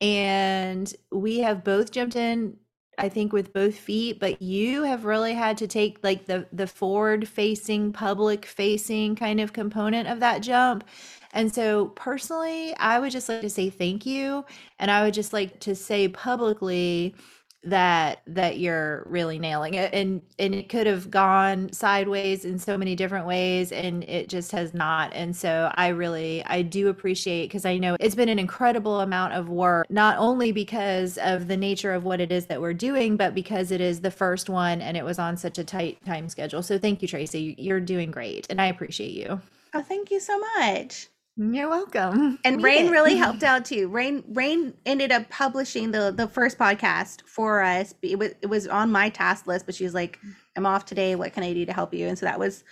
And 0.00 0.92
we 1.12 1.40
have 1.40 1.64
both 1.64 1.92
jumped 1.92 2.16
in, 2.16 2.56
I 2.98 3.08
think, 3.08 3.32
with 3.32 3.52
both 3.52 3.76
feet, 3.76 4.20
but 4.20 4.42
you 4.42 4.82
have 4.84 5.04
really 5.06 5.34
had 5.34 5.58
to 5.58 5.68
take 5.68 5.98
like 6.04 6.26
the 6.26 6.46
the 6.52 6.66
forward 6.66 7.28
facing, 7.28 7.92
public 7.92 8.46
facing 8.46 9.16
kind 9.16 9.40
of 9.40 9.52
component 9.52 10.08
of 10.08 10.20
that 10.20 10.40
jump. 10.42 10.84
And 11.32 11.54
so 11.54 11.88
personally, 11.88 12.74
I 12.76 12.98
would 12.98 13.12
just 13.12 13.28
like 13.28 13.42
to 13.42 13.50
say 13.50 13.70
thank 13.70 14.04
you. 14.04 14.44
And 14.78 14.90
I 14.90 15.04
would 15.04 15.14
just 15.14 15.32
like 15.32 15.60
to 15.60 15.74
say 15.74 16.08
publicly 16.08 17.14
that 17.62 18.22
that 18.26 18.58
you're 18.58 19.04
really 19.06 19.38
nailing 19.38 19.74
it 19.74 19.92
and 19.92 20.22
and 20.38 20.54
it 20.54 20.70
could 20.70 20.86
have 20.86 21.10
gone 21.10 21.70
sideways 21.72 22.46
in 22.46 22.58
so 22.58 22.78
many 22.78 22.96
different 22.96 23.26
ways 23.26 23.70
and 23.70 24.02
it 24.04 24.30
just 24.30 24.50
has 24.50 24.72
not 24.72 25.12
and 25.12 25.36
so 25.36 25.70
i 25.74 25.88
really 25.88 26.42
i 26.46 26.62
do 26.62 26.88
appreciate 26.88 27.48
because 27.48 27.66
i 27.66 27.76
know 27.76 27.98
it's 28.00 28.14
been 28.14 28.30
an 28.30 28.38
incredible 28.38 29.00
amount 29.00 29.34
of 29.34 29.50
work 29.50 29.86
not 29.90 30.16
only 30.16 30.52
because 30.52 31.18
of 31.18 31.48
the 31.48 31.56
nature 31.56 31.92
of 31.92 32.02
what 32.02 32.18
it 32.18 32.32
is 32.32 32.46
that 32.46 32.62
we're 32.62 32.72
doing 32.72 33.14
but 33.18 33.34
because 33.34 33.70
it 33.70 33.80
is 33.80 34.00
the 34.00 34.10
first 34.10 34.48
one 34.48 34.80
and 34.80 34.96
it 34.96 35.04
was 35.04 35.18
on 35.18 35.36
such 35.36 35.58
a 35.58 35.64
tight 35.64 36.02
time 36.06 36.30
schedule 36.30 36.62
so 36.62 36.78
thank 36.78 37.02
you 37.02 37.08
tracy 37.08 37.54
you're 37.58 37.78
doing 37.78 38.10
great 38.10 38.46
and 38.48 38.58
i 38.58 38.66
appreciate 38.68 39.12
you 39.12 39.38
oh 39.74 39.82
thank 39.82 40.10
you 40.10 40.18
so 40.18 40.38
much 40.56 41.08
you're 41.36 41.68
welcome. 41.68 42.38
And 42.44 42.62
Reine 42.62 42.90
really 42.90 43.16
helped 43.24 43.42
out 43.42 43.64
too. 43.64 43.88
Reine 43.88 44.24
Reine 44.28 44.74
ended 44.84 45.12
up 45.12 45.28
publishing 45.30 45.90
the 45.90 46.12
the 46.14 46.28
first 46.28 46.58
podcast 46.58 47.22
for 47.26 47.62
us. 47.62 47.94
It 48.02 48.18
was 48.18 48.32
it 48.42 48.46
was 48.46 48.66
on 48.66 48.92
my 48.92 49.08
task 49.08 49.46
list, 49.46 49.66
but 49.66 49.74
she 49.74 49.84
was 49.84 49.94
like, 49.94 50.18
"I'm 50.56 50.66
off 50.66 50.84
today. 50.84 51.14
What 51.14 51.32
can 51.32 51.42
I 51.42 51.52
do 51.54 51.64
to 51.64 51.72
help 51.72 51.94
you?" 51.94 52.06
And 52.06 52.18
so 52.18 52.26
that 52.26 52.38
was 52.38 52.64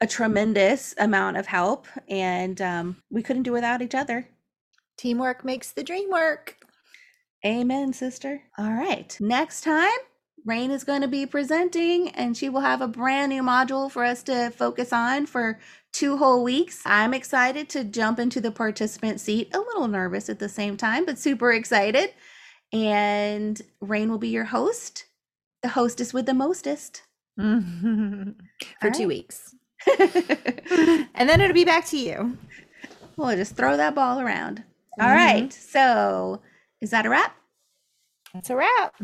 a 0.00 0.06
tremendous 0.06 0.94
amount 0.98 1.36
of 1.36 1.46
help, 1.46 1.86
and 2.08 2.60
um, 2.60 3.02
we 3.10 3.22
couldn't 3.22 3.42
do 3.44 3.52
without 3.52 3.82
each 3.82 3.94
other. 3.94 4.28
Teamwork 4.96 5.44
makes 5.44 5.70
the 5.70 5.84
dream 5.84 6.10
work. 6.10 6.56
Amen, 7.46 7.92
sister. 7.92 8.42
All 8.58 8.72
right. 8.72 9.16
Next 9.20 9.60
time, 9.62 9.98
Reine 10.48 10.70
is 10.70 10.82
going 10.82 11.02
to 11.02 11.08
be 11.08 11.26
presenting, 11.26 12.08
and 12.08 12.34
she 12.34 12.48
will 12.48 12.62
have 12.62 12.80
a 12.80 12.88
brand 12.88 13.28
new 13.28 13.42
module 13.42 13.90
for 13.90 14.02
us 14.02 14.22
to 14.22 14.50
focus 14.50 14.94
on 14.94 15.26
for 15.26 15.60
two 15.92 16.16
whole 16.16 16.42
weeks. 16.42 16.80
I'm 16.86 17.12
excited 17.12 17.68
to 17.68 17.84
jump 17.84 18.18
into 18.18 18.40
the 18.40 18.50
participant 18.50 19.20
seat, 19.20 19.54
a 19.54 19.58
little 19.58 19.88
nervous 19.88 20.30
at 20.30 20.38
the 20.38 20.48
same 20.48 20.78
time, 20.78 21.04
but 21.04 21.18
super 21.18 21.52
excited. 21.52 22.14
And 22.72 23.60
Reine 23.82 24.10
will 24.10 24.16
be 24.16 24.30
your 24.30 24.46
host, 24.46 25.04
the 25.62 25.68
hostess 25.68 26.14
with 26.14 26.24
the 26.24 26.32
mostest. 26.32 27.02
for 27.36 28.90
two 28.90 29.06
weeks. 29.06 29.54
and 29.98 31.28
then 31.28 31.42
it'll 31.42 31.52
be 31.52 31.66
back 31.66 31.84
to 31.88 31.98
you. 31.98 32.38
We'll 33.18 33.36
just 33.36 33.54
throw 33.54 33.76
that 33.76 33.94
ball 33.94 34.18
around. 34.18 34.64
All 34.98 35.06
mm-hmm. 35.06 35.14
right. 35.14 35.52
So, 35.52 36.40
is 36.80 36.90
that 36.90 37.04
a 37.04 37.10
wrap? 37.10 37.36
That's 38.32 38.48
a 38.48 38.56
wrap. 38.56 38.94